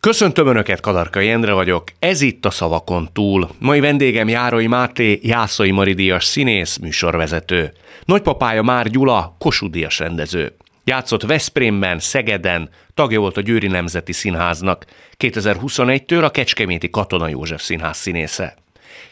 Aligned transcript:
Köszöntöm 0.00 0.46
Önöket, 0.46 0.80
Kadarkai 0.80 1.28
Endre 1.28 1.52
vagyok, 1.52 1.84
ez 1.98 2.20
itt 2.20 2.46
a 2.46 2.50
Szavakon 2.50 3.08
túl. 3.12 3.48
Mai 3.58 3.80
vendégem 3.80 4.28
Járói 4.28 4.66
Máté, 4.66 5.18
Jászai 5.22 5.70
Maridias 5.70 6.24
színész, 6.24 6.76
műsorvezető. 6.76 7.72
Nagypapája 8.04 8.62
Már 8.62 8.88
Gyula, 8.88 9.36
Kossuth 9.38 9.98
rendező. 9.98 10.56
Játszott 10.84 11.22
Veszprémben, 11.22 11.98
Szegeden, 11.98 12.68
tagja 12.94 13.20
volt 13.20 13.36
a 13.36 13.40
Győri 13.40 13.66
Nemzeti 13.66 14.12
Színháznak. 14.12 14.84
2021-től 15.18 16.24
a 16.24 16.30
Kecskeméti 16.30 16.90
Katona 16.90 17.28
József 17.28 17.62
Színház 17.62 17.96
színésze. 17.96 18.56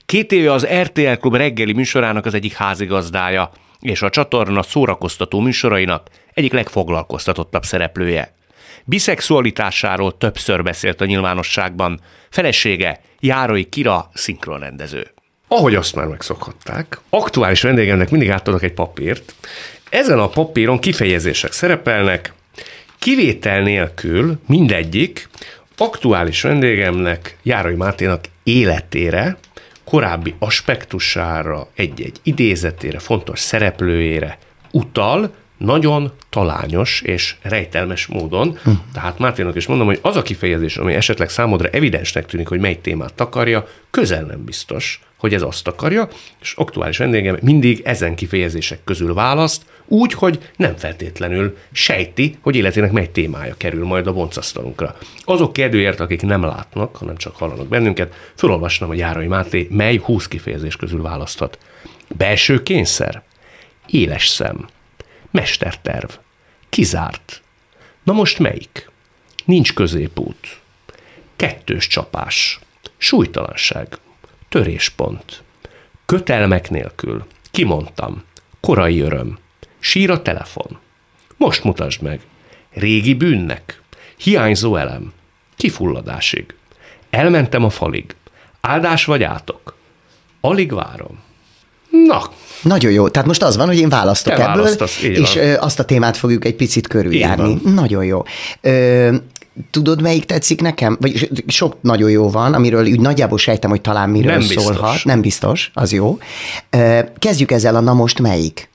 Két 0.06 0.32
éve 0.32 0.52
az 0.52 0.66
RTL 0.66 1.12
Klub 1.20 1.34
reggeli 1.34 1.72
műsorának 1.72 2.26
az 2.26 2.34
egyik 2.34 2.52
házigazdája, 2.52 3.50
és 3.80 4.02
a 4.02 4.10
csatorna 4.10 4.62
szórakoztató 4.62 5.40
műsorainak 5.40 6.08
egyik 6.34 6.52
legfoglalkoztatottabb 6.52 7.64
szereplője. 7.64 8.36
Biszexualitásáról 8.88 10.16
többször 10.16 10.62
beszélt 10.62 11.00
a 11.00 11.04
nyilvánosságban. 11.04 12.00
Felesége 12.30 13.00
Járói 13.20 13.64
Kira 13.64 14.10
szinkronrendező. 14.14 15.06
Ahogy 15.48 15.74
azt 15.74 15.94
már 15.94 16.06
megszokhatták, 16.06 17.00
aktuális 17.10 17.62
vendégemnek 17.62 18.10
mindig 18.10 18.30
átadok 18.30 18.62
egy 18.62 18.72
papírt. 18.72 19.34
Ezen 19.90 20.18
a 20.18 20.28
papíron 20.28 20.78
kifejezések 20.78 21.52
szerepelnek, 21.52 22.32
kivétel 22.98 23.62
nélkül 23.62 24.38
mindegyik 24.46 25.28
aktuális 25.76 26.42
vendégemnek, 26.42 27.36
Járói 27.42 27.74
Máténak 27.74 28.24
életére, 28.42 29.36
korábbi 29.84 30.34
aspektusára, 30.38 31.68
egy-egy 31.74 32.20
idézetére, 32.22 32.98
fontos 32.98 33.40
szereplőjére 33.40 34.38
utal, 34.70 35.34
nagyon 35.58 36.12
talányos 36.30 37.00
és 37.00 37.36
rejtelmes 37.42 38.06
módon. 38.06 38.58
Hm. 38.62 38.70
Tehát 38.92 39.18
Máténak 39.18 39.56
is 39.56 39.66
mondom, 39.66 39.86
hogy 39.86 39.98
az 40.02 40.16
a 40.16 40.22
kifejezés, 40.22 40.76
ami 40.76 40.94
esetleg 40.94 41.30
számodra 41.30 41.68
evidensnek 41.68 42.26
tűnik, 42.26 42.48
hogy 42.48 42.60
mely 42.60 42.80
témát 42.80 43.14
takarja, 43.14 43.68
közel 43.90 44.22
nem 44.22 44.44
biztos, 44.44 45.00
hogy 45.16 45.34
ez 45.34 45.42
azt 45.42 45.68
akarja, 45.68 46.08
és 46.40 46.52
aktuális 46.56 46.98
vendégem 46.98 47.38
mindig 47.42 47.80
ezen 47.84 48.14
kifejezések 48.14 48.84
közül 48.84 49.14
választ, 49.14 49.62
úgy, 49.86 50.12
hogy 50.12 50.38
nem 50.56 50.76
feltétlenül 50.76 51.56
sejti, 51.72 52.36
hogy 52.40 52.56
életének 52.56 52.92
mely 52.92 53.10
témája 53.10 53.54
kerül 53.56 53.84
majd 53.84 54.06
a 54.06 54.12
boncasztalunkra. 54.12 54.96
Azok 55.24 55.52
kérdőért, 55.52 56.00
akik 56.00 56.22
nem 56.22 56.42
látnak, 56.42 56.96
hanem 56.96 57.16
csak 57.16 57.36
hallanak 57.36 57.68
bennünket, 57.68 58.14
felolvasnám, 58.34 58.88
hogy 58.88 58.98
Járai 58.98 59.26
Máté 59.26 59.66
mely 59.70 59.96
20 59.96 60.28
kifejezés 60.28 60.76
közül 60.76 61.02
választhat. 61.02 61.58
Belső 62.16 62.62
kényszer, 62.62 63.22
éles 63.86 64.26
szem, 64.26 64.66
Mesterterv. 65.30 66.10
Kizárt. 66.68 67.42
Na 68.02 68.12
most 68.12 68.38
melyik? 68.38 68.90
Nincs 69.44 69.74
középút. 69.74 70.60
Kettős 71.36 71.86
csapás. 71.86 72.58
Súlytalanság. 72.96 73.98
Töréspont. 74.48 75.42
Kötelmek 76.06 76.70
nélkül. 76.70 77.26
Kimondtam. 77.50 78.22
Korai 78.60 79.00
öröm. 79.00 79.38
Sír 79.78 80.10
a 80.10 80.22
telefon. 80.22 80.78
Most 81.36 81.64
mutasd 81.64 82.02
meg. 82.02 82.20
Régi 82.72 83.14
bűnnek. 83.14 83.82
Hiányzó 84.16 84.76
elem. 84.76 85.12
Kifulladásig. 85.56 86.54
Elmentem 87.10 87.64
a 87.64 87.70
falig. 87.70 88.14
Áldás 88.60 89.04
vagy 89.04 89.22
átok. 89.22 89.76
Alig 90.40 90.72
várom. 90.72 91.22
Na. 91.90 92.22
Nagyon 92.62 92.92
jó. 92.92 93.08
Tehát 93.08 93.28
most 93.28 93.42
az 93.42 93.56
van, 93.56 93.66
hogy 93.66 93.78
én 93.78 93.88
választok 93.88 94.34
Te 94.34 94.50
ebből, 94.50 94.66
és 95.02 95.34
van. 95.34 95.54
azt 95.54 95.78
a 95.78 95.84
témát 95.84 96.16
fogjuk 96.16 96.44
egy 96.44 96.54
picit 96.56 96.86
körüljárni. 96.86 97.60
Nagyon 97.64 98.04
jó. 98.04 98.22
Ö, 98.60 99.14
tudod, 99.70 100.02
melyik 100.02 100.24
tetszik 100.24 100.60
nekem? 100.60 100.96
Vagy 101.00 101.30
sok 101.46 101.76
nagyon 101.80 102.10
jó 102.10 102.30
van, 102.30 102.54
amiről 102.54 102.86
úgy 102.86 103.00
nagyjából 103.00 103.38
sejtem, 103.38 103.70
hogy 103.70 103.80
talán 103.80 104.10
miről 104.10 104.32
Nem 104.32 104.40
szólhat. 104.40 104.80
biztos. 104.82 105.04
Nem 105.04 105.20
biztos, 105.20 105.70
az 105.74 105.92
jó. 105.92 106.18
Ö, 106.70 106.98
kezdjük 107.18 107.50
ezzel 107.50 107.76
a 107.76 107.80
na 107.80 107.92
most 107.92 108.18
melyik? 108.20 108.68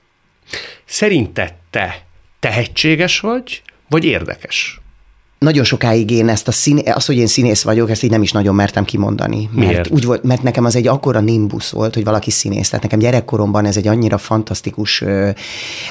Szerinted 0.84 1.52
te 1.70 2.02
tehetséges 2.40 3.20
vagy, 3.20 3.62
vagy 3.88 4.04
érdekes? 4.04 4.80
Nagyon 5.38 5.64
sokáig 5.64 6.10
én 6.10 6.28
ezt 6.28 6.48
a 6.48 6.52
szín, 6.52 6.80
az, 6.94 7.06
hogy 7.06 7.16
én 7.16 7.26
színész 7.26 7.62
vagyok, 7.62 7.90
ezt 7.90 8.02
így 8.02 8.10
nem 8.10 8.22
is 8.22 8.32
nagyon 8.32 8.54
mertem 8.54 8.84
kimondani. 8.84 9.48
Mert, 9.52 9.68
Miért? 9.68 9.90
Úgy 9.90 10.04
volt, 10.04 10.22
mert 10.22 10.42
nekem 10.42 10.64
az 10.64 10.76
egy 10.76 10.86
akkora 10.86 11.20
nimbusz 11.20 11.70
volt, 11.70 11.94
hogy 11.94 12.04
valaki 12.04 12.30
színész. 12.30 12.68
Tehát 12.68 12.82
nekem 12.82 12.98
gyerekkoromban 12.98 13.64
ez 13.64 13.76
egy 13.76 13.88
annyira 13.88 14.18
fantasztikus 14.18 15.00
ö, 15.00 15.30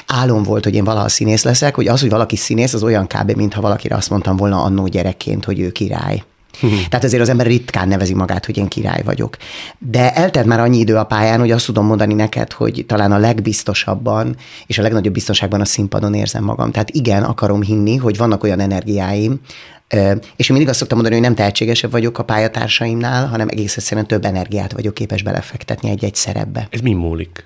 álom 0.06 0.42
volt, 0.42 0.64
hogy 0.64 0.74
én 0.74 0.84
valaha 0.84 1.08
színész 1.08 1.44
leszek, 1.44 1.74
hogy 1.74 1.88
az, 1.88 2.00
hogy 2.00 2.10
valaki 2.10 2.36
színész, 2.36 2.74
az 2.74 2.82
olyan 2.82 3.06
kb. 3.06 3.32
mintha 3.36 3.60
valakire 3.60 3.96
azt 3.96 4.10
mondtam 4.10 4.36
volna 4.36 4.62
annó 4.62 4.86
gyerekként, 4.86 5.44
hogy 5.44 5.60
ő 5.60 5.70
király. 5.70 6.22
Tehát 6.88 7.04
azért 7.04 7.22
az 7.22 7.28
ember 7.28 7.46
ritkán 7.46 7.88
nevezi 7.88 8.14
magát, 8.14 8.46
hogy 8.46 8.56
én 8.56 8.68
király 8.68 9.02
vagyok. 9.02 9.36
De 9.78 10.14
eltelt 10.14 10.46
már 10.46 10.60
annyi 10.60 10.78
idő 10.78 10.96
a 10.96 11.04
pályán, 11.04 11.40
hogy 11.40 11.50
azt 11.50 11.66
tudom 11.66 11.86
mondani 11.86 12.14
neked, 12.14 12.52
hogy 12.52 12.84
talán 12.88 13.12
a 13.12 13.18
legbiztosabban 13.18 14.36
és 14.66 14.78
a 14.78 14.82
legnagyobb 14.82 15.12
biztonságban 15.12 15.60
a 15.60 15.64
színpadon 15.64 16.14
érzem 16.14 16.44
magam. 16.44 16.70
Tehát 16.70 16.90
igen, 16.90 17.22
akarom 17.22 17.62
hinni, 17.62 17.96
hogy 17.96 18.16
vannak 18.16 18.42
olyan 18.42 18.60
energiáim, 18.60 19.40
és 20.36 20.48
én 20.48 20.56
mindig 20.56 20.68
azt 20.68 20.78
szoktam 20.78 20.98
mondani, 20.98 21.20
hogy 21.20 21.28
nem 21.28 21.36
tehetségesebb 21.36 21.90
vagyok 21.90 22.18
a 22.18 22.24
pályatársaimnál, 22.24 23.26
hanem 23.26 23.48
egész 23.48 23.76
egyszerűen 23.76 24.06
több 24.06 24.24
energiát 24.24 24.72
vagyok 24.72 24.94
képes 24.94 25.22
belefektetni 25.22 25.90
egy-egy 25.90 26.14
szerepbe. 26.14 26.66
Ez 26.70 26.80
mi 26.80 26.92
múlik? 26.92 27.44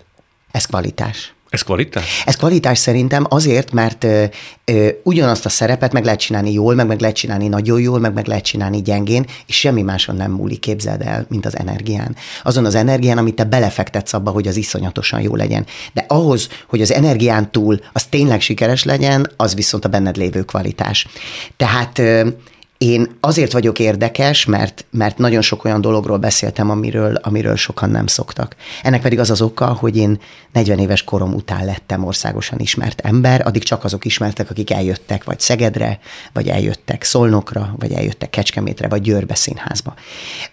Ez 0.50 0.64
kvalitás. 0.64 1.34
Ez 1.50 1.62
kvalitás? 1.62 2.22
Ez 2.26 2.36
kvalitás 2.36 2.78
szerintem 2.78 3.26
azért, 3.28 3.72
mert 3.72 4.04
ö, 4.04 4.24
ö, 4.64 4.88
ugyanazt 5.02 5.44
a 5.44 5.48
szerepet 5.48 5.92
meg 5.92 6.04
lehet 6.04 6.20
csinálni 6.20 6.52
jól, 6.52 6.74
meg 6.74 6.86
meg 6.86 7.00
lehet 7.00 7.16
csinálni 7.16 7.48
nagyon 7.48 7.80
jól, 7.80 7.98
meg 7.98 8.12
meg 8.12 8.26
lehet 8.26 8.44
csinálni 8.44 8.82
gyengén, 8.82 9.26
és 9.46 9.56
semmi 9.56 9.82
máson 9.82 10.16
nem 10.16 10.30
múlik, 10.30 10.60
képzeld 10.60 11.02
el, 11.02 11.26
mint 11.28 11.46
az 11.46 11.58
energián. 11.58 12.16
Azon 12.42 12.64
az 12.64 12.74
energián, 12.74 13.18
amit 13.18 13.34
te 13.34 13.44
belefektetsz 13.44 14.12
abba, 14.12 14.30
hogy 14.30 14.48
az 14.48 14.56
iszonyatosan 14.56 15.20
jó 15.20 15.36
legyen. 15.36 15.66
De 15.92 16.04
ahhoz, 16.08 16.48
hogy 16.68 16.80
az 16.80 16.92
energián 16.92 17.50
túl 17.50 17.80
az 17.92 18.04
tényleg 18.04 18.40
sikeres 18.40 18.84
legyen, 18.84 19.30
az 19.36 19.54
viszont 19.54 19.84
a 19.84 19.88
benned 19.88 20.16
lévő 20.16 20.42
kvalitás. 20.42 21.06
Tehát 21.56 21.98
ö, 21.98 22.28
én 22.78 23.16
azért 23.20 23.52
vagyok 23.52 23.78
érdekes, 23.78 24.44
mert, 24.44 24.84
mert 24.90 25.18
nagyon 25.18 25.42
sok 25.42 25.64
olyan 25.64 25.80
dologról 25.80 26.18
beszéltem, 26.18 26.70
amiről, 26.70 27.14
amiről 27.14 27.56
sokan 27.56 27.90
nem 27.90 28.06
szoktak. 28.06 28.56
Ennek 28.82 29.02
pedig 29.02 29.18
az 29.18 29.30
az 29.30 29.40
oka, 29.42 29.66
hogy 29.66 29.96
én 29.96 30.20
40 30.52 30.78
éves 30.78 31.04
korom 31.04 31.34
után 31.34 31.64
lettem 31.64 32.04
országosan 32.04 32.58
ismert 32.58 33.00
ember, 33.00 33.46
addig 33.46 33.62
csak 33.62 33.84
azok 33.84 34.04
ismertek, 34.04 34.50
akik 34.50 34.70
eljöttek 34.70 35.24
vagy 35.24 35.40
Szegedre, 35.40 35.98
vagy 36.32 36.48
eljöttek 36.48 37.02
Szolnokra, 37.02 37.74
vagy 37.78 37.92
eljöttek 37.92 38.30
Kecskemétre, 38.30 38.88
vagy 38.88 39.00
Győrbe 39.00 39.34
színházba. 39.34 39.94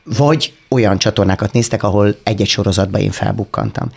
Vagy 0.03 0.53
olyan 0.67 0.97
csatornákat 0.97 1.53
néztek, 1.53 1.83
ahol 1.83 2.15
egy-egy 2.23 2.47
sorozatban 2.47 3.01
én 3.01 3.11
felbukkantam. 3.11 3.89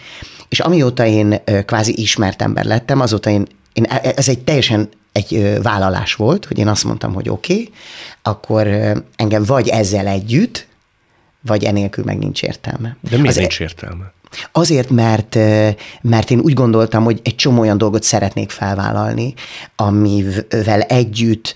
És 0.49 0.61
amióta 0.61 1.07
én 1.07 1.43
kvázi 1.67 2.01
ismert 2.01 2.43
ember 2.43 2.65
lettem, 2.65 3.01
azóta 3.01 3.31
én, 3.31 3.47
én 3.73 3.85
ez 3.85 4.29
egy 4.29 4.39
teljesen 4.39 4.89
egy 5.19 5.59
vállalás 5.63 6.15
volt, 6.15 6.45
hogy 6.45 6.59
én 6.59 6.69
azt 6.69 6.85
mondtam, 6.85 7.15
hogy 7.15 7.29
oké, 7.29 7.53
okay, 7.53 7.71
akkor 8.23 8.67
engem 9.17 9.45
vagy 9.45 9.69
ezzel 9.69 10.07
együtt, 10.07 10.67
vagy 11.41 11.65
enélkül 11.65 12.05
meg 12.05 12.19
nincs 12.19 12.43
értelme. 12.43 12.97
De 13.01 13.17
miért 13.17 13.29
Az- 13.29 13.37
nincs 13.37 13.61
értelme? 13.61 14.13
Azért, 14.53 14.91
mert, 14.91 15.35
mert 16.01 16.31
én 16.31 16.39
úgy 16.39 16.53
gondoltam, 16.53 17.05
hogy 17.05 17.21
egy 17.23 17.35
csomó 17.35 17.61
olyan 17.61 17.79
dolgot 17.79 18.03
szeretnék 18.03 18.51
felvállalni, 18.51 19.35
amivel 19.77 20.81
együtt 20.81 21.55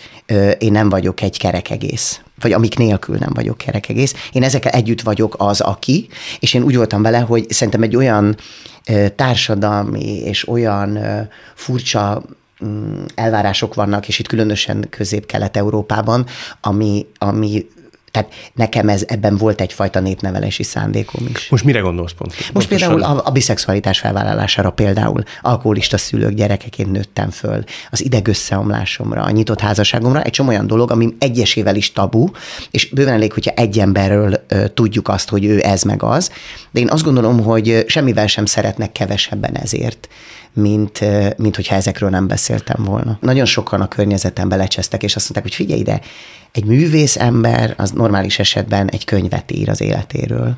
én 0.59 0.73
nem 0.73 0.89
vagyok 0.89 1.21
egy 1.21 1.39
kerek 1.39 1.71
egész 1.71 2.21
vagy 2.41 2.53
amik 2.53 2.77
nélkül 2.79 3.17
nem 3.19 3.33
vagyok 3.35 3.59
kerek 3.59 3.89
egész. 3.89 4.15
Én 4.33 4.43
ezekkel 4.43 4.73
együtt 4.73 5.01
vagyok 5.01 5.35
az, 5.39 5.61
aki, 5.61 6.09
és 6.39 6.55
én 6.55 6.63
úgy 6.63 6.77
voltam 6.77 7.03
vele, 7.03 7.19
hogy 7.19 7.51
szerintem 7.51 7.83
egy 7.83 7.97
olyan 7.97 8.37
társadalmi 9.17 10.19
és 10.19 10.49
olyan 10.49 10.99
furcsa 11.55 12.23
elvárások 13.15 13.75
vannak, 13.75 14.09
és 14.09 14.19
itt 14.19 14.27
különösen 14.27 14.87
közép-kelet-európában, 14.91 16.27
ami, 16.61 17.07
ami 17.19 17.67
tehát 18.13 18.33
nekem 18.55 18.89
ez, 18.89 19.05
ebben 19.07 19.37
volt 19.37 19.61
egyfajta 19.61 20.01
népnevelési 20.01 20.63
szándékom 20.63 21.27
is. 21.35 21.49
Most 21.49 21.65
mire 21.65 21.79
gondolsz 21.79 22.13
pont? 22.13 22.31
Most 22.31 22.69
pontosan? 22.69 22.89
például 22.89 23.19
a, 23.19 23.23
a 23.25 23.31
biszexualitás 23.31 23.99
felvállalására 23.99 24.71
például 24.71 25.23
alkoholista 25.43 25.99
szülők 25.99 26.33
gyerekeként 26.33 26.93
nőttem 26.93 27.31
föl, 27.31 27.65
az 27.91 28.05
idegösszeomlásomra, 28.05 29.23
a 29.23 29.31
nyitott 29.31 29.61
házasságomra, 29.61 30.23
egy 30.23 30.31
csomó 30.33 30.49
olyan 30.49 30.67
dolog, 30.67 30.91
ami 30.91 31.15
egyesével 31.19 31.77
is 31.77 31.93
tabu, 31.93 32.29
és 32.71 32.89
bőven 32.89 33.15
elég, 33.15 33.33
hogyha 33.33 33.51
egy 33.51 33.79
emberről 33.79 34.45
ö, 34.49 34.69
tudjuk 34.69 35.09
azt, 35.09 35.29
hogy 35.29 35.45
ő 35.45 35.61
ez 35.63 35.83
meg 35.83 36.03
az, 36.03 36.31
de 36.71 36.81
én 36.81 36.89
azt 36.89 37.05
gondolom, 37.05 37.43
hogy 37.43 37.85
semmivel 37.87 38.27
sem 38.27 38.47
szeretnek 38.47 38.93
kevesebben 38.93 39.57
ezért 39.57 40.09
mint, 40.53 41.01
mint 41.37 41.57
hogyha 41.57 41.75
ezekről 41.75 42.11
nem 42.11 42.27
beszéltem 42.27 42.85
volna. 42.85 43.19
Nagyon 43.21 43.45
sokan 43.45 43.81
a 43.81 43.89
környezetembe 43.89 44.57
lecsesztek, 44.57 45.03
és 45.03 45.17
azt 45.17 45.25
mondták, 45.25 45.43
hogy 45.43 45.67
figyelj 45.67 45.81
ide, 45.81 46.01
egy 46.53 46.65
művész 46.65 47.17
ember 47.17 47.75
az 47.77 47.91
normális 47.91 48.39
esetben 48.39 48.91
egy 48.91 49.05
könyvet 49.05 49.53
ír 49.53 49.69
az 49.69 49.81
életéről. 49.81 50.57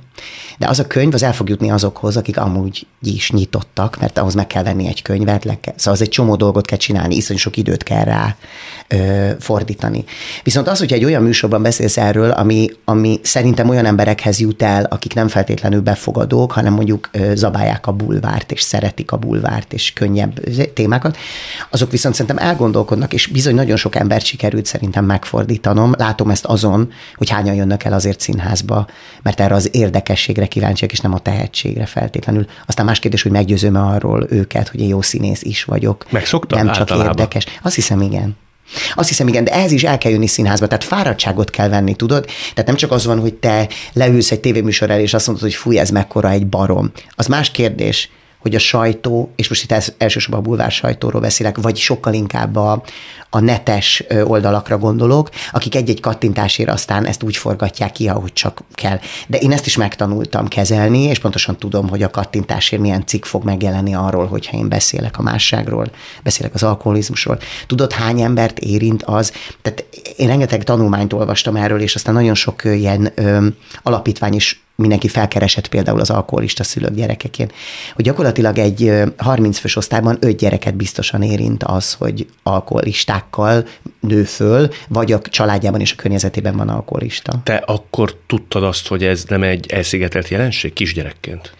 De 0.58 0.68
az 0.68 0.78
a 0.78 0.86
könyv 0.86 1.14
az 1.14 1.22
el 1.22 1.32
fog 1.32 1.48
jutni 1.48 1.70
azokhoz, 1.70 2.16
akik 2.16 2.38
amúgy 2.38 2.86
is 3.02 3.30
nyitottak, 3.30 4.00
mert 4.00 4.18
ahhoz 4.18 4.34
meg 4.34 4.46
kell 4.46 4.62
venni 4.62 4.86
egy 4.86 5.02
könyvet, 5.02 5.44
le 5.44 5.60
kell, 5.60 5.74
szóval 5.76 5.94
az 5.94 6.00
egy 6.00 6.08
csomó 6.08 6.36
dolgot 6.36 6.66
kell 6.66 6.78
csinálni, 6.78 7.16
iszonyú 7.16 7.38
sok 7.38 7.56
időt 7.56 7.82
kell 7.82 8.04
rá 8.04 8.36
ö, 8.88 9.30
fordítani. 9.40 10.04
Viszont 10.42 10.68
az, 10.68 10.78
hogyha 10.78 10.96
egy 10.96 11.04
olyan 11.04 11.22
műsorban 11.22 11.62
beszélsz 11.62 11.96
erről, 11.96 12.30
ami, 12.30 12.70
ami 12.84 13.20
szerintem 13.22 13.68
olyan 13.68 13.86
emberekhez 13.86 14.40
jut 14.40 14.62
el, 14.62 14.84
akik 14.84 15.14
nem 15.14 15.28
feltétlenül 15.28 15.80
befogadók, 15.80 16.52
hanem 16.52 16.72
mondjuk 16.72 17.08
ö, 17.12 17.34
zabálják 17.34 17.86
a 17.86 17.92
bulvárt, 17.92 18.52
és 18.52 18.60
szeretik 18.60 19.12
a 19.12 19.16
bulvárt, 19.16 19.72
és 19.72 19.83
könnyebb 19.92 20.40
témákat, 20.74 21.16
azok 21.70 21.90
viszont 21.90 22.14
szerintem 22.14 22.46
elgondolkodnak, 22.46 23.12
és 23.12 23.26
bizony 23.26 23.54
nagyon 23.54 23.76
sok 23.76 23.94
embert 23.94 24.24
sikerült 24.24 24.66
szerintem 24.66 25.04
megfordítanom, 25.04 25.94
látom, 25.98 26.30
ezt 26.30 26.44
azon, 26.44 26.92
hogy 27.16 27.30
hányan 27.30 27.54
jönnek 27.54 27.84
el 27.84 27.92
azért 27.92 28.20
színházba, 28.20 28.86
mert 29.22 29.40
erre 29.40 29.54
az 29.54 29.68
érdekességre 29.72 30.46
kíváncsiak, 30.46 30.92
és 30.92 31.00
nem 31.00 31.14
a 31.14 31.18
tehetségre 31.18 31.86
feltétlenül. 31.86 32.46
Aztán 32.66 32.86
más 32.86 32.98
kérdés, 32.98 33.22
hogy 33.22 33.32
meggyőzöm-e 33.32 33.80
arról 33.80 34.26
őket, 34.30 34.68
hogy 34.68 34.80
én 34.80 34.88
jó 34.88 35.02
színész 35.02 35.42
is 35.42 35.64
vagyok. 35.64 36.06
Megszoktam 36.10 36.58
Nem 36.58 36.66
csak 36.66 36.80
általában. 36.80 37.08
érdekes. 37.08 37.44
Azt 37.62 37.74
hiszem, 37.74 38.00
igen. 38.00 38.36
Azt 38.94 39.08
hiszem, 39.08 39.28
igen, 39.28 39.44
de 39.44 39.52
ehhez 39.52 39.72
is 39.72 39.84
el 39.84 39.98
kell 39.98 40.10
jönni 40.10 40.26
színházba, 40.26 40.66
tehát 40.66 40.84
fáradtságot 40.84 41.50
kell 41.50 41.68
venni, 41.68 41.94
tudod? 41.94 42.26
Tehát 42.52 42.66
nem 42.66 42.76
csak 42.76 42.90
az 42.90 43.04
van, 43.04 43.20
hogy 43.20 43.34
te 43.34 43.68
leülsz 43.92 44.30
egy 44.30 44.40
tévéműsor 44.40 44.90
el, 44.90 45.00
és 45.00 45.14
azt 45.14 45.26
mondod, 45.26 45.44
hogy 45.44 45.54
fúj, 45.54 45.78
ez 45.78 45.90
mekkora 45.90 46.30
egy 46.30 46.46
barom. 46.46 46.92
Az 47.14 47.26
más 47.26 47.50
kérdés, 47.50 48.10
hogy 48.44 48.54
a 48.54 48.58
sajtó, 48.58 49.32
és 49.36 49.48
most 49.48 49.62
itt 49.62 49.94
elsősorban 49.98 50.40
a 50.40 50.48
bulvár 50.48 50.70
sajtóról 50.70 51.20
beszélek, 51.20 51.58
vagy 51.58 51.76
sokkal 51.76 52.12
inkább 52.12 52.56
a, 52.56 52.82
a 53.30 53.40
netes 53.40 54.04
oldalakra 54.24 54.78
gondolok, 54.78 55.30
akik 55.52 55.74
egy-egy 55.74 56.00
kattintásért 56.00 56.70
aztán 56.70 57.06
ezt 57.06 57.22
úgy 57.22 57.36
forgatják 57.36 57.92
ki, 57.92 58.08
ahogy 58.08 58.32
csak 58.32 58.62
kell. 58.72 58.98
De 59.26 59.38
én 59.38 59.52
ezt 59.52 59.66
is 59.66 59.76
megtanultam 59.76 60.48
kezelni, 60.48 61.02
és 61.02 61.18
pontosan 61.18 61.56
tudom, 61.56 61.88
hogy 61.88 62.02
a 62.02 62.10
kattintásért 62.10 62.82
milyen 62.82 63.06
cikk 63.06 63.24
fog 63.24 63.44
megjelenni 63.44 63.94
arról, 63.94 64.26
hogyha 64.26 64.56
én 64.56 64.68
beszélek 64.68 65.18
a 65.18 65.22
másságról, 65.22 65.90
beszélek 66.22 66.54
az 66.54 66.62
alkoholizmusról. 66.62 67.38
Tudod, 67.66 67.92
hány 67.92 68.20
embert 68.20 68.58
érint 68.58 69.02
az? 69.02 69.32
Tehát 69.62 69.84
én 70.16 70.26
rengeteg 70.26 70.64
tanulmányt 70.64 71.12
olvastam 71.12 71.56
erről, 71.56 71.80
és 71.80 71.94
aztán 71.94 72.14
nagyon 72.14 72.34
sok 72.34 72.64
ilyen 72.64 73.12
ö, 73.14 73.46
alapítvány 73.82 74.34
is 74.34 74.64
mindenki 74.76 75.08
felkeresett 75.08 75.68
például 75.68 76.00
az 76.00 76.10
alkoholista 76.10 76.64
szülők 76.64 76.94
gyerekeként, 76.94 77.52
hogy 77.94 78.04
gyakorlatilag 78.04 78.58
egy 78.58 78.92
30 79.16 79.58
fős 79.58 79.76
osztályban 79.76 80.16
öt 80.20 80.36
gyereket 80.36 80.74
biztosan 80.74 81.22
érint 81.22 81.64
az, 81.64 81.92
hogy 81.92 82.26
alkoholistákkal 82.42 83.66
nő 84.00 84.24
föl, 84.24 84.68
vagy 84.88 85.12
a 85.12 85.20
családjában 85.20 85.80
és 85.80 85.92
a 85.92 85.96
környezetében 85.96 86.56
van 86.56 86.68
alkoholista. 86.68 87.40
Te 87.42 87.54
akkor 87.54 88.16
tudtad 88.26 88.62
azt, 88.62 88.88
hogy 88.88 89.04
ez 89.04 89.24
nem 89.28 89.42
egy 89.42 89.66
elszigetelt 89.72 90.28
jelenség 90.28 90.72
kisgyerekként? 90.72 91.54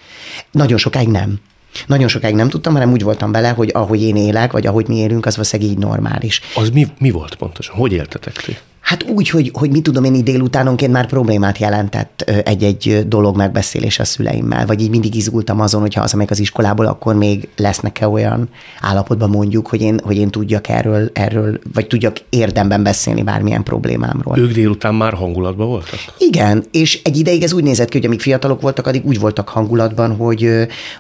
Nagyon 0.51 0.79
sokáig 0.79 1.09
nem. 1.09 1.41
Nagyon 1.87 2.09
sokáig 2.09 2.35
nem 2.35 2.49
tudtam, 2.49 2.73
hanem 2.73 2.93
úgy 2.93 3.03
voltam 3.03 3.33
vele, 3.33 3.49
hogy 3.49 3.71
ahogy 3.75 4.03
én 4.03 4.17
élek, 4.17 4.53
vagy 4.53 4.67
ahogy 4.67 4.89
mi 4.89 4.97
élünk, 4.97 5.27
az 5.27 5.37
valószínűleg 5.37 5.73
így 5.73 5.79
normális. 5.79 6.41
Az 6.55 6.71
mi, 6.71 6.87
mi 6.99 7.11
volt 7.11 7.35
pontosan? 7.35 7.77
Hogy 7.77 7.93
éltetek 7.93 8.33
ti? 8.33 8.57
Hát 8.85 9.03
úgy, 9.09 9.29
hogy, 9.29 9.51
hogy 9.55 9.71
mit 9.71 9.83
tudom 9.83 10.05
én, 10.05 10.15
így 10.15 10.23
délutánonként 10.23 10.93
már 10.93 11.07
problémát 11.07 11.59
jelentett 11.59 12.21
egy-egy 12.45 13.05
dolog 13.07 13.37
megbeszélés 13.37 13.99
a 13.99 14.05
szüleimmel, 14.05 14.67
vagy 14.67 14.81
így 14.81 14.91
mindig 14.91 15.15
izgultam 15.15 15.61
azon, 15.61 15.81
hogy 15.81 15.95
ha 15.95 16.01
hazamegyek 16.01 16.31
az 16.31 16.39
iskolából, 16.39 16.87
akkor 16.87 17.15
még 17.15 17.49
lesznek-e 17.57 18.09
olyan 18.09 18.49
állapotban 18.81 19.31
mondjuk, 19.31 19.67
hogy 19.67 19.81
én, 19.81 20.01
hogy 20.05 20.17
én 20.17 20.31
tudjak 20.31 20.69
erről, 20.69 21.11
erről, 21.13 21.59
vagy 21.75 21.87
tudjak 21.87 22.17
érdemben 22.29 22.83
beszélni 22.83 23.23
bármilyen 23.23 23.63
problémámról. 23.63 24.39
Ők 24.39 24.53
délután 24.53 24.95
már 24.95 25.13
hangulatban 25.13 25.67
voltak? 25.67 25.99
Igen, 26.19 26.65
és 26.71 27.01
egy 27.05 27.17
ideig 27.17 27.43
ez 27.43 27.53
úgy 27.53 27.63
nézett 27.63 27.89
ki, 27.89 27.97
hogy 27.97 28.07
amíg 28.07 28.21
fiatalok 28.21 28.61
voltak, 28.61 28.87
addig 28.87 29.07
úgy 29.07 29.21
voltak 29.21 29.49
hangulatban, 29.49 30.17
hogy, 30.17 30.51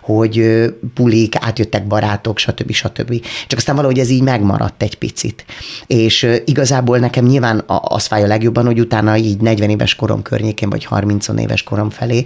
hogy 0.02 0.64
bulik, 0.94 1.34
átjöttek 1.40 1.86
barátok, 1.86 2.38
stb. 2.38 2.72
stb. 2.72 3.24
Csak 3.46 3.58
aztán 3.58 3.76
valahogy 3.76 3.98
ez 3.98 4.10
így 4.10 4.22
megmaradt 4.22 4.82
egy 4.82 4.98
picit. 4.98 5.44
És 5.86 6.26
igazából 6.44 6.98
nekem 6.98 7.24
nyilván 7.24 7.64
az 7.78 8.06
fáj 8.06 8.22
a 8.22 8.26
legjobban, 8.26 8.66
hogy 8.66 8.80
utána 8.80 9.16
így 9.16 9.40
40 9.40 9.70
éves 9.70 9.94
korom 9.94 10.22
környékén, 10.22 10.70
vagy 10.70 10.84
30 10.84 11.28
éves 11.28 11.62
korom 11.62 11.90
felé 11.90 12.24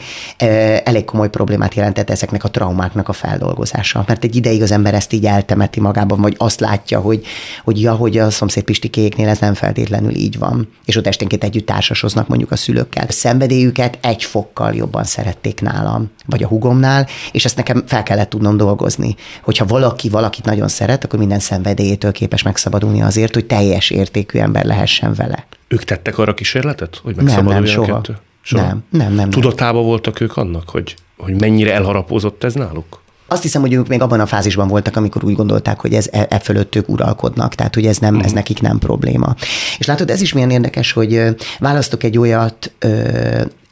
elég 0.85 1.05
komoly 1.05 1.31
problémát 1.31 1.75
jelentett 1.75 2.11
ezeknek 2.11 2.45
a 2.45 2.51
traumáknak 2.51 3.09
a 3.09 3.13
feldolgozása. 3.13 4.05
Mert 4.07 4.25
egy 4.25 4.37
ideig 4.37 4.63
az 4.63 4.71
ember 4.71 4.95
ezt 4.95 5.13
így 5.13 5.27
eltemeti 5.27 5.81
magában, 5.81 6.21
vagy 6.21 6.35
azt 6.39 6.61
látja, 6.61 7.01
hogy, 7.01 7.27
hogy 7.65 7.81
ja, 7.81 7.95
hogy 7.95 8.19
a 8.19 8.31
szomszéd 8.31 8.63
Pistikéknél 8.63 9.29
ez 9.29 9.39
nem 9.39 9.55
feltétlenül 9.55 10.15
így 10.15 10.39
van. 10.39 10.69
És 10.85 10.97
ott 10.97 11.07
esténként 11.07 11.45
együtt 11.45 11.67
társasoznak 11.67 12.29
mondjuk 12.29 12.51
a 12.51 12.57
szülőkkel. 12.57 13.05
A 13.09 13.13
szenvedélyüket 13.13 13.99
egy 14.01 14.25
fokkal 14.25 14.75
jobban 14.75 15.05
szerették 15.05 15.61
nálam, 15.61 16.11
vagy 16.27 16.43
a 16.43 16.47
hugomnál, 16.47 17.07
és 17.33 17.45
ezt 17.45 17.57
nekem 17.57 17.83
fel 17.87 18.03
kellett 18.03 18.31
tudnom 18.31 18.57
dolgozni. 18.57 19.15
Hogyha 19.43 19.67
valaki 19.67 20.09
valakit 20.09 20.45
nagyon 20.45 20.69
szeret, 20.69 21.05
akkor 21.05 21.19
minden 21.19 21.39
szenvedélyétől 21.39 22.13
képes 22.13 22.43
megszabadulni 22.43 23.03
azért, 23.03 23.35
hogy 23.35 23.47
teljes 23.47 23.91
értékű 23.91 24.39
ember 24.39 24.65
lehessen 24.65 25.15
vele. 25.15 25.38
Ők 25.69 25.85
tettek 25.85 26.19
arra 26.19 26.35
kísérletet, 26.35 27.01
hogy 27.03 27.17
megszabaduljanak 27.17 27.69
nem, 27.69 27.77
nem, 27.77 27.87
soha. 27.87 27.99
ettől? 27.99 28.17
Soha. 28.41 28.67
Nem, 28.67 28.85
nem, 28.91 29.13
nem. 29.13 29.31
Tudatában 29.31 29.85
voltak 29.85 30.21
ők 30.21 30.37
annak, 30.37 30.69
hogy, 30.69 30.95
hogy 31.17 31.41
mennyire 31.41 31.75
elharapózott 31.75 32.45
ez 32.45 32.55
náluk? 32.55 33.01
Azt 33.31 33.43
hiszem, 33.43 33.61
hogy 33.61 33.73
ők 33.73 33.89
még 33.89 34.03
abban 34.03 34.21
a 34.21 34.27
fázisban 34.27 34.69
voltak, 34.69 34.97
amikor 34.97 35.25
úgy 35.25 35.35
gondolták, 35.35 35.81
hogy 35.81 35.95
ez 35.95 36.09
e, 36.13 36.27
e 36.31 36.39
fölött 36.39 36.75
ők 36.75 36.89
uralkodnak, 36.89 37.55
tehát 37.55 37.75
hogy 37.75 37.87
ez, 37.87 37.99
nem, 37.99 38.19
ez 38.19 38.27
mhm. 38.27 38.35
nekik 38.35 38.61
nem 38.61 38.79
probléma. 38.79 39.35
És 39.79 39.87
látod, 39.87 40.11
ez 40.11 40.21
is 40.21 40.33
milyen 40.33 40.51
érdekes, 40.51 40.93
hogy 40.93 41.23
választok 41.59 42.03
egy 42.03 42.19
olyat 42.19 42.73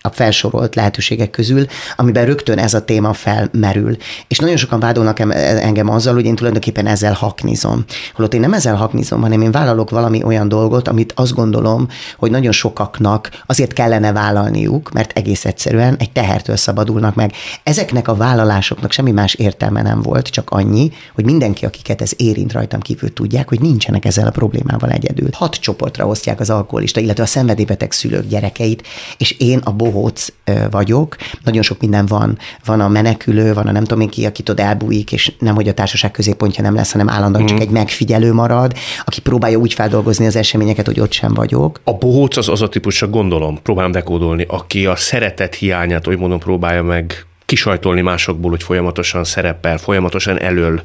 a 0.06 0.10
felsorolt 0.10 0.74
lehetőségek 0.74 1.30
közül, 1.30 1.66
amiben 1.96 2.24
rögtön 2.24 2.58
ez 2.58 2.74
a 2.74 2.84
téma 2.84 3.12
felmerül. 3.12 3.96
És 4.28 4.38
nagyon 4.38 4.56
sokan 4.56 4.80
vádolnak 4.80 5.18
engem 5.18 5.88
azzal, 5.88 6.14
hogy 6.14 6.24
én 6.24 6.34
tulajdonképpen 6.34 6.86
ezzel 6.86 7.12
haknizom. 7.12 7.84
Holott 8.14 8.34
én 8.34 8.40
nem 8.40 8.52
ezzel 8.52 8.74
haknizom, 8.74 9.20
hanem 9.20 9.40
én 9.40 9.50
vállalok 9.50 9.90
valami 9.90 10.22
olyan 10.22 10.48
dolgot, 10.48 10.88
amit 10.88 11.12
azt 11.16 11.34
gondolom, 11.34 11.88
hogy 12.18 12.30
nagyon 12.30 12.52
sokaknak 12.52 13.30
azért 13.46 13.72
kellene 13.72 14.12
vállalniuk, 14.12 14.92
mert 14.92 15.18
egész 15.18 15.44
egyszerűen 15.44 15.96
egy 15.98 16.10
tehertől 16.10 16.56
szabadulnak 16.56 17.14
meg. 17.14 17.32
Ezeknek 17.62 18.08
a 18.08 18.14
vállalásoknak 18.14 18.92
semmi 18.92 19.10
más 19.10 19.34
értelme 19.34 19.82
nem 19.82 20.02
volt, 20.02 20.26
csak 20.26 20.50
annyi, 20.50 20.92
hogy 21.14 21.24
mindenki, 21.24 21.64
akiket 21.64 22.02
ez 22.02 22.12
érint 22.16 22.52
rajtam 22.52 22.80
kívül 22.80 23.12
tudják, 23.12 23.48
hogy 23.48 23.60
nincsenek 23.60 24.04
ezzel 24.04 24.26
a 24.26 24.30
problémával 24.30 24.90
egyedül. 24.90 25.28
Hat 25.32 25.54
csoportra 25.54 26.06
osztják 26.06 26.40
az 26.40 26.50
alkoholista, 26.50 27.00
illetve 27.00 27.22
a 27.22 27.26
szenvedélybeteg 27.26 27.92
szülők 27.92 28.26
gyerekeit, 28.26 28.86
és 29.18 29.30
én 29.30 29.58
a 29.58 29.72
bohó 29.72 29.95
bohóc 29.96 30.28
vagyok, 30.70 31.16
nagyon 31.44 31.62
sok 31.62 31.80
minden 31.80 32.06
van. 32.06 32.38
Van 32.64 32.80
a 32.80 32.88
menekülő, 32.88 33.54
van 33.54 33.66
a 33.66 33.72
nem 33.72 33.84
tudom 33.84 34.00
én 34.00 34.08
ki, 34.08 34.26
aki 34.26 34.42
ott 34.48 34.60
elbújik, 34.60 35.12
és 35.12 35.32
nem, 35.38 35.54
hogy 35.54 35.68
a 35.68 35.74
társaság 35.74 36.10
középpontja 36.10 36.62
nem 36.62 36.74
lesz, 36.74 36.92
hanem 36.92 37.08
állandóan 37.08 37.42
mm. 37.42 37.46
csak 37.46 37.60
egy 37.60 37.70
megfigyelő 37.70 38.32
marad, 38.32 38.72
aki 39.04 39.20
próbálja 39.20 39.58
úgy 39.58 39.74
feldolgozni 39.74 40.26
az 40.26 40.36
eseményeket, 40.36 40.86
hogy 40.86 41.00
ott 41.00 41.12
sem 41.12 41.34
vagyok. 41.34 41.80
A 41.84 41.92
bohóc 41.92 42.36
az 42.36 42.48
az 42.48 42.62
a 42.62 42.68
típus, 42.68 42.96
csak 42.96 43.10
gondolom, 43.10 43.62
próbálom 43.62 43.90
dekódolni, 43.90 44.44
aki 44.48 44.86
a 44.86 44.96
szeretet 44.96 45.54
hiányát, 45.54 46.04
hogy 46.04 46.18
mondom, 46.18 46.38
próbálja 46.38 46.82
meg 46.82 47.26
kisajtolni 47.44 48.00
másokból, 48.00 48.50
hogy 48.50 48.62
folyamatosan 48.62 49.24
szerepel, 49.24 49.78
folyamatosan 49.78 50.40
elől 50.40 50.82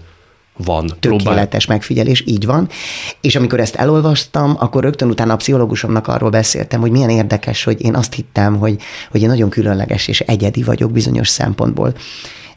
van. 0.63 0.85
Tökéletes 0.99 1.65
próbál. 1.65 1.77
megfigyelés, 1.77 2.23
így 2.25 2.45
van. 2.45 2.69
És 3.21 3.35
amikor 3.35 3.59
ezt 3.59 3.75
elolvastam, 3.75 4.55
akkor 4.59 4.83
rögtön 4.83 5.09
utána 5.09 5.33
a 5.33 5.35
pszichológusomnak 5.35 6.07
arról 6.07 6.29
beszéltem, 6.29 6.79
hogy 6.79 6.91
milyen 6.91 7.09
érdekes, 7.09 7.63
hogy 7.63 7.81
én 7.81 7.95
azt 7.95 8.13
hittem, 8.13 8.57
hogy, 8.57 8.81
hogy 9.11 9.21
én 9.21 9.27
nagyon 9.27 9.49
különleges 9.49 10.07
és 10.07 10.19
egyedi 10.19 10.63
vagyok 10.63 10.91
bizonyos 10.91 11.27
szempontból. 11.27 11.93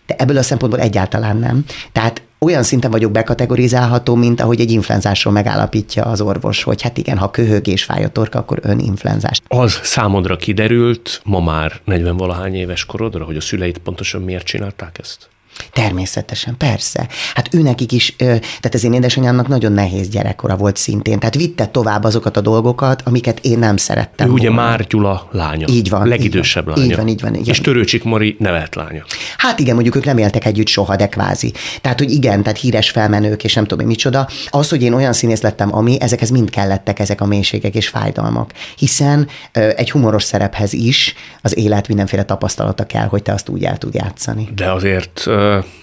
De 0.06 0.14
ebből 0.18 0.38
a 0.38 0.42
szempontból 0.42 0.80
egyáltalán 0.80 1.36
nem. 1.36 1.64
Tehát 1.92 2.22
olyan 2.44 2.62
szinten 2.62 2.90
vagyok 2.90 3.12
bekategorizálható, 3.12 4.14
mint 4.14 4.40
ahogy 4.40 4.60
egy 4.60 4.70
influenzásról 4.70 5.32
megállapítja 5.32 6.04
az 6.04 6.20
orvos, 6.20 6.62
hogy 6.62 6.82
hát 6.82 6.98
igen, 6.98 7.18
ha 7.18 7.30
köhög 7.30 7.66
és 7.66 7.84
fáj 7.84 8.04
a 8.04 8.08
torka, 8.08 8.38
akkor 8.38 8.58
ön 8.62 8.78
influenzás. 8.78 9.40
Az 9.48 9.80
számodra 9.82 10.36
kiderült, 10.36 11.20
ma 11.24 11.40
már 11.40 11.80
40 11.84 12.16
valahány 12.16 12.54
éves 12.54 12.84
korodra, 12.84 13.24
hogy 13.24 13.36
a 13.36 13.40
szüleit 13.40 13.78
pontosan 13.78 14.22
miért 14.22 14.44
csinálták 14.44 14.98
ezt? 15.00 15.28
Természetesen, 15.72 16.56
persze. 16.56 17.08
Hát 17.34 17.54
ő 17.54 17.62
nekik 17.62 17.92
is, 17.92 18.16
tehát 18.16 18.74
az 18.74 18.84
én 18.84 18.92
édesanyámnak 18.92 19.48
nagyon 19.48 19.72
nehéz 19.72 20.08
gyerekkora 20.08 20.56
volt 20.56 20.76
szintén. 20.76 21.18
Tehát 21.18 21.34
vitte 21.34 21.66
tovább 21.66 22.04
azokat 22.04 22.36
a 22.36 22.40
dolgokat, 22.40 23.02
amiket 23.04 23.38
én 23.42 23.58
nem 23.58 23.76
szerettem. 23.76 24.26
Ő 24.26 24.30
volna. 24.30 24.44
ugye 24.44 24.54
Már 24.54 24.86
Gyula 24.86 25.28
lánya. 25.30 25.66
Így 25.70 25.88
van. 25.88 26.08
Legidősebb 26.08 26.68
így 26.68 26.74
van, 26.74 26.78
lánya. 26.78 26.90
Így 26.90 26.96
van, 26.96 27.08
így 27.08 27.20
van. 27.20 27.34
Így 27.34 27.48
És 27.48 27.60
Törőcsik 27.60 28.04
Mari 28.04 28.36
nevelt 28.38 28.74
lánya. 28.74 29.04
Hát 29.36 29.58
igen, 29.58 29.74
mondjuk 29.74 29.96
ők 29.96 30.04
nem 30.04 30.18
éltek 30.18 30.44
együtt 30.44 30.66
soha, 30.66 30.96
de 30.96 31.08
kvázi. 31.08 31.52
Tehát, 31.80 31.98
hogy 31.98 32.10
igen, 32.10 32.42
tehát 32.42 32.58
híres 32.58 32.90
felmenők, 32.90 33.44
és 33.44 33.54
nem 33.54 33.64
tudom, 33.64 33.86
micsoda. 33.86 34.28
Az, 34.48 34.68
hogy 34.68 34.82
én 34.82 34.92
olyan 34.92 35.12
színész 35.12 35.40
lettem, 35.40 35.74
ami, 35.74 36.00
ezekhez 36.00 36.30
mind 36.30 36.50
kellettek 36.50 36.98
ezek 36.98 37.20
a 37.20 37.26
mélységek 37.26 37.74
és 37.74 37.88
fájdalmak. 37.88 38.52
Hiszen 38.76 39.28
egy 39.52 39.90
humoros 39.90 40.22
szerephez 40.22 40.72
is 40.72 41.14
az 41.42 41.58
élet 41.58 41.88
mindenféle 41.88 42.22
tapasztalata 42.22 42.84
kell, 42.84 43.06
hogy 43.06 43.22
te 43.22 43.32
azt 43.32 43.48
úgy 43.48 43.64
el 43.64 43.78
tud 43.78 43.94
játszani. 43.94 44.48
De 44.54 44.70
azért 44.72 45.26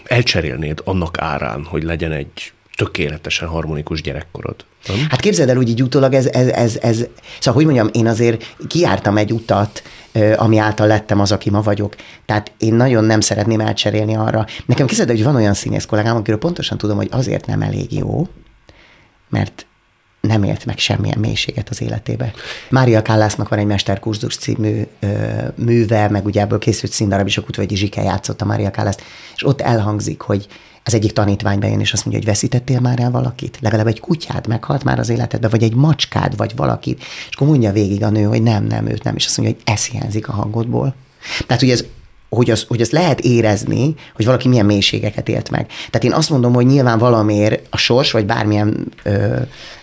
elcserélnéd 0.03 0.81
annak 0.83 1.17
árán, 1.21 1.63
hogy 1.63 1.83
legyen 1.83 2.11
egy 2.11 2.53
tökéletesen 2.75 3.47
harmonikus 3.47 4.01
gyerekkorod. 4.01 4.55
Nem? 4.87 4.97
Hát 5.09 5.19
képzeld 5.19 5.49
el, 5.49 5.55
hogy 5.55 5.69
így 5.69 5.83
utólag 5.83 6.13
ez, 6.13 6.25
ez, 6.25 6.47
ez, 6.47 6.77
ez, 6.81 6.97
szóval 7.39 7.53
hogy 7.53 7.65
mondjam, 7.65 7.89
én 7.91 8.07
azért 8.07 8.55
kiártam 8.67 9.17
egy 9.17 9.33
utat, 9.33 9.83
ami 10.35 10.57
által 10.57 10.87
lettem 10.87 11.19
az, 11.19 11.31
aki 11.31 11.49
ma 11.49 11.61
vagyok. 11.61 11.95
Tehát 12.25 12.51
én 12.57 12.73
nagyon 12.73 13.03
nem 13.03 13.19
szeretném 13.19 13.59
elcserélni 13.59 14.15
arra. 14.15 14.45
Nekem 14.65 14.87
képzeld 14.87 15.09
hogy 15.09 15.23
van 15.23 15.35
olyan 15.35 15.53
színész 15.53 15.85
kollégám, 15.85 16.15
akiről 16.15 16.39
pontosan 16.39 16.77
tudom, 16.77 16.97
hogy 16.97 17.07
azért 17.11 17.45
nem 17.45 17.61
elég 17.61 17.93
jó, 17.93 18.27
mert 19.29 19.65
nem 20.21 20.43
élt 20.43 20.65
meg 20.65 20.77
semmilyen 20.77 21.19
mélységet 21.19 21.69
az 21.69 21.81
életébe. 21.81 22.33
Mária 22.69 23.01
Kállásznak 23.01 23.49
van 23.49 23.59
egy 23.59 23.65
Mesterkurzus 23.65 24.35
című 24.35 24.81
ö, 24.99 25.07
műve, 25.55 26.09
meg 26.09 26.25
ugye 26.25 26.41
ebből 26.41 26.59
készült 26.59 26.91
színdarab 26.91 27.27
is, 27.27 27.37
a 27.37 27.43
Kutvegyi 27.43 27.75
Zsike 27.75 28.01
játszotta 28.01 28.45
Mária 28.45 28.71
Kálászt, 28.71 29.01
és 29.35 29.45
ott 29.45 29.61
elhangzik, 29.61 30.21
hogy 30.21 30.47
az 30.83 30.93
egyik 30.93 31.11
tanítvány 31.11 31.59
bejön, 31.59 31.79
és 31.79 31.93
azt 31.93 32.05
mondja, 32.05 32.23
hogy 32.23 32.31
veszítettél 32.31 32.79
már 32.79 32.99
el 32.99 33.11
valakit? 33.11 33.57
Legalább 33.61 33.87
egy 33.87 33.99
kutyád 33.99 34.47
meghalt 34.47 34.83
már 34.83 34.99
az 34.99 35.09
életedbe, 35.09 35.47
vagy 35.47 35.63
egy 35.63 35.75
macskád, 35.75 36.35
vagy 36.35 36.55
valakit. 36.55 36.99
És 37.29 37.35
akkor 37.35 37.47
mondja 37.47 37.71
végig 37.71 38.03
a 38.03 38.09
nő, 38.09 38.23
hogy 38.23 38.41
nem, 38.41 38.63
nem, 38.63 38.87
őt 38.87 39.03
nem. 39.03 39.15
És 39.15 39.25
azt 39.25 39.37
mondja, 39.37 39.55
hogy 39.55 39.73
ez 39.73 39.85
hiányzik 39.85 40.27
a 40.27 40.31
hangodból. 40.31 40.95
Tehát, 41.47 41.61
hogy 41.61 41.71
ez 41.71 41.85
hogy, 42.35 42.49
az, 42.49 42.65
hogy 42.67 42.81
azt 42.81 42.91
lehet 42.91 43.19
érezni, 43.19 43.95
hogy 44.15 44.25
valaki 44.25 44.47
milyen 44.47 44.65
mélységeket 44.65 45.29
élt 45.29 45.49
meg. 45.49 45.67
Tehát 45.67 46.03
én 46.03 46.13
azt 46.13 46.29
mondom, 46.29 46.53
hogy 46.53 46.65
nyilván 46.65 46.97
valamiért 46.97 47.67
a 47.69 47.77
sors, 47.77 48.11
vagy 48.11 48.25
bármilyen, 48.25 48.87
ö, 49.03 49.35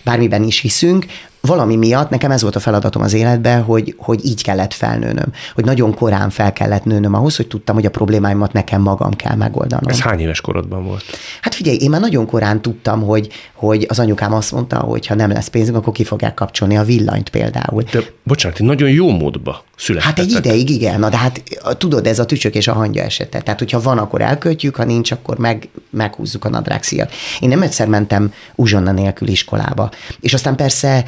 bármiben 0.03 0.43
is 0.43 0.59
hiszünk, 0.59 1.05
valami 1.41 1.75
miatt 1.75 2.09
nekem 2.09 2.31
ez 2.31 2.41
volt 2.41 2.55
a 2.55 2.59
feladatom 2.59 3.01
az 3.01 3.13
életben, 3.13 3.61
hogy, 3.61 3.95
hogy 3.97 4.25
így 4.25 4.43
kellett 4.43 4.73
felnőnöm. 4.73 5.31
Hogy 5.55 5.65
nagyon 5.65 5.93
korán 5.93 6.29
fel 6.29 6.53
kellett 6.53 6.83
nőnöm 6.83 7.13
ahhoz, 7.13 7.35
hogy 7.35 7.47
tudtam, 7.47 7.75
hogy 7.75 7.85
a 7.85 7.89
problémáimat 7.89 8.53
nekem 8.53 8.81
magam 8.81 9.13
kell 9.13 9.35
megoldanom. 9.35 9.89
Ez 9.89 9.99
hány 9.99 10.19
éves 10.19 10.41
korodban 10.41 10.83
volt? 10.83 11.03
Hát 11.41 11.55
figyelj, 11.55 11.77
én 11.77 11.89
már 11.89 12.01
nagyon 12.01 12.25
korán 12.25 12.61
tudtam, 12.61 13.01
hogy, 13.01 13.29
hogy 13.53 13.85
az 13.89 13.99
anyukám 13.99 14.33
azt 14.33 14.51
mondta, 14.51 14.77
hogy 14.77 15.07
ha 15.07 15.15
nem 15.15 15.31
lesz 15.31 15.47
pénzünk, 15.47 15.77
akkor 15.77 15.93
ki 15.93 16.03
fogják 16.03 16.33
kapcsolni 16.33 16.77
a 16.77 16.83
villanyt 16.83 17.29
például. 17.29 17.83
De 17.91 17.99
bocsánat, 18.23 18.59
nagyon 18.59 18.89
jó 18.89 19.09
módba 19.09 19.63
születtetek. 19.75 20.17
Hát 20.17 20.25
egy 20.25 20.45
ideig 20.45 20.69
igen, 20.69 20.99
na 20.99 21.09
de 21.09 21.17
hát 21.17 21.43
tudod, 21.77 22.07
ez 22.07 22.19
a 22.19 22.25
tücsök 22.25 22.55
és 22.55 22.67
a 22.67 22.73
hangya 22.73 23.01
esete. 23.01 23.41
Tehát, 23.41 23.59
hogyha 23.59 23.81
van, 23.81 23.97
akkor 23.97 24.21
elkötjük, 24.21 24.75
ha 24.75 24.83
nincs, 24.83 25.11
akkor 25.11 25.37
meg, 25.37 25.69
meghúzzuk 25.89 26.45
a 26.45 26.49
nadrágszíjat. 26.49 27.13
Én 27.39 27.49
nem 27.49 27.61
egyszer 27.61 27.87
mentem 27.87 28.33
uzsonna 28.55 28.91
nélkül 28.91 29.27
iskolába. 29.27 29.89
És 30.19 30.33
aztán 30.33 30.55
persze 30.55 31.05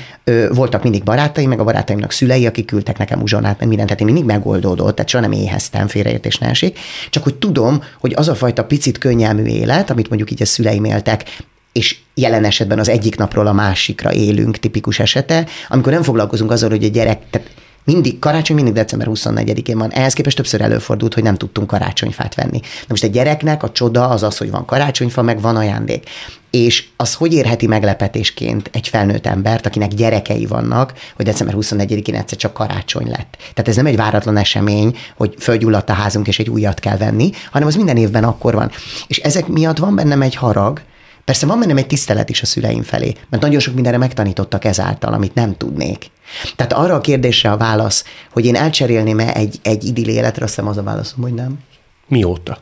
voltak 0.50 0.84
mindig 0.84 1.04
barátaim, 1.04 1.50
meg 1.50 1.60
a 1.60 1.64
barátaimnak 1.64 2.12
szülei, 2.12 2.46
akik 2.46 2.66
küldtek 2.66 2.98
nekem 2.98 3.22
uzsonnát, 3.22 3.60
meg 3.60 3.68
mindent, 3.68 3.90
tehát 3.90 4.02
én 4.04 4.14
mindig 4.14 4.26
megoldódott, 4.26 4.96
tehát 4.96 5.10
soha 5.10 5.24
nem 5.24 5.32
éheztem, 5.32 5.88
félreértés 5.88 6.38
ne 6.38 6.48
esik. 6.48 6.80
Csak 7.10 7.24
hogy 7.24 7.36
tudom, 7.36 7.84
hogy 8.00 8.14
az 8.16 8.28
a 8.28 8.36
fajta 8.36 8.66
picit 8.66 8.98
könnyelmű 8.98 9.44
élet, 9.44 9.90
amit 9.90 10.08
mondjuk 10.08 10.32
így 10.32 10.42
a 10.42 10.46
szüleim 10.46 10.84
éltek, 10.84 11.24
és 11.72 11.98
jelen 12.14 12.44
esetben 12.44 12.80
az 12.80 12.90
egyik 12.90 13.16
napról 13.16 13.48
a 13.48 13.54
másikra 13.54 14.14
élünk, 14.14 14.58
tipikus 14.58 15.00
esete, 15.00 15.48
amikor 15.70 15.92
nem 15.92 16.04
foglalkozunk 16.04 16.52
azzal, 16.52 16.70
hogy 16.70 16.84
a 16.84 16.88
gyerek, 16.88 17.20
tehát 17.30 17.50
mindig, 17.84 18.20
karácsony 18.20 18.56
mindig 18.56 18.74
december 18.74 19.08
24-én 19.12 19.78
van. 19.78 19.92
Ehhez 19.92 20.14
képest 20.14 20.36
többször 20.36 20.62
előfordult, 20.62 21.14
hogy 21.14 21.24
nem 21.24 21.36
tudtunk 21.36 21.68
karácsonyfát 21.68 22.36
venni. 22.36 22.60
Na 22.62 22.86
most 22.88 23.04
egy 23.04 23.12
gyereknek 23.12 23.64
a 23.64 23.72
csoda 23.72 24.10
az 24.10 24.24
az, 24.24 24.38
hogy 24.38 24.52
van 24.52 24.66
karácsonyfa, 24.66 25.22
meg 25.22 25.42
van 25.42 25.56
ajándék. 25.56 26.10
És 26.50 26.88
az 26.98 27.14
hogy 27.14 27.34
érheti 27.34 27.68
meglepetésként 27.68 28.70
egy 28.74 28.88
felnőtt 28.88 29.26
embert, 29.26 29.66
akinek 29.66 29.94
gyerekei 29.94 30.46
vannak, 30.46 30.94
hogy 31.16 31.26
december 31.26 31.56
24-én 31.60 32.16
egyszer 32.16 32.38
csak 32.38 32.54
karácsony 32.54 33.08
lett. 33.08 33.38
Tehát 33.38 33.68
ez 33.68 33.76
nem 33.76 33.86
egy 33.86 33.96
váratlan 33.96 34.38
esemény, 34.38 34.98
hogy 35.18 35.36
fölgyulladt 35.40 35.90
a 35.90 35.94
házunk 35.94 36.28
és 36.28 36.40
egy 36.40 36.50
újat 36.50 36.80
kell 36.80 36.98
venni, 36.98 37.30
hanem 37.52 37.68
az 37.68 37.76
minden 37.76 37.98
évben 37.98 38.24
akkor 38.24 38.54
van. 38.54 38.72
És 39.08 39.18
ezek 39.18 39.48
miatt 39.48 39.78
van 39.78 39.96
bennem 39.96 40.22
egy 40.22 40.36
harag, 40.36 40.82
Persze 41.26 41.46
van 41.46 41.60
bennem 41.60 41.78
egy 41.78 41.88
tisztelet 41.88 42.30
is 42.30 42.42
a 42.42 42.46
szüleim 42.46 42.84
felé, 42.84 43.14
mert 43.30 43.44
nagyon 43.44 43.60
sok 43.60 43.74
mindenre 43.74 43.98
megtanítottak 43.98 44.66
ezáltal, 44.66 45.14
amit 45.14 45.34
nem 45.34 45.58
tudnék. 45.58 46.12
Tehát 46.56 46.74
arra 46.74 46.96
a 46.96 47.02
kérdésre 47.02 47.52
a 47.52 47.58
válasz, 47.58 48.04
hogy 48.32 48.46
én 48.46 48.56
elcserélném-e 48.56 49.34
egy, 49.34 49.60
egy 49.62 49.84
idilli 49.84 50.14
életre, 50.14 50.44
azt 50.44 50.54
hiszem 50.56 50.70
az 50.70 50.78
a 50.78 50.84
válaszom, 50.84 51.22
hogy 51.22 51.34
nem. 51.34 51.60
Mióta? 52.08 52.58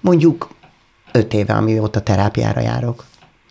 Mondjuk 0.00 0.48
öt 1.12 1.34
éve, 1.34 1.52
amióta 1.52 2.00
terápiára 2.00 2.60
járok. 2.60 3.04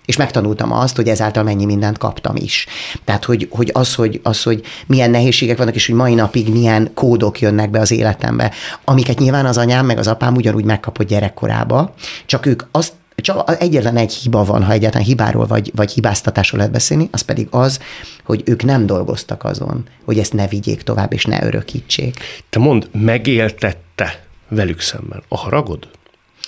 És 0.05 0.17
megtanultam 0.17 0.71
azt, 0.71 0.95
hogy 0.95 1.09
ezáltal 1.09 1.43
mennyi 1.43 1.65
mindent 1.65 1.97
kaptam 1.97 2.35
is. 2.35 2.67
Tehát, 3.03 3.23
hogy, 3.23 3.47
hogy, 3.51 3.69
az, 3.73 3.95
hogy 3.95 4.19
az, 4.23 4.43
hogy 4.43 4.63
milyen 4.87 5.09
nehézségek 5.09 5.57
vannak, 5.57 5.75
és 5.75 5.85
hogy 5.85 5.95
mai 5.95 6.13
napig 6.13 6.51
milyen 6.51 6.91
kódok 6.93 7.39
jönnek 7.39 7.69
be 7.69 7.79
az 7.79 7.91
életembe, 7.91 8.51
amiket 8.83 9.19
nyilván 9.19 9.45
az 9.45 9.57
anyám 9.57 9.85
meg 9.85 9.97
az 9.97 10.07
apám 10.07 10.35
ugyanúgy 10.35 10.65
megkapott 10.65 11.07
gyerekkorába, 11.07 11.93
csak 12.25 12.45
ők 12.45 12.63
azt 12.71 12.93
csak 13.15 13.55
egyetlen 13.59 13.97
egy 13.97 14.13
hiba 14.13 14.43
van, 14.43 14.63
ha 14.63 14.71
egyáltalán 14.71 15.07
hibáról 15.07 15.45
vagy, 15.45 15.71
vagy 15.75 15.91
hibáztatásról 15.91 16.57
lehet 16.57 16.73
beszélni, 16.73 17.09
az 17.11 17.21
pedig 17.21 17.47
az, 17.49 17.79
hogy 18.23 18.41
ők 18.45 18.63
nem 18.63 18.85
dolgoztak 18.85 19.43
azon, 19.43 19.83
hogy 20.05 20.19
ezt 20.19 20.33
ne 20.33 20.47
vigyék 20.47 20.81
tovább, 20.81 21.13
és 21.13 21.25
ne 21.25 21.43
örökítsék. 21.43 22.19
Te 22.49 22.59
mond, 22.59 22.89
megéltette 22.91 24.23
velük 24.49 24.79
szemben 24.79 25.23
a 25.27 25.37
haragod? 25.37 25.87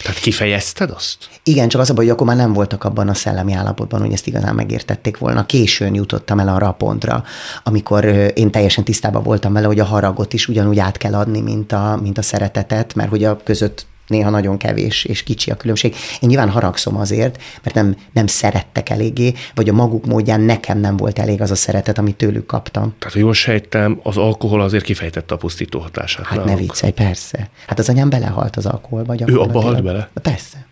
Tehát 0.03 0.19
kifejezted 0.19 0.89
azt? 0.89 1.17
Igen, 1.43 1.67
csak 1.67 1.81
az 1.81 1.89
a 1.89 1.93
baj, 1.93 2.03
hogy 2.03 2.13
akkor 2.13 2.27
már 2.27 2.35
nem 2.35 2.53
voltak 2.53 2.83
abban 2.83 3.09
a 3.09 3.13
szellemi 3.13 3.53
állapotban, 3.53 4.01
hogy 4.01 4.11
ezt 4.11 4.27
igazán 4.27 4.55
megértették 4.55 5.17
volna. 5.17 5.45
Későn 5.45 5.93
jutottam 5.93 6.39
el 6.39 6.47
arra 6.47 6.67
a 6.67 6.71
pontra, 6.71 7.23
amikor 7.63 8.05
én 8.35 8.51
teljesen 8.51 8.83
tisztában 8.83 9.23
voltam 9.23 9.53
vele, 9.53 9.67
hogy 9.67 9.79
a 9.79 9.85
haragot 9.85 10.33
is 10.33 10.47
ugyanúgy 10.47 10.79
át 10.79 10.97
kell 10.97 11.13
adni, 11.13 11.41
mint 11.41 11.71
a, 11.71 11.99
mint 12.01 12.17
a 12.17 12.21
szeretetet, 12.21 12.95
mert 12.95 13.09
hogy 13.09 13.23
a 13.23 13.37
között 13.43 13.85
néha 14.07 14.29
nagyon 14.29 14.57
kevés 14.57 15.03
és 15.03 15.23
kicsi 15.23 15.51
a 15.51 15.55
különbség. 15.55 15.95
Én 16.19 16.29
nyilván 16.29 16.49
haragszom 16.49 16.97
azért, 16.97 17.41
mert 17.63 17.75
nem, 17.75 17.95
nem 18.13 18.27
szerettek 18.27 18.89
eléggé, 18.89 19.33
vagy 19.55 19.69
a 19.69 19.73
maguk 19.73 20.05
módján 20.05 20.41
nekem 20.41 20.79
nem 20.79 20.97
volt 20.97 21.19
elég 21.19 21.41
az 21.41 21.51
a 21.51 21.55
szeretet, 21.55 21.97
amit 21.97 22.15
tőlük 22.15 22.45
kaptam. 22.45 22.93
Tehát, 22.99 23.13
ha 23.13 23.19
jól 23.19 23.33
sejtem, 23.33 23.99
az 24.03 24.17
alkohol 24.17 24.61
azért 24.61 24.83
kifejtette 24.83 25.33
a 25.33 25.37
pusztító 25.37 25.79
hatását. 25.79 26.25
Hát 26.25 26.35
náluk. 26.35 26.53
ne 26.53 26.57
viccelj, 26.57 26.91
persze. 26.91 27.49
Hát 27.67 27.79
az 27.79 27.89
anyám 27.89 28.09
belehalt 28.09 28.55
az 28.55 28.65
alkoholba. 28.65 29.15
Ő 29.25 29.39
abba 29.39 29.61
halt 29.61 29.83
bele? 29.83 30.09
Persze 30.21 30.64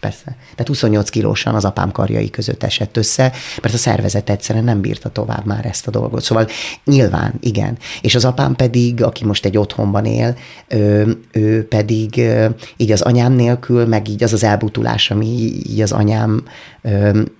persze. 0.00 0.36
Tehát 0.50 0.66
28 0.66 1.10
kilósan 1.10 1.54
az 1.54 1.64
apám 1.64 1.92
karjai 1.92 2.30
között 2.30 2.62
esett 2.62 2.96
össze, 2.96 3.32
mert 3.62 3.74
a 3.74 3.78
szervezet 3.78 4.30
egyszerűen 4.30 4.64
nem 4.64 4.80
bírta 4.80 5.08
tovább 5.08 5.46
már 5.46 5.66
ezt 5.66 5.86
a 5.86 5.90
dolgot. 5.90 6.22
Szóval 6.22 6.48
nyilván, 6.84 7.32
igen. 7.40 7.78
És 8.00 8.14
az 8.14 8.24
apám 8.24 8.56
pedig, 8.56 9.02
aki 9.02 9.24
most 9.24 9.44
egy 9.44 9.58
otthonban 9.58 10.04
él, 10.04 10.36
ő, 10.68 11.18
ő 11.32 11.66
pedig 11.68 12.22
így 12.76 12.92
az 12.92 13.00
anyám 13.00 13.32
nélkül, 13.32 13.86
meg 13.86 14.08
így 14.08 14.22
az 14.22 14.32
az 14.32 14.44
elbutulás, 14.44 15.10
ami 15.10 15.26
így 15.68 15.80
az 15.80 15.92
anyám 15.92 16.42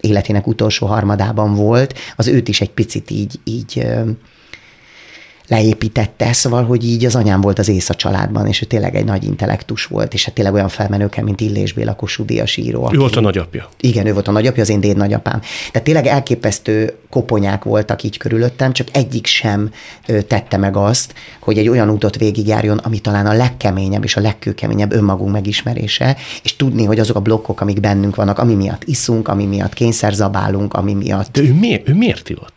életének 0.01 0.47
utolsó 0.47 0.87
harmadában 0.87 1.55
volt, 1.55 1.95
az 2.17 2.27
őt 2.27 2.49
is 2.49 2.61
egy 2.61 2.71
picit 2.71 3.11
így, 3.11 3.41
így 3.45 3.87
leépítette, 5.49 6.33
szóval, 6.33 6.65
hogy 6.65 6.85
így 6.85 7.05
az 7.05 7.15
anyám 7.15 7.41
volt 7.41 7.59
az 7.59 7.69
ész 7.69 7.91
a 7.91 7.95
családban, 7.95 8.47
és 8.47 8.63
ő 8.63 8.67
tényleg 8.67 8.95
egy 8.95 9.05
nagy 9.05 9.25
intellektus 9.25 9.85
volt, 9.85 10.15
és 10.15 10.25
hát 10.25 10.35
tényleg 10.35 10.55
olyan 10.55 10.69
felmenőken, 10.69 11.25
mint 11.25 11.41
Illés 11.41 11.73
Béla 11.73 11.95
Kossuth 11.95 12.29
Díjas 12.29 12.57
író. 12.57 12.85
Aki, 12.85 12.97
ő 12.97 12.99
volt 12.99 13.17
a 13.17 13.21
nagyapja. 13.21 13.69
Igen, 13.81 14.07
ő 14.07 14.13
volt 14.13 14.29
a 14.29 14.33
nagyapja, 14.33 14.63
az 14.63 14.69
én 14.69 14.81
déd 14.81 14.97
nagyapám. 14.97 15.41
Tehát 15.41 15.83
tényleg 15.83 16.07
elképesztő 16.07 16.95
koponyák 17.11 17.65
voltak 17.65 18.03
így 18.03 18.17
körülöttem, 18.17 18.73
csak 18.73 18.89
egyik 18.93 19.27
sem 19.27 19.71
tette 20.27 20.57
meg 20.57 20.77
azt, 20.77 21.15
hogy 21.41 21.59
egy 21.59 21.69
olyan 21.69 21.91
útot 21.91 22.17
végigjárjon, 22.17 22.79
ami 22.79 22.99
talán 22.99 23.27
a 23.27 23.33
legkeményebb 23.33 24.05
és 24.05 24.17
a 24.17 24.21
legkőkeményebb 24.21 24.93
önmagunk 24.93 25.33
megismerése, 25.33 26.17
és 26.43 26.57
tudni, 26.57 26.85
hogy 26.85 26.99
azok 26.99 27.17
a 27.17 27.21
blokkok, 27.21 27.61
amik 27.61 27.81
bennünk 27.81 28.15
vannak, 28.15 28.39
ami 28.39 28.55
miatt 28.55 28.85
iszunk, 28.85 29.29
ami 29.29 29.45
miatt 29.45 29.75
kényszerzabálunk, 29.75 30.75
ami 30.75 30.95
miatt... 30.95 31.33
De 31.33 31.41
ő, 31.41 31.55
miért, 31.55 31.89
ő 31.89 31.95
miért 31.95 32.29
ivott? 32.29 32.53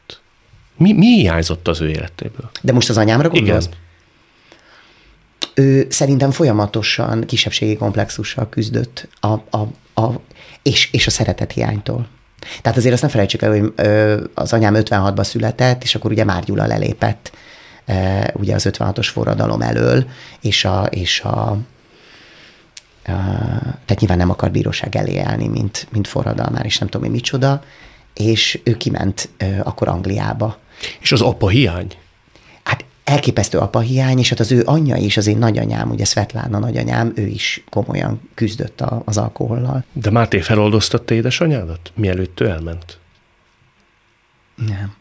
Mi, 0.82 0.94
mi 0.94 1.06
hiányzott 1.06 1.68
az 1.68 1.82
ő 1.82 1.90
életéből? 1.90 2.50
De 2.62 2.74
most 2.74 2.90
az 2.90 2.98
anyámra 2.98 3.30
gondolsz? 3.30 3.66
Igen. 3.66 3.78
Ő 5.54 5.88
szerintem 5.90 6.32
folyamatosan 6.32 7.26
kisebbségi 7.26 7.76
komplexussal 7.76 8.50
küzdött 8.50 9.08
a, 9.20 9.28
a, 9.28 9.68
a, 9.94 10.22
és, 10.62 10.90
és 10.92 11.08
a 11.08 11.10
szeretet 11.10 11.52
hiánytól. 11.52 12.08
Tehát 12.62 12.78
azért 12.78 12.94
azt 12.94 13.02
ne 13.02 13.10
felejtsük 13.10 13.42
el, 13.42 13.50
hogy 13.50 13.74
az 14.34 14.54
anyám 14.54 14.74
56-ban 14.78 15.24
született, 15.24 15.84
és 15.84 15.96
akkor 15.96 16.12
ugye 16.12 16.24
Már 16.24 16.44
Gyula 16.44 16.66
lelépett 16.66 17.32
ugye 18.34 18.56
az 18.56 18.68
56-os 18.72 19.08
forradalom 19.12 19.62
elől, 19.62 20.06
és 20.42 20.66
a, 20.66 20.86
és 20.90 21.22
a 21.22 21.58
tehát 23.86 24.00
nyilván 24.00 24.18
nem 24.18 24.30
akar 24.30 24.52
bíróság 24.52 24.96
elé 24.96 25.18
állni, 25.18 25.48
mint, 25.48 25.88
mint 25.92 26.08
forradalmár, 26.08 26.66
és 26.66 26.78
nem 26.78 26.90
tudom, 26.90 27.06
hogy 27.08 27.16
micsoda, 27.16 27.64
és 28.14 28.60
ő 28.64 28.78
kiment 28.78 29.30
akkor 29.64 29.88
Angliába, 29.88 30.58
és 31.00 31.12
az 31.12 31.22
apa 31.22 31.50
hiány? 31.50 31.92
Hát 32.64 32.86
elképesztő 33.04 33.58
apa 33.58 33.80
hiány, 33.80 34.20
és 34.20 34.30
hát 34.30 34.40
az 34.40 34.52
ő 34.52 34.62
anyja 34.66 34.96
is, 34.96 35.18
az 35.18 35.28
én 35.28 35.38
nagyanyám, 35.38 35.90
ugye 35.90 36.06
Svetlana 36.06 36.60
nagyanyám, 36.60 37.12
ő 37.16 37.28
is 37.28 37.64
komolyan 37.70 38.30
küzdött 38.34 38.82
az 39.06 39.18
alkohollal. 39.18 39.84
De 39.94 40.10
Máté 40.10 40.42
feloldoztatta 40.42 41.14
édesanyádat, 41.14 41.92
mielőtt 41.96 42.40
ő 42.40 42.50
elment? 42.50 43.00
Nem. 44.56 44.94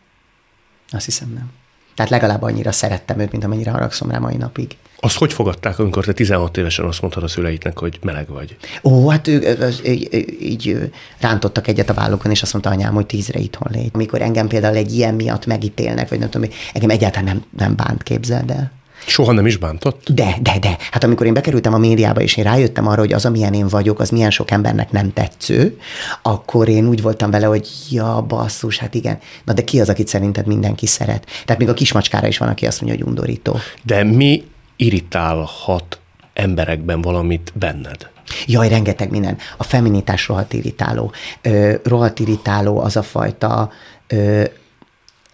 Azt 0.90 1.04
hiszem 1.04 1.32
nem. 1.32 1.50
Tehát 1.94 2.10
legalább 2.10 2.42
annyira 2.42 2.72
szerettem 2.72 3.18
őt, 3.18 3.30
mint 3.30 3.44
amennyire 3.44 3.70
haragszom 3.70 4.10
rá 4.10 4.18
mai 4.18 4.36
napig. 4.36 4.76
Azt 5.02 5.16
hogy 5.16 5.32
fogadták, 5.32 5.78
amikor 5.78 6.04
te 6.04 6.12
16 6.12 6.56
évesen 6.56 6.84
azt 6.84 7.00
mondtad 7.00 7.22
a 7.22 7.28
szüleitnek, 7.28 7.78
hogy 7.78 7.98
meleg 8.02 8.28
vagy? 8.28 8.56
Ó, 8.82 9.08
hát 9.08 9.28
ők 9.28 9.46
így, 9.86 10.36
így 10.40 10.90
rántottak 11.18 11.68
egyet 11.68 11.90
a 11.90 11.94
vállukon, 11.94 12.30
és 12.30 12.42
azt 12.42 12.52
mondta 12.52 12.70
anyám, 12.70 12.94
hogy 12.94 13.06
tízre 13.06 13.38
itthon 13.38 13.72
légy. 13.72 13.90
Amikor 13.92 14.22
engem 14.22 14.48
például 14.48 14.76
egy 14.76 14.94
ilyen 14.94 15.14
miatt 15.14 15.46
megítélnek, 15.46 16.08
vagy 16.08 16.18
nem 16.18 16.30
tudom, 16.30 16.50
engem 16.72 16.90
egyáltalán 16.90 17.24
nem, 17.24 17.44
nem 17.56 17.76
bánt, 17.76 18.02
képzeld 18.02 18.50
el. 18.50 18.72
Soha 19.06 19.32
nem 19.32 19.46
is 19.46 19.56
bántott? 19.56 20.10
De, 20.10 20.36
de, 20.42 20.58
de. 20.58 20.76
Hát 20.90 21.04
amikor 21.04 21.26
én 21.26 21.32
bekerültem 21.32 21.74
a 21.74 21.78
médiába, 21.78 22.20
és 22.20 22.36
én 22.36 22.44
rájöttem 22.44 22.86
arra, 22.86 23.00
hogy 23.00 23.12
az, 23.12 23.24
amilyen 23.24 23.54
én 23.54 23.68
vagyok, 23.68 24.00
az 24.00 24.10
milyen 24.10 24.30
sok 24.30 24.50
embernek 24.50 24.90
nem 24.90 25.12
tetsző, 25.12 25.78
akkor 26.22 26.68
én 26.68 26.88
úgy 26.88 27.02
voltam 27.02 27.30
vele, 27.30 27.46
hogy 27.46 27.68
ja, 27.90 28.24
basszus, 28.28 28.78
hát 28.78 28.94
igen. 28.94 29.18
Na 29.44 29.52
de 29.52 29.64
ki 29.64 29.80
az, 29.80 29.88
akit 29.88 30.08
szerinted 30.08 30.46
mindenki 30.46 30.86
szeret? 30.86 31.26
Tehát 31.44 31.60
még 31.60 31.68
a 31.68 31.74
kismacskára 31.74 32.26
is 32.26 32.38
van, 32.38 32.48
aki 32.48 32.66
azt 32.66 32.80
mondja, 32.80 32.98
hogy 32.98 33.08
undorító. 33.08 33.56
De 33.82 34.04
mi 34.04 34.44
irritálhat 34.80 35.98
emberekben 36.32 37.00
valamit 37.02 37.52
benned? 37.54 38.08
Jaj, 38.46 38.68
rengeteg 38.68 39.10
minden. 39.10 39.38
A 39.56 39.62
feminitás 39.62 40.28
rohadt 40.28 40.52
irritáló. 40.52 41.12
Ö, 41.42 41.74
rohadt 41.84 42.18
irritáló 42.18 42.78
az 42.80 42.96
a 42.96 43.02
fajta 43.02 43.70
ö, 44.06 44.44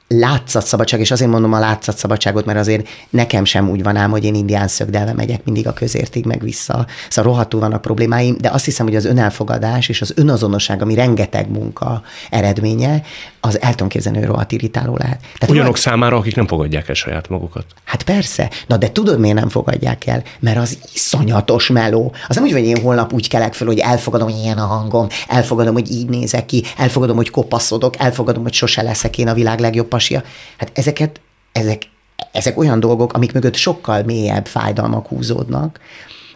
látszatszabadság, 0.09 1.01
és 1.01 1.11
azért 1.11 1.31
mondom 1.31 1.53
a 1.53 1.59
látszatszabadságot, 1.59 2.45
mert 2.45 2.59
azért 2.59 2.89
nekem 3.11 3.45
sem 3.45 3.69
úgy 3.69 3.83
van 3.83 3.97
ám, 3.97 4.11
hogy 4.11 4.25
én 4.25 4.35
indián 4.35 4.69
szögdelve 4.69 5.13
megyek 5.13 5.45
mindig 5.45 5.67
a 5.67 5.73
közértig 5.73 6.25
meg 6.25 6.43
vissza. 6.43 6.87
Szóval 7.09 7.33
rohadtul 7.33 7.61
vannak 7.61 7.81
problémáim, 7.81 8.37
de 8.41 8.51
azt 8.51 8.65
hiszem, 8.65 8.87
hogy 8.87 8.97
az 8.97 9.05
önelfogadás 9.05 9.89
és 9.89 10.01
az 10.01 10.13
önazonosság, 10.17 10.83
ami 10.83 10.95
rengeteg 10.95 11.51
munka 11.51 12.03
eredménye, 12.31 13.03
az 13.41 13.61
el 13.61 13.71
tudom 13.71 13.89
képzelni, 13.89 14.19
hogy 14.19 14.27
rohadt 14.27 14.53
irritáló 14.53 14.97
lehet. 14.97 15.19
Tehát 15.21 15.51
Olyanok 15.51 15.67
rohadt... 15.67 15.83
számára, 15.83 16.17
akik 16.17 16.37
nem 16.37 16.47
fogadják 16.47 16.89
el 16.89 16.95
saját 16.95 17.29
magukat. 17.29 17.65
Hát 17.85 18.03
persze. 18.03 18.51
Na 18.67 18.77
de 18.77 18.91
tudod, 18.93 19.19
miért 19.19 19.37
nem 19.39 19.49
fogadják 19.49 20.07
el? 20.07 20.23
Mert 20.41 20.57
az 20.57 20.79
iszonyatos 20.95 21.69
meló. 21.69 22.15
Az 22.29 22.35
nem 22.35 22.45
úgy, 22.45 22.53
hogy 22.53 22.65
én 22.65 22.81
holnap 22.81 23.13
úgy 23.13 23.29
kelek 23.29 23.55
fel, 23.55 23.67
hogy 23.67 23.79
elfogadom, 23.79 24.31
hogy 24.31 24.41
ilyen 24.41 24.59
a 24.59 24.67
hangom, 24.67 25.07
elfogadom, 25.29 25.75
hogy 25.75 25.91
így 25.91 26.09
nézek 26.09 26.47
ki, 26.47 26.63
elfogadom, 26.77 27.17
hogy 27.17 27.31
kopaszodok, 27.31 27.95
elfogadom, 27.99 28.43
hogy 28.43 28.53
sose 28.53 28.83
leszek 28.83 29.19
én 29.19 29.29
a 29.29 29.35
világ 29.35 29.61
legjobb 29.61 29.89
pasia. 29.97 30.23
Hát 30.57 30.71
ezeket, 30.75 31.21
ezek, 31.53 31.83
ezek 32.33 32.59
olyan 32.59 32.81
dolgok, 32.81 33.13
amik 33.13 33.33
mögött 33.33 33.55
sokkal 33.55 34.03
mélyebb 34.03 34.47
fájdalmak 34.47 35.07
húzódnak, 35.07 35.81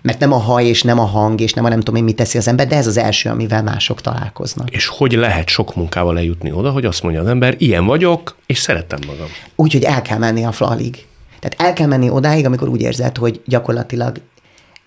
mert 0.02 0.18
nem 0.18 0.32
a 0.32 0.36
haj, 0.36 0.66
és 0.66 0.82
nem 0.82 0.98
a 0.98 1.04
hang, 1.04 1.40
és 1.40 1.52
nem 1.52 1.64
a 1.64 1.68
nem 1.68 1.78
tudom 1.78 1.94
én 1.94 2.04
mit 2.04 2.16
teszi 2.16 2.38
az 2.38 2.48
ember, 2.48 2.66
de 2.66 2.76
ez 2.76 2.86
az 2.86 2.96
első, 2.96 3.30
amivel 3.30 3.62
mások 3.62 4.00
találkoznak. 4.00 4.70
És 4.70 4.86
hogy 4.86 5.12
lehet 5.12 5.48
sok 5.48 5.74
munkával 5.74 6.18
eljutni 6.18 6.52
oda, 6.52 6.70
hogy 6.70 6.84
azt 6.84 7.02
mondja 7.02 7.20
az 7.20 7.26
ember, 7.26 7.54
ilyen 7.58 7.86
vagyok, 7.86 8.36
és 8.46 8.58
szeretem 8.58 8.98
magam. 9.06 9.26
Úgy, 9.56 9.72
hogy 9.72 9.82
el 9.82 10.02
kell 10.02 10.18
menni 10.18 10.44
a 10.44 10.52
flalig. 10.52 11.06
Tehát 11.40 11.68
el 11.68 11.72
kell 11.72 11.86
menni 11.86 12.10
odáig, 12.10 12.46
amikor 12.46 12.68
úgy 12.68 12.80
érzed, 12.80 13.16
hogy 13.16 13.40
gyakorlatilag 13.46 14.20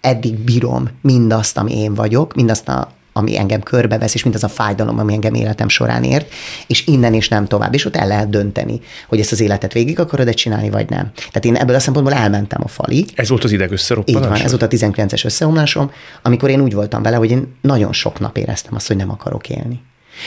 eddig 0.01 0.39
bírom 0.39 0.89
mindazt, 1.01 1.57
ami 1.57 1.77
én 1.77 1.93
vagyok, 1.93 2.33
mindazt 2.33 2.67
a 2.67 2.91
ami 3.13 3.37
engem 3.37 3.61
körbevesz, 3.61 4.13
és 4.13 4.23
mint 4.23 4.35
az 4.35 4.43
a 4.43 4.47
fájdalom, 4.47 4.99
ami 4.99 5.13
engem 5.13 5.33
életem 5.33 5.69
során 5.69 6.03
ért, 6.03 6.33
és 6.67 6.87
innen 6.87 7.13
is 7.13 7.27
nem 7.27 7.47
tovább. 7.47 7.73
És 7.73 7.85
ott 7.85 7.95
el 7.95 8.07
lehet 8.07 8.29
dönteni, 8.29 8.81
hogy 9.07 9.19
ezt 9.19 9.31
az 9.31 9.39
életet 9.39 9.73
végig 9.73 9.99
akarod-e 9.99 10.31
csinálni, 10.31 10.69
vagy 10.69 10.89
nem. 10.89 11.11
Tehát 11.15 11.45
én 11.45 11.55
ebből 11.55 11.75
a 11.75 11.79
szempontból 11.79 12.13
elmentem 12.13 12.61
a 12.63 12.67
falig. 12.67 13.09
Ez 13.15 13.29
volt 13.29 13.43
az 13.43 13.51
ideg 13.51 13.71
összeroppanás? 13.71 14.21
Így 14.21 14.27
van, 14.27 14.41
ez 14.41 14.49
volt 14.49 14.61
a 14.61 14.67
19-es 14.67 15.25
összeomlásom, 15.25 15.91
amikor 16.21 16.49
én 16.49 16.61
úgy 16.61 16.73
voltam 16.73 17.01
vele, 17.01 17.15
hogy 17.15 17.31
én 17.31 17.55
nagyon 17.61 17.93
sok 17.93 18.19
nap 18.19 18.37
éreztem 18.37 18.75
azt, 18.75 18.87
hogy 18.87 18.97
nem 18.97 19.09
akarok 19.09 19.49
élni. 19.49 19.81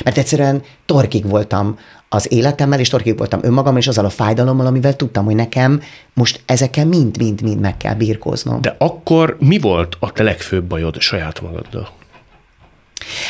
Mert 0.05 0.19
egyszerűen 0.19 0.63
torkig 0.87 1.29
voltam 1.29 1.79
az 2.09 2.33
életemmel, 2.33 2.81
és 2.81 2.89
torkig 2.89 3.17
voltam 3.19 3.41
önmagam, 3.43 3.77
és 3.77 3.89
azzal 3.89 4.05
a 4.05 4.11
fájdalommal, 4.11 4.67
amivel 4.67 4.97
tudtam, 4.97 5.25
hogy 5.25 5.35
nekem 5.35 5.83
most 6.15 6.41
ezekkel 6.47 6.87
mind-mind-mind 6.87 7.61
meg 7.61 7.77
kell 7.77 7.95
birkóznom. 7.95 8.61
De 8.61 8.75
akkor 8.79 9.37
mi 9.41 9.59
volt 9.59 9.97
a 10.01 10.13
te 10.13 10.23
legfőbb 10.23 10.65
bajod 10.65 11.01
saját 11.01 11.41
magaddal? 11.41 11.89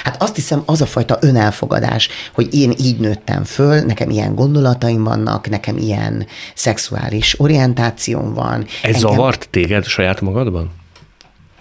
Hát 0.04 0.23
azt 0.23 0.35
hiszem, 0.35 0.62
az 0.66 0.80
a 0.80 0.87
fajta 0.87 1.18
önelfogadás, 1.21 2.09
hogy 2.33 2.54
én 2.54 2.75
így 2.78 2.99
nőttem 2.99 3.45
föl, 3.45 3.80
nekem 3.80 4.11
ilyen 4.11 4.35
gondolataim 4.35 5.04
vannak, 5.04 5.49
nekem 5.49 5.76
ilyen 5.76 6.26
szexuális 6.54 7.40
orientációm 7.40 8.35
van. 8.35 8.64
Ez 8.83 8.95
Engem... 8.95 9.00
zavart 9.00 9.49
téged 9.50 9.85
saját 9.85 10.21
magadban? 10.21 10.71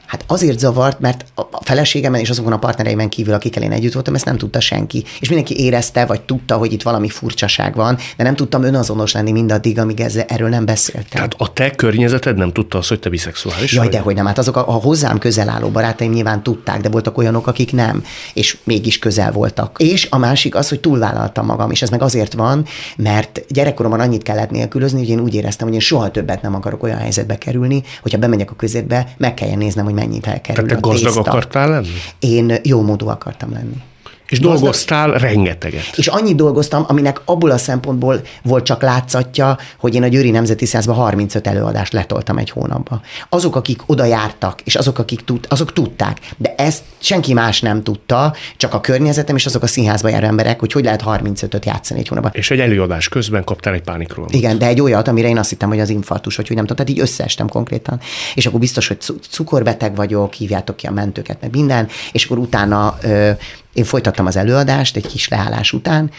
Hát 0.06 0.24
azért 0.28 0.60
zavart, 0.60 1.00
mert 1.00 1.26
a 1.36 1.64
feleségemen 1.64 2.20
és 2.20 2.30
azokon 2.30 2.52
a 2.52 2.60
partnereimen 2.60 3.10
kívül, 3.10 3.34
akikkel 3.34 3.64
én 3.64 3.72
együtt 3.72 3.94
voltam, 3.94 4.16
ezt 4.16 4.26
nem 4.26 4.38
tudta 4.38 4.60
senki. 4.60 5.04
És 5.20 5.28
mindenki 5.28 5.64
érezte, 5.64 6.06
vagy 6.06 6.22
tudta, 6.22 6.58
hogy 6.58 6.74
itt 6.74 6.82
valami 6.82 7.10
furcsaság 7.10 7.76
van, 7.76 7.98
de 8.18 8.24
nem 8.24 8.36
tudtam 8.36 8.64
önazonos 8.64 9.12
lenni 9.12 9.32
mindaddig, 9.32 9.80
amíg 9.80 10.00
ezzel, 10.00 10.26
erről 10.28 10.50
nem 10.50 10.66
beszéltem. 10.66 11.10
Tehát 11.10 11.34
a 11.38 11.54
te 11.54 11.72
környezeted 11.72 12.38
nem 12.38 12.52
tudta 12.52 12.78
azt, 12.78 12.90
hogy 12.90 13.00
te 13.00 13.10
biszexuális 13.10 13.74
Jaj, 13.74 13.88
de 13.88 14.00
hogy 14.00 14.16
nem. 14.16 14.26
Hát 14.26 14.38
azok 14.38 14.58
a, 14.58 14.68
a 14.68 14.72
hozzám 14.72 15.18
közel 15.18 15.50
álló 15.50 15.70
barátaim 15.70 16.12
nyilván 16.12 16.44
tudták, 16.44 16.82
de 16.82 16.90
voltak 16.90 17.18
olyanok, 17.18 17.48
akik 17.48 17.74
nem, 17.74 18.04
és 18.34 18.58
mégis 18.64 19.00
közel 19.00 19.32
voltak. 19.32 19.76
És 19.80 20.08
a 20.10 20.18
másik 20.18 20.56
az, 20.56 20.70
hogy 20.70 20.80
túlvállaltam 20.80 21.46
magam, 21.46 21.72
és 21.72 21.82
ez 21.82 21.90
meg 21.90 22.02
azért 22.02 22.34
van, 22.34 22.66
mert 22.98 23.46
gyerekkoromban 23.50 24.00
annyit 24.00 24.24
kellett 24.24 24.50
nélkülözni, 24.50 25.00
hogy 25.00 25.10
én 25.10 25.20
úgy 25.20 25.34
éreztem, 25.34 25.68
hogy 25.68 25.76
én 25.76 25.82
soha 25.82 26.12
többet 26.12 26.42
nem 26.42 26.56
akarok 26.56 26.84
olyan 26.84 26.98
helyzetbe 26.98 27.38
kerülni, 27.38 27.84
hogyha 28.02 28.18
bemegyek 28.18 28.52
a 28.52 28.56
közétbe, 28.56 29.14
meg 29.18 29.34
kelljen 29.34 29.58
néznem, 29.58 29.86
hogy 29.86 29.94
mennyit 29.96 30.28
elkerül 30.28 30.66
Tehát 30.68 30.82
te 30.82 30.88
gazdag 30.90 31.14
tészta. 31.14 31.32
akartál 31.32 31.70
lenni? 31.70 31.88
Én 32.20 32.54
jó 32.64 32.82
módú 32.82 33.08
akartam 33.08 33.52
lenni. 33.52 33.82
És 34.30 34.40
Gazdag, 34.40 34.60
dolgoztál 34.60 35.12
rengeteget. 35.12 35.94
És 35.96 36.08
annyit 36.08 36.36
dolgoztam, 36.36 36.86
aminek 36.88 37.22
abból 37.26 37.52
a 37.52 37.58
szempontból 37.58 38.22
volt 38.44 38.66
csak 38.66 38.82
látszatja, 38.82 39.58
hogy 39.78 39.96
én 39.96 40.04
a 40.04 40.08
Győri 40.08 40.30
Nemzeti 40.30 40.66
Százba 40.66 40.94
35 40.94 41.48
előadást 41.48 41.94
letoltam 41.94 42.38
egy 42.38 42.50
hónapba. 42.50 43.02
Azok, 43.30 43.56
akik 43.56 43.82
oda 43.86 44.06
jártak, 44.06 44.62
és 44.62 44.76
azok, 44.76 45.00
akik 45.00 45.22
tud, 45.22 45.46
azok 45.50 45.74
tudták, 45.74 46.20
de 46.38 46.54
ezt 46.58 46.84
senki 46.98 47.34
más 47.34 47.62
nem 47.62 47.84
tudta, 47.84 48.34
csak 48.58 48.74
a 48.74 48.82
környezetem 48.82 49.36
és 49.36 49.46
azok 49.46 49.64
a 49.64 49.68
színházba 49.68 50.10
járó 50.10 50.26
emberek, 50.26 50.60
hogy 50.60 50.72
hogy 50.72 50.84
lehet 50.84 51.04
35-öt 51.06 51.66
játszani 51.66 52.00
egy 52.00 52.08
hónapban. 52.08 52.32
És 52.36 52.52
egy 52.52 52.60
előadás 52.60 53.10
közben 53.10 53.44
kaptál 53.44 53.74
egy 53.74 53.84
pánikról. 53.84 54.28
Igen, 54.30 54.58
de 54.58 54.68
egy 54.68 54.82
olyat, 54.82 55.08
amire 55.08 55.28
én 55.28 55.38
azt 55.38 55.50
hittem, 55.50 55.70
hogy 55.70 55.80
az 55.80 55.90
infarktus, 55.90 56.36
hogy, 56.36 56.48
hogy 56.48 56.56
nem 56.56 56.66
tudom, 56.66 56.86
tehát 56.86 57.00
így 57.00 57.10
összeestem 57.10 57.48
konkrétan. 57.48 58.00
És 58.34 58.46
akkor 58.46 58.60
biztos, 58.60 58.88
hogy 58.88 58.98
cukorbeteg 59.30 59.96
vagyok, 59.96 60.34
hívjátok 60.34 60.76
ki 60.76 60.88
a 60.88 60.92
mentőket, 60.92 61.42
meg 61.42 61.52
minden, 61.52 61.88
és 62.12 62.26
akkor 62.26 62.38
utána 62.38 62.98
ö, 63.02 63.32
én 63.76 63.84
folytattam 63.84 64.26
az 64.26 64.36
előadást 64.36 64.96
egy 64.96 65.08
kis 65.08 65.28
leállás 65.28 65.74
után, 65.74 66.12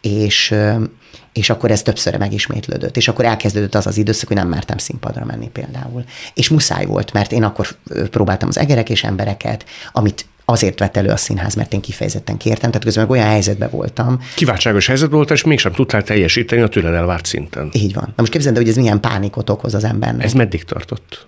és, 0.00 0.54
és 1.32 1.50
akkor 1.50 1.70
ez 1.70 1.82
többször 1.82 2.18
megismétlődött, 2.18 2.96
és 2.96 3.08
akkor 3.08 3.24
elkezdődött 3.24 3.74
az 3.74 3.86
az 3.86 3.96
időszak, 3.96 4.28
hogy 4.28 4.36
nem 4.36 4.48
mertem 4.48 4.78
színpadra 4.78 5.24
menni 5.24 5.48
például. 5.48 6.04
És 6.34 6.48
muszáj 6.48 6.86
volt, 6.86 7.12
mert 7.12 7.32
én 7.32 7.42
akkor 7.42 7.68
próbáltam 8.10 8.48
az 8.48 8.58
egerek 8.58 8.90
és 8.90 9.04
embereket, 9.04 9.64
amit 9.92 10.24
azért 10.44 10.78
vett 10.78 10.96
elő 10.96 11.08
a 11.08 11.16
színház, 11.16 11.54
mert 11.54 11.72
én 11.72 11.80
kifejezetten 11.80 12.36
kértem, 12.36 12.70
tehát 12.70 12.84
közben 12.84 13.04
meg 13.04 13.12
olyan 13.12 13.28
helyzetben 13.28 13.70
voltam. 13.70 14.18
Kiváltságos 14.34 14.86
helyzetben 14.86 15.16
voltál, 15.16 15.36
és 15.36 15.42
mégsem 15.42 15.72
tudtál 15.72 16.02
teljesíteni 16.02 16.62
a 16.62 16.68
tőled 16.68 16.94
elvárt 16.94 17.26
szinten. 17.26 17.70
Így 17.72 17.94
van. 17.94 18.04
Na 18.06 18.12
most 18.16 18.32
képzeld, 18.32 18.56
hogy 18.56 18.68
ez 18.68 18.76
milyen 18.76 19.00
pánikot 19.00 19.50
okoz 19.50 19.74
az 19.74 19.84
embernek. 19.84 20.24
Ez 20.24 20.32
meddig 20.32 20.64
tartott? 20.64 21.26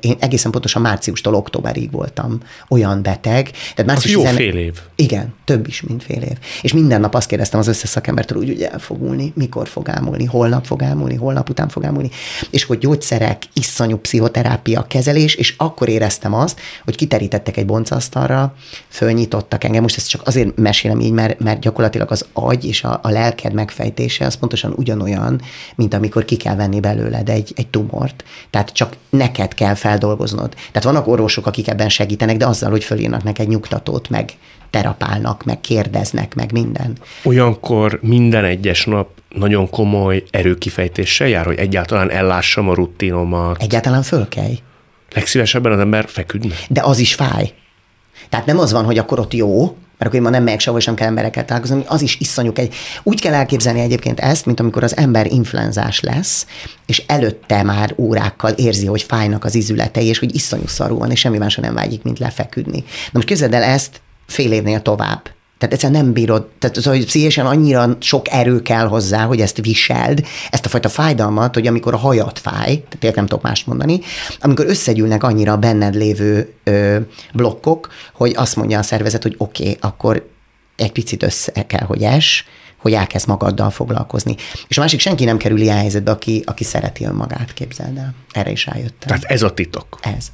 Én 0.00 0.16
egészen 0.18 0.50
pontosan 0.50 0.82
márciustól 0.82 1.34
októberig 1.34 1.90
voltam 1.90 2.40
olyan 2.68 3.02
beteg. 3.02 3.50
Tehát 3.50 3.86
március 3.86 4.14
jó 4.14 4.22
10... 4.22 4.30
fél 4.30 4.56
év. 4.56 4.78
Igen, 4.94 5.34
több 5.44 5.66
is, 5.66 5.82
mint 5.82 6.02
fél 6.02 6.22
év. 6.22 6.38
És 6.62 6.72
minden 6.72 7.00
nap 7.00 7.14
azt 7.14 7.28
kérdeztem 7.28 7.60
az 7.60 7.66
összes 7.66 7.88
szakembertől, 7.88 8.38
úgy, 8.38 8.48
hogy 8.48 8.62
el 8.62 8.78
fog 8.78 9.00
múlni, 9.00 9.32
mikor 9.34 9.68
fog 9.68 9.88
elmúlni, 9.88 10.24
holnap 10.24 10.64
fog 10.64 10.82
elmúlni, 10.82 11.14
holnap 11.14 11.50
után 11.50 11.68
fog 11.68 11.84
elmúlni. 11.84 12.10
És 12.50 12.64
hogy 12.64 12.78
gyógyszerek, 12.78 13.42
iszonyú 13.52 13.96
pszichoterápia, 13.96 14.84
kezelés, 14.88 15.34
és 15.34 15.54
akkor 15.56 15.88
éreztem 15.88 16.34
azt, 16.34 16.60
hogy 16.84 16.96
kiterítettek 16.96 17.56
egy 17.56 17.66
boncasztalra, 17.66 18.54
fölnyitottak 18.88 19.64
engem. 19.64 19.82
Most 19.82 19.96
ezt 19.96 20.08
csak 20.08 20.26
azért 20.26 20.56
mesélem 20.56 21.00
így, 21.00 21.12
mert, 21.12 21.40
mert 21.40 21.60
gyakorlatilag 21.60 22.10
az 22.10 22.26
agy 22.32 22.64
és 22.64 22.84
a, 22.84 23.00
a 23.02 23.10
lelked 23.10 23.52
megfejtése 23.52 24.26
az 24.26 24.34
pontosan 24.34 24.72
ugyanolyan, 24.76 25.40
mint 25.74 25.94
amikor 25.94 26.24
ki 26.24 26.36
kell 26.36 26.54
venni 26.54 26.80
belőled 26.80 27.28
egy, 27.28 27.52
egy 27.56 27.68
tumort. 27.68 28.24
Tehát 28.50 28.70
csak 28.72 28.96
neked 29.20 29.54
kell 29.54 29.74
feldolgoznod. 29.74 30.54
Tehát 30.54 30.84
vannak 30.84 31.06
orvosok, 31.06 31.46
akik 31.46 31.68
ebben 31.68 31.88
segítenek, 31.88 32.36
de 32.36 32.46
azzal, 32.46 32.70
hogy 32.70 32.84
fölírnak 32.84 33.22
neked 33.22 33.48
nyugtatót, 33.48 34.08
meg 34.08 34.32
terapálnak, 34.70 35.44
meg 35.44 35.60
kérdeznek, 35.60 36.34
meg 36.34 36.52
minden. 36.52 36.96
Olyankor 37.22 37.98
minden 38.02 38.44
egyes 38.44 38.84
nap 38.84 39.08
nagyon 39.28 39.70
komoly 39.70 40.24
erőkifejtéssel 40.30 41.28
jár, 41.28 41.44
hogy 41.44 41.58
egyáltalán 41.58 42.10
ellássam 42.10 42.68
a 42.68 42.74
rutinomat. 42.74 43.62
Egyáltalán 43.62 44.02
fölkelj. 44.02 44.58
Legszívesebben 45.14 45.72
az 45.72 45.78
ember 45.78 46.08
feküdne. 46.08 46.54
De 46.68 46.80
az 46.82 46.98
is 46.98 47.14
fáj. 47.14 47.52
Tehát 48.28 48.46
nem 48.46 48.58
az 48.58 48.72
van, 48.72 48.84
hogy 48.84 48.98
akkor 48.98 49.18
ott 49.18 49.32
jó, 49.32 49.76
mert 50.00 50.14
akkor 50.14 50.14
én 50.14 50.22
ma 50.22 50.36
nem 50.36 50.42
megyek 50.42 50.60
sehol, 50.60 50.78
és 50.78 50.84
nem 50.84 50.94
kell 50.94 51.06
emberekkel 51.06 51.44
találkozni, 51.44 51.84
az 51.86 52.02
is 52.02 52.16
iszonyuk 52.20 52.58
egy. 52.58 52.74
Úgy 53.02 53.20
kell 53.20 53.34
elképzelni 53.34 53.80
egyébként 53.80 54.20
ezt, 54.20 54.46
mint 54.46 54.60
amikor 54.60 54.82
az 54.82 54.96
ember 54.96 55.26
influenzás 55.26 56.00
lesz, 56.00 56.46
és 56.86 57.02
előtte 57.06 57.62
már 57.62 57.94
órákkal 57.96 58.50
érzi, 58.50 58.86
hogy 58.86 59.02
fájnak 59.02 59.44
az 59.44 59.54
izületei, 59.54 60.06
és 60.06 60.18
hogy 60.18 60.34
iszonyú 60.34 60.66
szarú 60.66 60.98
van, 60.98 61.10
és 61.10 61.20
semmi 61.20 61.38
másra 61.38 61.62
nem 61.62 61.74
vágyik, 61.74 62.02
mint 62.02 62.18
lefeküdni. 62.18 62.78
Na 62.86 63.10
most 63.12 63.26
képzeld 63.26 63.54
el 63.54 63.62
ezt 63.62 64.00
fél 64.26 64.52
évnél 64.52 64.82
tovább 64.82 65.30
Tehát 65.60 65.74
egyszerűen 65.74 66.02
nem 66.02 66.12
bírod, 66.12 66.46
tehát 66.58 66.76
az, 66.76 66.84
hogy 66.84 67.04
pszichésen 67.04 67.46
annyira 67.46 67.96
sok 68.00 68.30
erő 68.30 68.62
kell 68.62 68.86
hozzá, 68.86 69.24
hogy 69.24 69.40
ezt 69.40 69.60
viseld, 69.60 70.26
ezt 70.50 70.64
a 70.66 70.68
fajta 70.68 70.88
fájdalmat, 70.88 71.54
hogy 71.54 71.66
amikor 71.66 71.94
a 71.94 71.96
hajat 71.96 72.38
fáj, 72.38 72.82
tehát 72.98 73.16
nem 73.16 73.26
tudok 73.26 73.42
mást 73.42 73.66
mondani, 73.66 74.00
amikor 74.40 74.66
összegyűlnek 74.66 75.22
annyira 75.22 75.52
a 75.52 75.56
benned 75.56 75.94
lévő 75.94 76.52
ö, 76.64 76.98
blokkok, 77.32 77.88
hogy 78.12 78.32
azt 78.36 78.56
mondja 78.56 78.78
a 78.78 78.82
szervezet, 78.82 79.22
hogy 79.22 79.34
oké, 79.38 79.62
okay, 79.62 79.76
akkor 79.80 80.28
egy 80.76 80.92
picit 80.92 81.22
össze 81.22 81.66
kell, 81.66 81.86
hogy 81.86 82.02
es, 82.02 82.44
hogy 82.76 82.92
elkezd 82.92 83.28
magaddal 83.28 83.70
foglalkozni. 83.70 84.34
És 84.68 84.78
a 84.78 84.80
másik, 84.80 85.00
senki 85.00 85.24
nem 85.24 85.36
kerül 85.36 85.60
ilyen 85.60 85.76
helyzetbe, 85.76 86.10
aki, 86.10 86.42
aki 86.46 86.64
szereti 86.64 87.04
önmagát, 87.04 87.52
képzeld 87.52 87.96
el. 87.96 88.14
Erre 88.32 88.50
is 88.50 88.66
rájöttem. 88.66 89.08
Tehát 89.08 89.24
ez 89.24 89.42
a 89.42 89.54
titok. 89.54 89.98
Ez. 90.02 90.26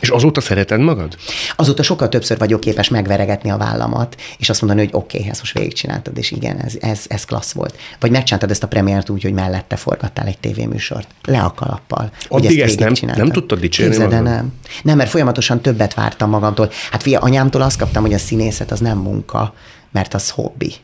És 0.00 0.08
azóta 0.08 0.40
szereted 0.40 0.80
magad? 0.80 1.16
Azóta 1.56 1.82
sokkal 1.82 2.08
többször 2.08 2.38
vagyok 2.38 2.60
képes 2.60 2.88
megveregetni 2.88 3.50
a 3.50 3.56
vállamat, 3.56 4.20
és 4.38 4.48
azt 4.48 4.60
mondani, 4.60 4.84
hogy 4.84 4.94
oké, 4.94 5.16
okay, 5.18 5.30
ezt 5.30 5.40
most 5.40 5.58
végigcsináltad, 5.58 6.18
és 6.18 6.30
igen, 6.30 6.58
ez, 6.58 6.74
ez, 6.80 7.04
ez 7.08 7.24
klassz 7.24 7.52
volt. 7.52 7.76
Vagy 8.00 8.10
megcsináltad 8.10 8.50
ezt 8.50 8.62
a 8.62 8.68
premiért 8.68 9.08
úgy, 9.08 9.22
hogy 9.22 9.32
mellette 9.32 9.76
forgattál 9.76 10.26
egy 10.26 10.38
tévéműsort. 10.38 11.08
Le 11.22 11.40
a 11.40 11.52
kalappal. 11.52 12.10
Addig 12.28 12.60
ezt, 12.60 12.80
ezt 12.80 13.00
nem, 13.02 13.14
nem 13.16 13.30
tudtad 13.30 13.60
dicsérni 13.60 13.90
Képzeld, 13.90 14.12
magad? 14.12 14.28
nem. 14.34 14.52
Nem, 14.82 14.96
mert 14.96 15.10
folyamatosan 15.10 15.60
többet 15.60 15.94
vártam 15.94 16.30
magamtól. 16.30 16.70
Hát 16.90 17.02
fia, 17.02 17.20
anyámtól 17.20 17.62
azt 17.62 17.78
kaptam, 17.78 18.02
hogy 18.02 18.14
a 18.14 18.18
színészet 18.18 18.70
az 18.70 18.80
nem 18.80 18.98
munka, 18.98 19.54
mert 19.92 20.14
az 20.14 20.30
hobbi. 20.30 20.74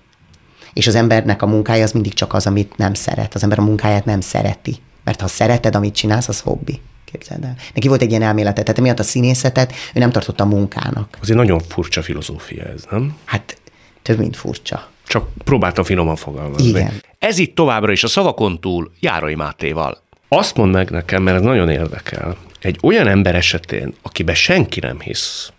És 0.73 0.87
az 0.87 0.95
embernek 0.95 1.43
a 1.43 1.47
munkája 1.47 1.83
az 1.83 1.93
mindig 1.93 2.15
csak 2.15 2.35
az, 2.35 2.47
amit 2.47 2.77
nem 2.77 2.95
szeret. 2.95 3.35
Az 3.35 3.43
ember 3.43 3.59
a 3.59 3.63
munkáját 3.63 4.05
nem 4.05 4.21
szereti. 4.21 4.77
Mert 5.05 5.21
ha 5.21 5.27
szereted, 5.27 5.75
amit 5.75 5.95
csinálsz, 5.95 6.29
az 6.29 6.41
hobbi. 6.41 6.81
Képzeld 7.19 7.45
el. 7.45 7.57
Neki 7.75 7.89
volt 7.89 8.03
egy 8.03 8.11
ilyen 8.11 8.23
elmélete, 8.23 8.63
tehát 8.63 8.79
emiatt 8.79 8.99
a 8.99 9.03
színészetet 9.03 9.73
ő 9.95 9.99
nem 9.99 10.11
tartotta 10.11 10.45
munkának. 10.45 11.17
Azért 11.21 11.39
nagyon 11.39 11.61
furcsa 11.69 12.03
filozófia 12.03 12.63
ez, 12.63 12.85
nem? 12.91 13.17
Hát 13.25 13.59
több, 14.03 14.19
mint 14.19 14.37
furcsa. 14.37 14.89
Csak 15.07 15.29
próbáltam 15.45 15.85
finoman 15.85 16.17
fogalmazni. 16.17 16.69
Igen. 16.69 16.93
Ez 17.19 17.39
itt 17.39 17.55
továbbra 17.55 17.93
is 17.93 18.05
a 18.05 18.09
szavakon 18.09 18.61
túl 18.61 18.91
Járai 19.01 19.35
Mátéval. 19.35 20.03
Azt 20.29 20.57
mondd 20.57 20.73
meg 20.73 20.91
nekem, 20.91 21.23
mert 21.23 21.37
ez 21.37 21.43
nagyon 21.43 21.71
érdekel. 21.71 22.37
Egy 22.61 22.79
olyan 22.83 23.07
ember 23.07 23.35
esetén, 23.35 23.95
akiben 24.03 24.35
senki 24.35 24.81
nem 24.81 25.01
hisz, 25.01 25.51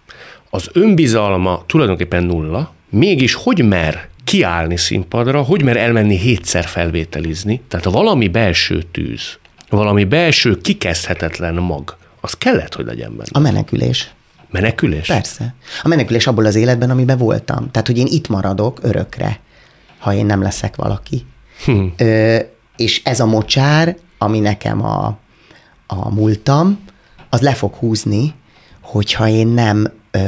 az 0.50 0.70
önbizalma 0.74 1.63
tulajdonképpen 1.65 2.24
nulla, 2.24 2.74
mégis 2.89 3.34
hogy 3.34 3.65
mer 3.67 4.10
kiállni 4.24 4.78
színpadra, 4.78 5.41
hogy 5.41 5.63
mer 5.63 5.78
elmenni 5.78 6.17
hétszer 6.17 6.65
felvételizni, 6.65 7.62
tehát 7.67 7.86
a 7.86 7.91
valami 7.91 8.28
belső 8.28 8.84
tűz, 8.91 9.39
valami 9.69 10.03
belső 10.03 10.58
kikezdhetetlen 10.58 11.56
mag, 11.56 11.97
az 12.21 12.34
kellett, 12.34 12.73
hogy 12.73 12.86
legyen 12.86 13.10
benne. 13.10 13.30
A 13.32 13.39
menekülés. 13.39 14.12
Menekülés? 14.49 15.08
Persze. 15.08 15.56
A 15.84 15.88
menekülés 15.88 16.27
abból 16.27 16.45
az 16.45 16.56
életben, 16.56 16.89
amiben 16.89 17.17
voltam. 17.17 17.71
Tehát, 17.71 17.88
hogy 17.88 17.97
én 17.97 18.08
itt 18.10 18.27
maradok 18.27 18.80
örökre, 18.82 19.39
ha 19.99 20.13
én 20.13 20.25
nem 20.25 20.41
leszek 20.41 20.75
valaki. 20.75 21.25
Hm. 21.65 21.86
Ö, 21.97 22.38
és 22.75 23.01
ez 23.03 23.19
a 23.19 23.25
mocsár, 23.25 23.97
ami 24.17 24.39
nekem 24.39 24.86
a, 24.86 25.17
a 25.88 26.13
múltam, 26.13 26.80
az 27.30 27.41
le 27.41 27.53
fog 27.53 27.73
húzni, 27.73 28.34
hogyha 28.82 29.27
én 29.27 29.47
nem, 29.47 29.91
ö, 30.12 30.19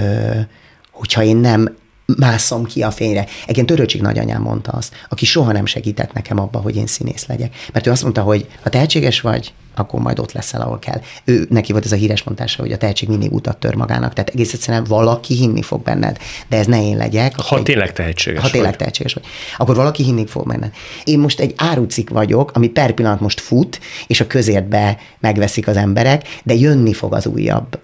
hogyha 0.92 1.24
én 1.24 1.38
nem 1.38 1.76
mászom 2.18 2.66
ki 2.66 2.82
a 2.82 2.92
fényre. 2.92 3.26
Egyébként 3.44 3.68
Töröcsik 3.68 4.02
nagyanyám 4.02 4.42
mondta 4.42 4.72
azt, 4.72 4.94
aki 5.10 5.26
soha 5.26 5.52
nem 5.52 5.66
segített 5.66 6.14
nekem 6.14 6.40
abba, 6.40 6.60
hogy 6.60 6.76
én 6.76 6.88
színész 6.88 7.26
legyek. 7.26 7.56
Mert 7.74 7.88
ő 7.88 7.92
azt 7.92 8.02
mondta, 8.02 8.22
hogy 8.22 8.48
ha 8.64 8.70
tehetséges 8.70 9.22
vagy, 9.22 9.54
akkor 9.76 10.00
majd 10.00 10.20
ott 10.20 10.32
leszel, 10.32 10.62
ahol 10.62 10.80
kell. 10.80 11.02
Ő, 11.26 11.48
neki 11.50 11.72
volt 11.72 11.86
ez 11.86 11.92
a 11.92 11.96
híres 11.96 12.24
mondása, 12.24 12.62
hogy 12.62 12.72
a 12.72 12.78
tehetség 12.78 13.10
mindig 13.10 13.34
utat 13.34 13.58
tör 13.58 13.76
magának. 13.76 14.14
Tehát 14.14 14.30
egész 14.30 14.54
egyszerűen 14.54 14.84
valaki 14.84 15.34
hinni 15.36 15.62
fog 15.62 15.82
benned, 15.82 16.18
de 16.50 16.58
ez 16.58 16.66
ne 16.66 16.84
én 16.84 16.98
legyek. 16.98 17.40
Ha 17.40 17.58
egy, 17.58 17.64
tényleg 17.64 17.94
tehetséges 17.94 18.42
Ha 18.42 18.50
tényleg 18.50 18.70
vagy. 18.70 18.80
tehetséges 18.80 19.14
vagy. 19.14 19.24
Akkor 19.58 19.76
valaki 19.76 20.04
hinni 20.04 20.26
fog 20.26 20.48
benned. 20.48 20.72
Én 21.04 21.20
most 21.20 21.40
egy 21.40 21.54
árucik 21.58 22.10
vagyok, 22.10 22.52
ami 22.54 22.68
per 22.68 22.92
pillanat 22.92 23.20
most 23.20 23.40
fut, 23.40 23.80
és 24.08 24.20
a 24.20 24.28
közértbe 24.28 24.98
megveszik 25.20 25.68
az 25.68 25.78
emberek, 25.78 26.40
de 26.44 26.54
jönni 26.54 26.94
fog 26.94 27.14
az 27.14 27.26
újabb 27.26 27.80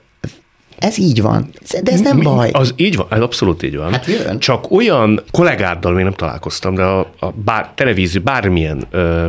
ez 0.77 0.97
így 0.97 1.21
van. 1.21 1.49
De 1.83 1.91
ez 1.91 2.01
nem 2.01 2.19
baj. 2.19 2.49
Az 2.51 2.73
így 2.75 2.95
van, 2.95 3.07
ez 3.09 3.21
abszolút 3.21 3.63
így 3.63 3.75
van. 3.75 3.91
Hát 3.91 4.05
jön. 4.05 4.39
Csak 4.39 4.71
olyan 4.71 5.23
kollégáddal 5.31 5.93
még 5.93 6.03
nem 6.03 6.13
találkoztam, 6.13 6.75
de 6.75 6.83
a, 6.83 6.99
a 7.19 7.31
bár, 7.31 7.71
televízió 7.75 8.21
bármilyen 8.21 8.83
ö, 8.91 9.27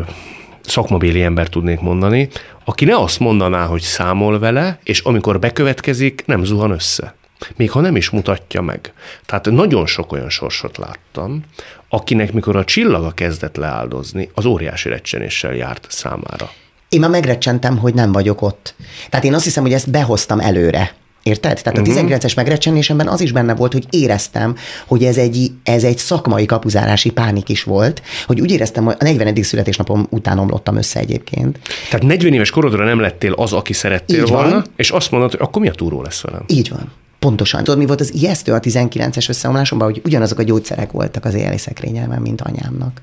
szakmabéli 0.61 1.23
ember 1.23 1.49
tudnék 1.49 1.81
mondani, 1.81 2.29
aki 2.65 2.85
ne 2.85 2.97
azt 2.97 3.19
mondaná, 3.19 3.67
hogy 3.67 3.81
számol 3.81 4.39
vele, 4.39 4.79
és 4.83 5.01
amikor 5.01 5.39
bekövetkezik, 5.39 6.23
nem 6.27 6.45
zuhan 6.45 6.71
össze. 6.71 7.15
Még 7.57 7.71
ha 7.71 7.81
nem 7.81 7.97
is 7.97 8.11
mutatja 8.11 8.61
meg. 8.61 8.93
Tehát 9.27 9.51
nagyon 9.51 9.87
sok 9.87 10.13
olyan 10.13 10.31
sorsot 10.31 10.77
láttam, 10.77 11.43
akinek 11.89 12.33
mikor 12.33 12.57
a 12.57 12.65
csillaga 12.65 13.11
kezdett 13.11 13.57
leáldozni, 13.57 14.31
az 14.35 14.45
óriási 14.45 14.89
recsenéssel 14.89 15.55
járt 15.55 15.87
számára. 15.91 16.51
Én 16.89 17.01
már 17.01 17.11
megrecsentem, 17.11 17.79
hogy 17.79 17.95
nem 17.95 18.13
vagyok 18.13 18.43
ott. 18.43 18.75
Tehát 19.11 19.25
én 19.25 19.35
azt 19.35 19.45
hiszem, 19.45 19.63
hogy 19.63 19.73
ezt 19.73 19.91
behoztam 19.91 20.41
előre. 20.41 20.95
Érted? 21.27 21.63
Tehát 21.63 21.79
uh-huh. 21.79 21.97
a 21.97 22.01
19-es 22.01 22.23
mhm. 22.23 22.33
megrecsenésemben 22.37 23.09
az 23.09 23.21
is 23.21 23.33
benne 23.33 23.55
volt, 23.55 23.73
hogy 23.73 23.87
éreztem, 23.91 24.57
hogy 24.87 25.05
ez 25.05 25.17
egy, 25.17 25.51
ez 25.63 25.85
egy 25.85 25.99
szakmai 25.99 26.47
kapuzárási 26.47 27.11
pánik 27.11 27.49
is 27.49 27.63
volt, 27.63 28.03
hogy 28.27 28.41
úgy 28.41 28.51
éreztem, 28.51 28.85
hogy 28.85 28.97
a 28.99 29.05
40. 29.05 29.43
születésnapom 29.43 30.07
után 30.11 30.39
omlottam 30.39 30.77
össze 30.77 31.01
egyébként. 31.01 31.59
Tehát 31.91 32.07
40 32.07 32.33
éves 32.33 32.51
korodra 32.51 32.85
nem 32.85 33.01
lettél 33.01 33.33
az, 33.33 33.53
aki 33.53 33.73
szerettél 33.73 34.23
Így 34.23 34.29
volna, 34.29 34.51
van. 34.51 34.67
és 34.77 34.91
azt 34.91 35.11
mondod, 35.11 35.31
hogy 35.31 35.41
akkor 35.43 35.63
mi 35.63 35.69
a 35.69 35.73
túró 35.73 36.03
lesz 36.03 36.21
velem? 36.21 36.45
Így 36.47 36.69
van. 36.69 36.93
Pontosan. 37.19 37.65
Tudod, 37.65 37.79
mi 37.79 37.87
volt 37.87 38.01
az 38.01 38.15
ijesztő 38.15 38.53
a 38.53 38.61
19-es 38.61 39.29
összeomlásomban, 39.29 39.89
hogy 39.89 40.01
ugyanazok 40.05 40.39
a 40.39 40.43
gyógyszerek 40.43 40.91
voltak 40.91 41.25
az 41.25 41.35
éjjeli 41.35 41.59
szekrényelmen, 41.59 42.21
mint 42.21 42.41
anyámnak. 42.41 43.01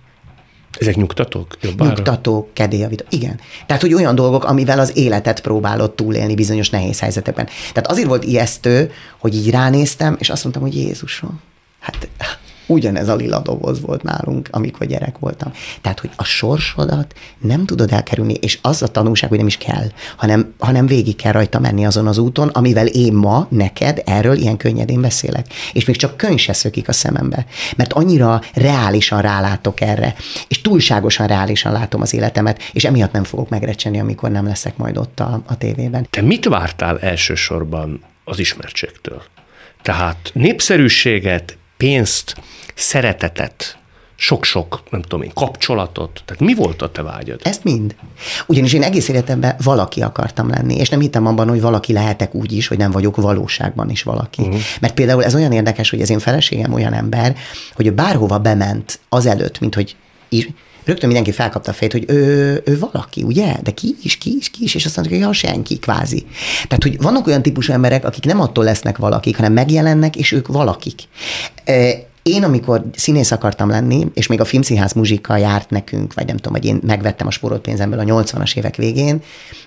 Ezek 0.79 0.95
nyugtatók? 0.95 1.57
Jobbára? 1.61 1.89
Nyugtatók, 1.89 2.53
kedélyavító. 2.53 3.05
Igen. 3.09 3.39
Tehát, 3.65 3.81
hogy 3.81 3.93
olyan 3.93 4.15
dolgok, 4.15 4.43
amivel 4.43 4.79
az 4.79 4.97
életet 4.97 5.41
próbálod 5.41 5.91
túlélni 5.91 6.35
bizonyos 6.35 6.69
nehéz 6.69 6.99
helyzetekben. 6.99 7.45
Tehát 7.73 7.91
azért 7.91 8.07
volt 8.07 8.23
ijesztő, 8.23 8.91
hogy 9.17 9.35
így 9.35 9.49
ránéztem, 9.49 10.15
és 10.19 10.29
azt 10.29 10.43
mondtam, 10.43 10.63
hogy 10.63 10.75
Jézusom, 10.75 11.39
hát 11.79 12.07
Ugyanez 12.73 13.07
a 13.07 13.15
lila 13.15 13.39
doboz 13.39 13.81
volt 13.81 14.03
nálunk, 14.03 14.47
amikor 14.51 14.87
gyerek 14.87 15.19
voltam. 15.19 15.51
Tehát, 15.81 15.99
hogy 15.99 16.09
a 16.15 16.23
sorsodat 16.23 17.13
nem 17.39 17.65
tudod 17.65 17.91
elkerülni, 17.91 18.33
és 18.33 18.59
az 18.61 18.81
a 18.81 18.87
tanulság, 18.87 19.29
hogy 19.29 19.37
nem 19.37 19.47
is 19.47 19.57
kell, 19.57 19.87
hanem, 20.15 20.53
hanem 20.59 20.85
végig 20.85 21.15
kell 21.15 21.31
rajta 21.31 21.59
menni 21.59 21.85
azon 21.85 22.07
az 22.07 22.17
úton, 22.17 22.47
amivel 22.47 22.87
én 22.87 23.13
ma 23.13 23.47
neked 23.49 24.01
erről 24.05 24.37
ilyen 24.37 24.57
könnyedén 24.57 25.01
beszélek. 25.01 25.47
És 25.73 25.85
még 25.85 25.95
csak 25.95 26.17
könyv 26.17 26.39
se 26.39 26.53
szökik 26.53 26.87
a 26.87 26.93
szemembe. 26.93 27.45
Mert 27.75 27.93
annyira 27.93 28.41
reálisan 28.53 29.21
rálátok 29.21 29.81
erre, 29.81 30.15
és 30.47 30.61
túlságosan 30.61 31.27
reálisan 31.27 31.71
látom 31.71 32.01
az 32.01 32.13
életemet, 32.13 32.61
és 32.71 32.83
emiatt 32.83 33.11
nem 33.11 33.23
fogok 33.23 33.49
megrecseni, 33.49 33.99
amikor 33.99 34.31
nem 34.31 34.45
leszek 34.45 34.77
majd 34.77 34.97
ott 34.97 35.19
a, 35.19 35.41
a 35.45 35.57
tévében. 35.57 36.07
Te 36.09 36.21
mit 36.21 36.45
vártál 36.45 36.99
elsősorban 36.99 38.01
az 38.23 38.39
ismertségtől? 38.39 39.21
Tehát 39.81 40.31
népszerűséget, 40.33 41.57
pénzt, 41.77 42.35
szeretetet, 42.75 43.77
sok-sok, 44.15 44.83
nem 44.89 45.01
tudom 45.01 45.21
én, 45.21 45.31
kapcsolatot. 45.33 46.21
Tehát 46.25 46.41
mi 46.41 46.53
volt 46.53 46.81
a 46.81 46.91
te 46.91 47.01
vágyad? 47.01 47.39
Ezt 47.43 47.63
mind. 47.63 47.95
Ugyanis 48.47 48.73
én 48.73 48.83
egész 48.83 49.07
életemben 49.07 49.55
valaki 49.63 50.01
akartam 50.01 50.49
lenni, 50.49 50.75
és 50.75 50.89
nem 50.89 50.99
hittem 50.99 51.27
abban, 51.27 51.49
hogy 51.49 51.61
valaki 51.61 51.93
lehetek 51.93 52.33
úgy 52.33 52.51
is, 52.51 52.67
hogy 52.67 52.77
nem 52.77 52.91
vagyok 52.91 53.15
valóságban 53.15 53.89
is 53.89 54.03
valaki. 54.03 54.41
Uh-huh. 54.41 54.59
Mert 54.81 54.93
például 54.93 55.23
ez 55.23 55.35
olyan 55.35 55.51
érdekes, 55.51 55.89
hogy 55.89 56.01
az 56.01 56.09
én 56.09 56.19
feleségem 56.19 56.73
olyan 56.73 56.93
ember, 56.93 57.35
hogy 57.75 57.87
ő 57.87 57.91
bárhova 57.91 58.39
bement 58.39 58.99
azelőtt, 59.09 59.59
mint 59.59 59.75
hogy 59.75 59.95
rögtön 60.85 61.09
mindenki 61.09 61.31
felkapta 61.31 61.71
a 61.71 61.73
fejét, 61.73 61.91
hogy 61.91 62.05
ő, 62.07 62.61
ő 62.65 62.79
valaki, 62.79 63.23
ugye? 63.23 63.55
De 63.63 63.71
ki 63.71 63.95
is, 64.03 64.17
ki 64.17 64.35
is, 64.37 64.49
ki 64.49 64.63
is, 64.63 64.75
és 64.75 64.85
azt 64.85 64.95
mondja, 64.95 65.17
hogy 65.17 65.25
ja, 65.25 65.33
senki, 65.33 65.79
kvázi. 65.79 66.25
Tehát, 66.67 66.83
hogy 66.83 67.01
vannak 67.01 67.27
olyan 67.27 67.41
típusú 67.41 67.73
emberek, 67.73 68.05
akik 68.05 68.25
nem 68.25 68.39
attól 68.39 68.63
lesznek 68.63 68.97
valakik, 68.97 69.35
hanem 69.35 69.53
megjelennek, 69.53 70.15
és 70.15 70.31
ők 70.31 70.47
valakik. 70.47 71.01
Én, 72.23 72.43
amikor 72.43 72.83
színész 72.95 73.31
akartam 73.31 73.69
lenni, 73.69 74.07
és 74.13 74.27
még 74.27 74.39
a 74.39 74.45
filmszínház 74.45 74.93
muzsika 74.93 75.37
járt 75.37 75.69
nekünk, 75.69 76.13
vagy 76.13 76.25
nem 76.25 76.35
tudom, 76.35 76.53
hogy 76.53 76.65
én 76.65 76.79
megvettem 76.85 77.27
a 77.27 77.31
sporolt 77.31 77.61
pénzemből 77.61 77.99
a 77.99 78.03
80-as 78.03 78.55
évek 78.57 78.75
végén, 78.75 79.21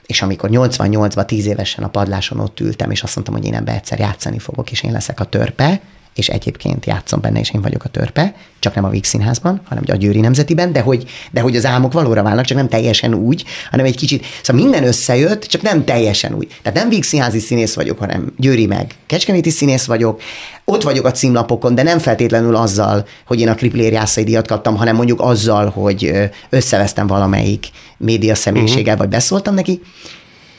és 0.07 0.23
amikor 0.23 0.51
88-ban, 0.53 1.25
10 1.25 1.47
évesen 1.47 1.85
a 1.85 1.89
padláson 1.89 2.41
ott 2.41 2.61
ültem, 2.61 2.91
és 2.91 3.03
azt 3.03 3.15
mondtam, 3.15 3.37
hogy 3.37 3.47
én 3.47 3.55
ebbe 3.55 3.73
egyszer 3.73 3.99
játszani 3.99 4.39
fogok, 4.39 4.71
és 4.71 4.83
én 4.83 4.93
leszek 4.93 5.21
a 5.21 5.25
törpe, 5.25 5.81
és 6.17 6.29
egyébként 6.29 6.87
játszom 6.87 7.21
benne, 7.21 7.41
és 7.41 7.51
én 7.51 7.61
vagyok 7.61 7.85
a 7.85 7.89
törpe, 7.89 8.35
csak 8.59 8.75
nem 8.75 8.85
a 8.85 8.89
Víg 8.89 9.05
Színházban, 9.05 9.61
hanem 9.69 9.85
a 9.87 9.97
Győri 9.97 10.21
Nemzetiben, 10.21 10.73
de 10.73 10.81
hogy, 10.81 11.05
de 11.31 11.41
hogy 11.41 11.57
az 11.57 11.67
álmok 11.67 11.93
valóra 11.93 12.23
válnak, 12.23 12.45
csak 12.45 12.57
nem 12.57 12.69
teljesen 12.69 13.15
úgy, 13.15 13.45
hanem 13.71 13.87
egy 13.87 13.97
kicsit, 13.97 14.27
szóval 14.43 14.63
minden 14.63 14.85
összejött, 14.87 15.45
csak 15.45 15.63
nem 15.63 15.85
teljesen 15.85 16.35
úgy. 16.35 16.47
Tehát 16.63 16.79
nem 16.79 16.89
Víg 16.89 17.03
Színházi 17.03 17.39
színész 17.39 17.75
vagyok, 17.75 17.99
hanem 17.99 18.33
Győri 18.37 18.67
meg 18.67 18.95
Kecskeméti 19.07 19.51
színész 19.51 19.85
vagyok, 19.85 20.21
ott 20.65 20.83
vagyok 20.83 21.05
a 21.05 21.11
címlapokon, 21.11 21.75
de 21.75 21.83
nem 21.83 21.99
feltétlenül 21.99 22.57
azzal, 22.57 23.07
hogy 23.27 23.41
én 23.41 23.49
a 23.49 23.55
Kriplér 23.55 23.93
Jászai 23.93 24.25
díjat 24.25 24.47
kaptam, 24.47 24.77
hanem 24.77 24.97
mondjuk 24.97 25.21
azzal, 25.21 25.69
hogy 25.69 26.13
összevesztem 26.51 27.07
valamelyik 27.07 27.67
média 27.99 28.35
személyiséggel, 28.35 28.83
uh-huh. 28.83 28.99
vagy 28.99 29.09
beszóltam 29.09 29.55
neki, 29.55 29.81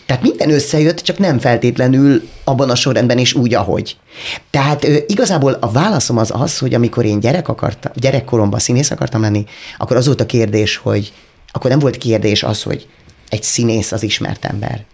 Tehát 0.08 0.22
minden 0.24 0.52
összejött, 0.52 1.00
csak 1.00 1.18
nem 1.18 1.40
feltétlenül 1.40 2.30
abban 2.44 2.70
a 2.70 2.76
sorrendben 2.76 3.18
is 3.18 3.34
úgy, 3.34 3.54
ahogy. 3.54 3.98
Tehát 4.50 4.84
igazából 5.08 5.54
a 5.54 5.72
válaszom 5.72 6.18
az 6.18 6.32
az, 6.34 6.58
hogy 6.58 6.74
amikor 6.74 7.06
én 7.06 7.20
gyerek 7.20 7.48
akartam, 7.48 7.92
gyerekkoromban 7.96 8.60
színész 8.60 8.92
akartam 8.92 9.22
lenni, 9.22 9.46
akkor 9.78 9.96
az 9.96 10.06
volt 10.06 10.22
a 10.22 10.26
kérdés, 10.26 10.78
hogy 10.78 11.14
akkor 11.52 11.70
nem 11.70 11.80
volt 11.80 11.98
kérdés 11.98 12.44
az, 12.44 12.64
hogy 12.64 12.88
egy 13.30 13.44
színész 13.44 13.92
az 13.92 14.04
ismert 14.04 14.46
ember. 14.46 14.86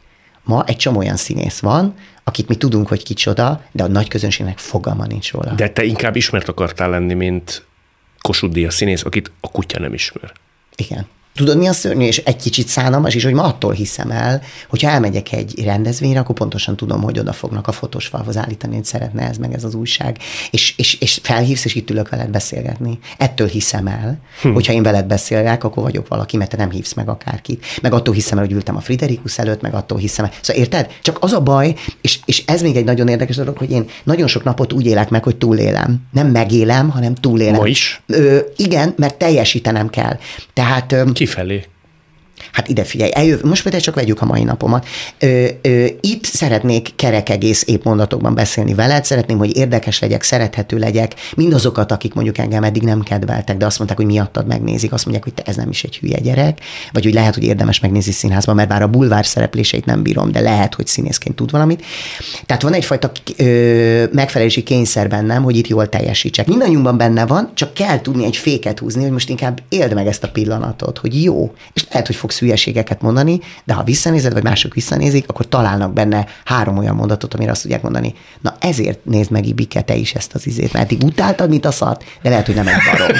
Ma 0.43 0.63
egy 0.65 0.77
csomó 0.77 0.97
olyan 0.97 1.15
színész 1.15 1.59
van, 1.59 1.95
akit 2.23 2.47
mi 2.47 2.55
tudunk, 2.55 2.87
hogy 2.87 3.03
kicsoda, 3.03 3.63
de 3.71 3.83
a 3.83 3.87
nagy 3.87 4.07
közönségnek 4.07 4.57
fogalma 4.57 5.05
nincs 5.05 5.31
róla. 5.31 5.53
De 5.53 5.69
te 5.69 5.83
inkább 5.83 6.15
ismert 6.15 6.47
akartál 6.47 6.89
lenni, 6.89 7.13
mint 7.13 7.65
Kossuth 8.21 8.53
Díjas 8.53 8.73
színész, 8.73 9.05
akit 9.05 9.31
a 9.39 9.51
kutya 9.51 9.79
nem 9.79 9.93
ismer. 9.93 10.31
Igen. 10.75 11.07
Tudod, 11.35 11.57
mi 11.57 11.67
a 11.67 11.73
szörnyű, 11.73 12.05
és 12.05 12.17
egy 12.17 12.35
kicsit 12.35 12.67
szánalmas 12.67 13.15
is, 13.15 13.23
hogy 13.23 13.33
ma 13.33 13.43
attól 13.43 13.71
hiszem 13.71 14.11
el, 14.11 14.41
hogyha 14.69 14.89
elmegyek 14.89 15.31
egy 15.31 15.63
rendezvényre, 15.63 16.19
akkor 16.19 16.35
pontosan 16.35 16.75
tudom, 16.75 17.01
hogy 17.01 17.19
oda 17.19 17.33
fognak 17.33 17.67
a 17.67 17.71
fotósfalhoz 17.71 18.37
állítani, 18.37 18.75
hogy 18.75 18.85
szeretne 18.85 19.27
ez 19.27 19.37
meg 19.37 19.53
ez 19.53 19.63
az 19.63 19.73
újság. 19.73 20.17
És, 20.51 20.73
és, 20.77 20.93
és 20.99 21.19
felhívsz, 21.23 21.65
és 21.65 21.75
itt 21.75 21.89
ülök 21.89 22.09
veled 22.09 22.29
beszélgetni. 22.29 22.99
Ettől 23.17 23.47
hiszem 23.47 23.87
el, 23.87 24.19
hm. 24.41 24.51
hogyha 24.51 24.73
én 24.73 24.83
veled 24.83 25.05
beszélek, 25.05 25.63
akkor 25.63 25.83
vagyok 25.83 26.07
valaki, 26.07 26.37
mert 26.37 26.49
te 26.49 26.57
nem 26.57 26.69
hívsz 26.69 26.93
meg 26.93 27.09
akárkit. 27.09 27.65
Meg 27.81 27.93
attól 27.93 28.13
hiszem 28.13 28.37
el, 28.37 28.43
hogy 28.43 28.53
ültem 28.53 28.75
a 28.75 28.81
Friderikus 28.81 29.37
előtt, 29.37 29.61
meg 29.61 29.73
attól 29.73 29.97
hiszem 29.97 30.25
el. 30.25 30.31
Szóval 30.41 30.61
érted? 30.61 30.91
Csak 31.01 31.17
az 31.21 31.33
a 31.33 31.41
baj, 31.41 31.75
és, 32.01 32.19
és 32.25 32.43
ez 32.45 32.61
még 32.61 32.75
egy 32.75 32.85
nagyon 32.85 33.07
érdekes 33.07 33.35
dolog, 33.35 33.57
hogy 33.57 33.71
én 33.71 33.85
nagyon 34.03 34.27
sok 34.27 34.43
napot 34.43 34.73
úgy 34.73 34.85
élek 34.85 35.09
meg, 35.09 35.23
hogy 35.23 35.35
túlélem. 35.35 36.01
Nem 36.11 36.27
megélem, 36.27 36.89
hanem 36.89 37.15
túlélem. 37.15 37.55
Ma 37.55 37.67
is? 37.67 38.01
Ö, 38.07 38.37
igen, 38.55 38.93
mert 38.97 39.17
teljesítenem 39.17 39.89
kell. 39.89 40.17
Tehát 40.53 40.95
Kifelé. 41.23 41.72
Hát 42.51 42.67
ide 42.67 42.83
figyelj, 42.83 43.11
eljö, 43.13 43.37
most 43.43 43.61
például 43.61 43.83
csak 43.83 43.95
vegyük 43.95 44.21
a 44.21 44.25
mai 44.25 44.43
napomat. 44.43 44.87
Ö, 45.19 45.47
ö, 45.61 45.85
itt 46.01 46.25
szeretnék 46.25 46.89
kerek 46.95 47.29
egész 47.29 47.63
épp 47.67 47.83
mondatokban 47.83 48.35
beszélni 48.35 48.73
veled, 48.73 49.05
szeretném, 49.05 49.37
hogy 49.37 49.57
érdekes 49.57 49.99
legyek, 49.99 50.23
szerethető 50.23 50.77
legyek, 50.77 51.13
mindazokat, 51.35 51.91
akik 51.91 52.13
mondjuk 52.13 52.37
engem 52.37 52.63
eddig 52.63 52.81
nem 52.81 53.01
kedveltek, 53.01 53.57
de 53.57 53.65
azt 53.65 53.77
mondták, 53.77 53.99
hogy 53.99 54.07
miattad 54.07 54.47
megnézik, 54.47 54.93
azt 54.93 55.03
mondják, 55.05 55.23
hogy 55.23 55.33
te 55.33 55.43
ez 55.45 55.55
nem 55.55 55.69
is 55.69 55.83
egy 55.83 55.97
hülye 55.97 56.19
gyerek, 56.19 56.59
vagy 56.91 57.03
hogy 57.03 57.13
lehet, 57.13 57.33
hogy 57.33 57.43
érdemes 57.43 57.79
megnézni 57.79 58.11
színházban, 58.11 58.55
mert 58.55 58.69
bár 58.69 58.81
a 58.81 58.87
bulvár 58.87 59.25
szerepléseit 59.25 59.85
nem 59.85 60.03
bírom, 60.03 60.31
de 60.31 60.39
lehet, 60.39 60.73
hogy 60.73 60.87
színészként 60.87 61.35
tud 61.35 61.51
valamit. 61.51 61.83
Tehát 62.45 62.61
van 62.61 62.73
egyfajta 62.73 63.11
ö, 63.37 64.03
megfelelési 64.11 64.63
kényszer 64.63 65.09
bennem, 65.09 65.43
hogy 65.43 65.57
itt 65.57 65.67
jól 65.67 65.89
teljesítsek. 65.89 66.47
Mindannyiunkban 66.47 66.97
benne 66.97 67.25
van, 67.25 67.51
csak 67.53 67.73
kell 67.73 68.01
tudni 68.01 68.25
egy 68.25 68.35
féket 68.35 68.79
húzni, 68.79 69.01
hogy 69.01 69.11
most 69.11 69.29
inkább 69.29 69.61
éld 69.69 69.93
meg 69.93 70.07
ezt 70.07 70.23
a 70.23 70.29
pillanatot, 70.29 70.97
hogy 70.97 71.23
jó, 71.23 71.53
és 71.73 71.85
lehet, 71.89 72.07
hogy 72.07 72.15
fogsz 72.33 72.39
hülyeségeket 72.39 73.01
mondani, 73.01 73.39
de 73.63 73.73
ha 73.73 73.83
visszanézed, 73.83 74.33
vagy 74.33 74.43
mások 74.43 74.73
visszanézik, 74.73 75.29
akkor 75.29 75.47
találnak 75.47 75.93
benne 75.93 76.27
három 76.45 76.77
olyan 76.77 76.95
mondatot, 76.95 77.33
amire 77.33 77.51
azt 77.51 77.61
tudják 77.61 77.81
mondani. 77.81 78.13
Na 78.41 78.55
ezért 78.59 79.05
nézd 79.05 79.31
meg, 79.31 79.45
Ibike, 79.45 79.81
te 79.81 79.95
is 79.95 80.13
ezt 80.13 80.35
az 80.35 80.47
izét, 80.47 80.73
mert 80.73 80.91
eddig 80.91 81.03
utáltad, 81.03 81.49
mint 81.49 81.65
a 81.65 81.71
szart, 81.71 82.03
de 82.21 82.29
lehet, 82.29 82.45
hogy 82.45 82.55
nem 82.55 82.67
egy 82.67 82.81
barom. 82.91 83.17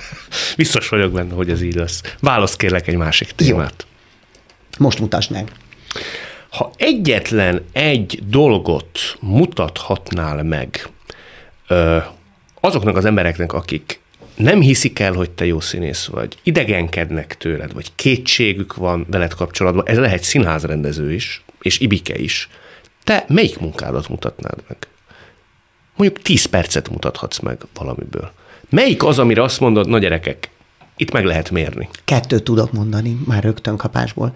Biztos 0.56 0.88
vagyok 0.88 1.12
benne, 1.12 1.34
hogy 1.34 1.50
ez 1.50 1.62
így 1.62 1.74
lesz. 1.74 2.00
Válasz 2.20 2.56
kérlek 2.56 2.88
egy 2.88 2.96
másik 2.96 3.30
témát. 3.30 3.86
Jó. 4.78 4.84
Most 4.84 4.98
mutasd 4.98 5.30
meg. 5.30 5.52
Ha 6.50 6.70
egyetlen 6.76 7.64
egy 7.72 8.22
dolgot 8.28 8.98
mutathatnál 9.20 10.42
meg 10.42 10.88
ö, 11.68 11.98
azoknak 12.60 12.96
az 12.96 13.04
embereknek, 13.04 13.52
akik 13.52 14.00
nem 14.34 14.60
hiszik 14.60 14.98
el, 14.98 15.12
hogy 15.12 15.30
te 15.30 15.46
jó 15.46 15.60
színész 15.60 16.04
vagy, 16.06 16.38
idegenkednek 16.42 17.36
tőled, 17.36 17.72
vagy 17.72 17.94
kétségük 17.94 18.74
van 18.74 19.06
veled 19.10 19.34
kapcsolatban, 19.34 19.88
ez 19.88 19.98
lehet 19.98 20.22
színházrendező 20.22 21.12
is, 21.12 21.44
és 21.60 21.78
Ibike 21.78 22.18
is. 22.18 22.48
Te 23.04 23.24
melyik 23.28 23.58
munkádat 23.58 24.08
mutatnád 24.08 24.58
meg? 24.68 24.76
Mondjuk 25.96 26.22
10 26.22 26.44
percet 26.44 26.90
mutathatsz 26.90 27.38
meg 27.38 27.58
valamiből. 27.74 28.32
Melyik 28.70 29.04
az, 29.04 29.18
amire 29.18 29.42
azt 29.42 29.60
mondod, 29.60 29.88
na 29.88 29.98
gyerekek, 29.98 30.50
itt 30.96 31.12
meg 31.12 31.24
lehet 31.24 31.50
mérni? 31.50 31.88
Kettőt 32.04 32.42
tudok 32.42 32.72
mondani, 32.72 33.18
már 33.26 33.42
rögtön 33.42 33.76
kapásból. 33.76 34.34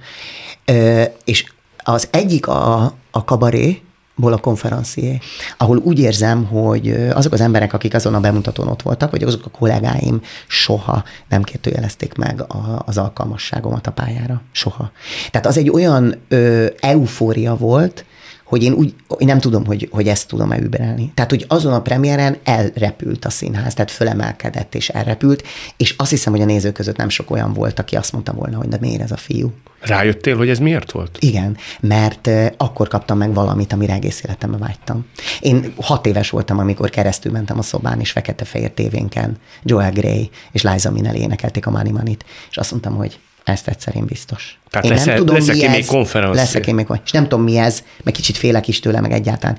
Ö, 0.64 1.02
és 1.24 1.44
az 1.76 2.08
egyik 2.10 2.46
a, 2.46 2.84
a 3.10 3.24
kabaré, 3.24 3.82
ból 4.16 4.32
a 4.32 4.38
konferencié, 4.38 5.18
ahol 5.56 5.76
úgy 5.76 5.98
érzem, 5.98 6.44
hogy 6.44 6.90
azok 7.14 7.32
az 7.32 7.40
emberek, 7.40 7.72
akik 7.72 7.94
azon 7.94 8.14
a 8.14 8.20
bemutatón 8.20 8.68
ott 8.68 8.82
voltak, 8.82 9.10
vagy 9.10 9.22
azok 9.22 9.44
a 9.44 9.50
kollégáim 9.50 10.20
soha 10.46 11.04
nem 11.28 11.42
kérdőjelezték 11.42 12.14
meg 12.14 12.40
a, 12.40 12.82
az 12.86 12.98
alkalmasságomat 12.98 13.86
a 13.86 13.92
pályára. 13.92 14.42
Soha. 14.52 14.90
Tehát 15.30 15.46
az 15.46 15.58
egy 15.58 15.70
olyan 15.70 16.14
ö, 16.28 16.66
eufória 16.80 17.56
volt, 17.56 18.04
hogy 18.46 18.62
én 18.62 18.72
úgy 18.72 18.94
én 19.18 19.26
nem 19.26 19.38
tudom, 19.38 19.64
hogy, 19.66 19.88
hogy 19.90 20.08
ezt 20.08 20.28
tudom-e 20.28 20.58
überelni. 20.58 21.12
Tehát, 21.14 21.30
hogy 21.30 21.44
azon 21.48 21.72
a 21.72 21.82
premiéren 21.82 22.36
elrepült 22.44 23.24
a 23.24 23.30
színház, 23.30 23.74
tehát 23.74 23.90
fölemelkedett 23.90 24.74
és 24.74 24.88
elrepült, 24.88 25.42
és 25.76 25.94
azt 25.96 26.10
hiszem, 26.10 26.32
hogy 26.32 26.42
a 26.42 26.44
nézők 26.44 26.72
között 26.72 26.96
nem 26.96 27.08
sok 27.08 27.30
olyan 27.30 27.52
volt, 27.52 27.78
aki 27.78 27.96
azt 27.96 28.12
mondta 28.12 28.32
volna, 28.32 28.56
hogy 28.56 28.68
de 28.68 28.76
miért 28.80 29.02
ez 29.02 29.10
a 29.10 29.16
fiú. 29.16 29.52
Rájöttél, 29.80 30.36
hogy 30.36 30.48
ez 30.48 30.58
miért 30.58 30.92
volt? 30.92 31.18
Igen, 31.20 31.56
mert 31.80 32.30
akkor 32.56 32.88
kaptam 32.88 33.18
meg 33.18 33.34
valamit, 33.34 33.72
amire 33.72 33.92
egész 33.92 34.22
életemben 34.24 34.60
vágytam. 34.60 35.06
Én 35.40 35.72
hat 35.76 36.06
éves 36.06 36.30
voltam, 36.30 36.58
amikor 36.58 36.90
keresztül 36.90 37.32
mentem 37.32 37.58
a 37.58 37.62
szobán, 37.62 38.00
és 38.00 38.10
fekete-fehér 38.10 38.70
tévénken 38.70 39.36
Joel 39.62 39.90
Gray 39.90 40.30
és 40.52 40.62
Liza 40.62 40.90
Minnelli 40.90 41.20
énekelték 41.20 41.66
a 41.66 41.70
Money 41.70 41.92
Money-t, 41.92 42.24
és 42.50 42.56
azt 42.56 42.70
mondtam, 42.70 42.96
hogy 42.96 43.18
ezt 43.46 43.68
egyszer 43.68 43.96
én 43.96 44.04
biztos. 44.04 44.58
Tehát 44.70 44.86
én 44.86 44.92
lesz, 44.92 45.04
nem 45.04 45.16
tudom, 45.16 45.34
leszek 45.34 45.54
mi 45.54 45.60
én 45.60 45.70
még 45.70 45.86
konferencia. 45.86 46.40
Leszek 46.40 46.66
én 46.66 46.74
még, 46.74 46.86
és 47.04 47.10
nem 47.10 47.22
tudom 47.22 47.44
mi 47.44 47.56
ez, 47.56 47.82
meg 48.02 48.14
kicsit 48.14 48.36
félek 48.36 48.68
is 48.68 48.80
tőle, 48.80 49.00
meg 49.00 49.12
egyáltalán. 49.12 49.58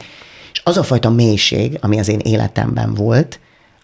És 0.53 0.61
az 0.63 0.77
a 0.77 0.83
fajta 0.83 1.09
mélység, 1.09 1.77
ami 1.81 1.99
az 1.99 2.07
én 2.07 2.19
életemben 2.19 2.93
volt, 2.93 3.39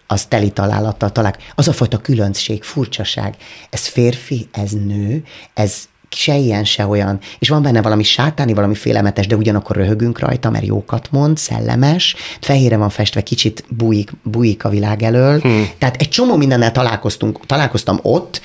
az 0.06 0.24
teli 0.24 0.50
találattal 0.50 1.12
talál. 1.12 1.36
Az 1.54 1.68
a 1.68 1.72
fajta 1.72 1.98
különbség, 1.98 2.62
furcsaság. 2.62 3.34
Ez 3.70 3.86
férfi, 3.86 4.48
ez 4.52 4.70
nő, 4.70 5.22
ez 5.54 5.88
se 6.08 6.36
ilyen, 6.36 6.64
se 6.64 6.86
olyan. 6.86 7.18
És 7.38 7.48
van 7.48 7.62
benne 7.62 7.82
valami 7.82 8.02
sátáni, 8.02 8.52
valami 8.52 8.74
félelmetes, 8.74 9.26
de 9.26 9.36
ugyanakkor 9.36 9.76
röhögünk 9.76 10.18
rajta, 10.18 10.50
mert 10.50 10.66
jókat 10.66 11.08
mond, 11.10 11.38
szellemes, 11.38 12.16
fehérre 12.40 12.76
van 12.76 12.90
festve, 12.90 13.22
kicsit 13.22 13.64
bújik, 13.68 14.10
bújik 14.22 14.64
a 14.64 14.68
világ 14.68 15.02
elől. 15.02 15.40
Hmm. 15.40 15.68
Tehát 15.78 15.96
egy 15.96 16.08
csomó 16.08 16.36
mindennel 16.36 16.72
találkoztunk, 16.72 17.46
találkoztam 17.46 17.98
ott, 18.02 18.40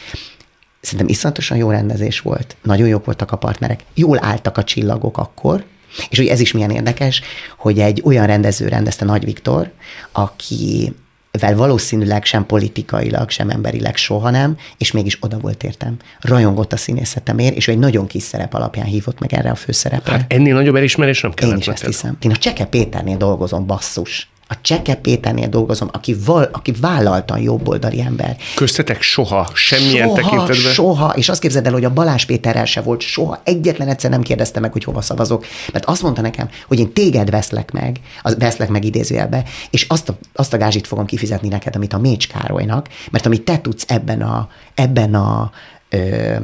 Szerintem 0.81 1.07
iszonyatosan 1.07 1.57
jó 1.57 1.69
rendezés 1.69 2.19
volt, 2.19 2.55
nagyon 2.63 2.87
jók 2.87 3.05
voltak 3.05 3.31
a 3.31 3.37
partnerek, 3.37 3.83
jól 3.93 4.23
álltak 4.23 4.57
a 4.57 4.63
csillagok 4.63 5.17
akkor, 5.17 5.63
és 6.09 6.17
hogy 6.17 6.27
ez 6.27 6.39
is 6.39 6.51
milyen 6.51 6.69
érdekes, 6.69 7.21
hogy 7.57 7.79
egy 7.79 8.01
olyan 8.05 8.25
rendező 8.25 8.67
rendezte 8.67 9.05
Nagy 9.05 9.25
Viktor, 9.25 9.71
aki 10.11 10.93
vel 11.31 11.55
valószínűleg 11.55 12.25
sem 12.25 12.45
politikailag, 12.45 13.29
sem 13.29 13.49
emberileg 13.49 13.95
soha 13.95 14.29
nem, 14.29 14.57
és 14.77 14.91
mégis 14.91 15.17
oda 15.21 15.37
volt 15.37 15.63
értem. 15.63 15.97
Rajongott 16.19 16.73
a 16.73 16.77
színészetemért, 16.77 17.55
és 17.55 17.67
ő 17.67 17.71
egy 17.71 17.79
nagyon 17.79 18.07
kis 18.07 18.23
szerep 18.23 18.53
alapján 18.53 18.85
hívott 18.85 19.19
meg 19.19 19.33
erre 19.33 19.49
a 19.49 19.55
főszerepre. 19.55 20.11
Hát 20.11 20.33
ennél 20.33 20.53
nagyobb 20.53 20.75
elismerés 20.75 21.21
nem 21.21 21.33
kellett 21.33 21.53
Én 21.53 21.59
is 21.59 21.67
ezt 21.67 21.85
hiszem. 21.85 22.17
Én 22.21 22.31
a 22.31 22.35
Cseke 22.35 22.65
Péternél 22.65 23.17
dolgozom, 23.17 23.65
basszus 23.65 24.29
a 24.51 24.61
Cseke 24.61 24.95
Péternél 24.95 25.47
dolgozom, 25.47 25.89
aki, 25.91 26.15
val, 26.25 26.49
aki 26.51 26.71
vállaltan 26.81 27.39
jobboldali 27.39 28.01
ember. 28.01 28.37
Köztetek 28.55 29.01
soha, 29.01 29.49
semmilyen 29.53 30.07
soha, 30.07 30.15
tekintetben? 30.15 30.73
Soha, 30.73 31.13
és 31.15 31.29
azt 31.29 31.41
képzeld 31.41 31.65
el, 31.65 31.71
hogy 31.71 31.83
a 31.85 31.93
Balázs 31.93 32.25
Péterrel 32.25 32.65
se 32.65 32.81
volt 32.81 33.01
soha, 33.01 33.41
egyetlen 33.43 33.87
egyszer 33.87 34.09
nem 34.09 34.21
kérdezte 34.21 34.59
meg, 34.59 34.71
hogy 34.71 34.83
hova 34.83 35.01
szavazok, 35.01 35.45
mert 35.71 35.85
azt 35.85 36.01
mondta 36.01 36.21
nekem, 36.21 36.49
hogy 36.67 36.79
én 36.79 36.93
téged 36.93 37.29
veszlek 37.29 37.71
meg, 37.71 37.99
az 38.21 38.35
veszlek 38.37 38.69
meg 38.69 38.85
idézőjelbe, 38.85 39.43
és 39.69 39.85
azt 39.89 40.09
a, 40.09 40.17
azt 40.33 40.53
a 40.53 40.57
gázsit 40.57 40.87
fogom 40.87 41.05
kifizetni 41.05 41.47
neked, 41.47 41.75
amit 41.75 41.93
a 41.93 41.99
Mécs 41.99 42.27
Károlynak, 42.27 42.87
mert 43.11 43.25
amit 43.25 43.41
te 43.41 43.57
tudsz 43.57 43.85
ebben 43.87 44.21
a, 44.21 44.49
ebben 44.73 45.15
a 45.15 45.51
ö, 45.89 46.35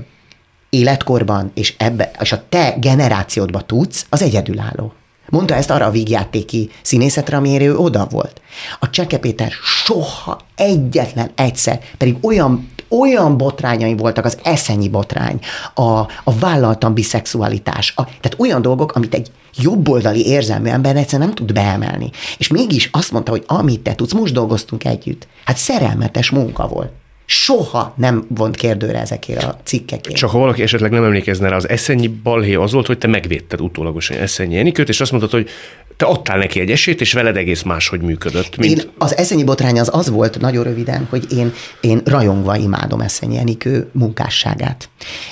életkorban, 0.69 1.51
és, 1.53 1.73
ebbe, 1.77 2.11
és 2.19 2.31
a 2.31 2.43
te 2.49 2.75
generációdba 2.79 3.61
tudsz, 3.61 4.05
az 4.09 4.21
egyedülálló. 4.21 4.93
Mondta 5.29 5.55
ezt 5.55 5.69
arra 5.69 5.85
a 5.85 5.91
vígjátéki 5.91 6.69
színészetre, 6.81 7.37
amire 7.37 7.63
ő 7.63 7.77
oda 7.77 8.07
volt. 8.09 8.41
A 8.79 8.89
Cseke 8.89 9.17
Péter 9.17 9.51
soha 9.85 10.39
egyetlen 10.55 11.31
egyszer, 11.35 11.79
pedig 11.97 12.17
olyan 12.21 12.73
olyan 12.89 13.37
botrányai 13.37 13.95
voltak, 13.95 14.25
az 14.25 14.37
eszenyi 14.43 14.89
botrány, 14.89 15.39
a, 15.73 15.99
a 16.23 16.33
vállaltan 16.39 16.93
biszexualitás, 16.93 17.93
a, 17.95 18.03
tehát 18.03 18.35
olyan 18.37 18.61
dolgok, 18.61 18.91
amit 18.91 19.13
egy 19.13 19.31
jobboldali 19.57 20.27
érzelmű 20.27 20.69
ember 20.69 20.95
egyszer 20.95 21.19
nem 21.19 21.33
tud 21.33 21.53
beemelni. 21.53 22.09
És 22.37 22.47
mégis 22.47 22.89
azt 22.91 23.11
mondta, 23.11 23.31
hogy 23.31 23.43
amit 23.47 23.81
te 23.81 23.95
tudsz, 23.95 24.13
most 24.13 24.33
dolgoztunk 24.33 24.85
együtt. 24.85 25.27
Hát 25.45 25.57
szerelmetes 25.57 26.29
munka 26.29 26.67
volt 26.67 26.91
soha 27.25 27.93
nem 27.97 28.25
vont 28.29 28.55
kérdőre 28.55 28.99
ezekért 28.99 29.43
a 29.43 29.59
cikkekért. 29.63 30.15
Csak 30.17 30.29
ha 30.29 30.39
valaki 30.39 30.61
esetleg 30.61 30.91
nem 30.91 31.03
emlékezne 31.03 31.49
rá, 31.49 31.55
az 31.55 31.69
eszenyi 31.69 32.07
balhé 32.07 32.53
az 32.53 32.71
volt, 32.71 32.87
hogy 32.87 32.97
te 32.97 33.07
megvédted 33.07 33.61
utólagosan 33.61 34.17
eszenyi 34.17 34.57
Enikőt, 34.57 34.89
és 34.89 35.01
azt 35.01 35.11
mondtad, 35.11 35.31
hogy 35.31 35.49
te 35.97 36.05
adtál 36.05 36.37
neki 36.37 36.59
egy 36.59 36.71
esélyt, 36.71 37.01
és 37.01 37.13
veled 37.13 37.37
egész 37.37 37.61
máshogy 37.61 38.01
működött. 38.01 38.57
Mint... 38.57 38.79
Én, 38.79 38.89
az 38.97 39.17
Eszenyi 39.17 39.43
botrány 39.43 39.79
az 39.79 39.89
az 39.93 40.09
volt, 40.09 40.39
nagyon 40.39 40.63
röviden, 40.63 41.07
hogy 41.09 41.25
én, 41.31 41.53
én 41.81 42.01
rajongva 42.05 42.55
imádom 42.55 43.01
Eszenyi 43.01 43.37
Enikő 43.37 43.89
munkásságát. 43.91 44.89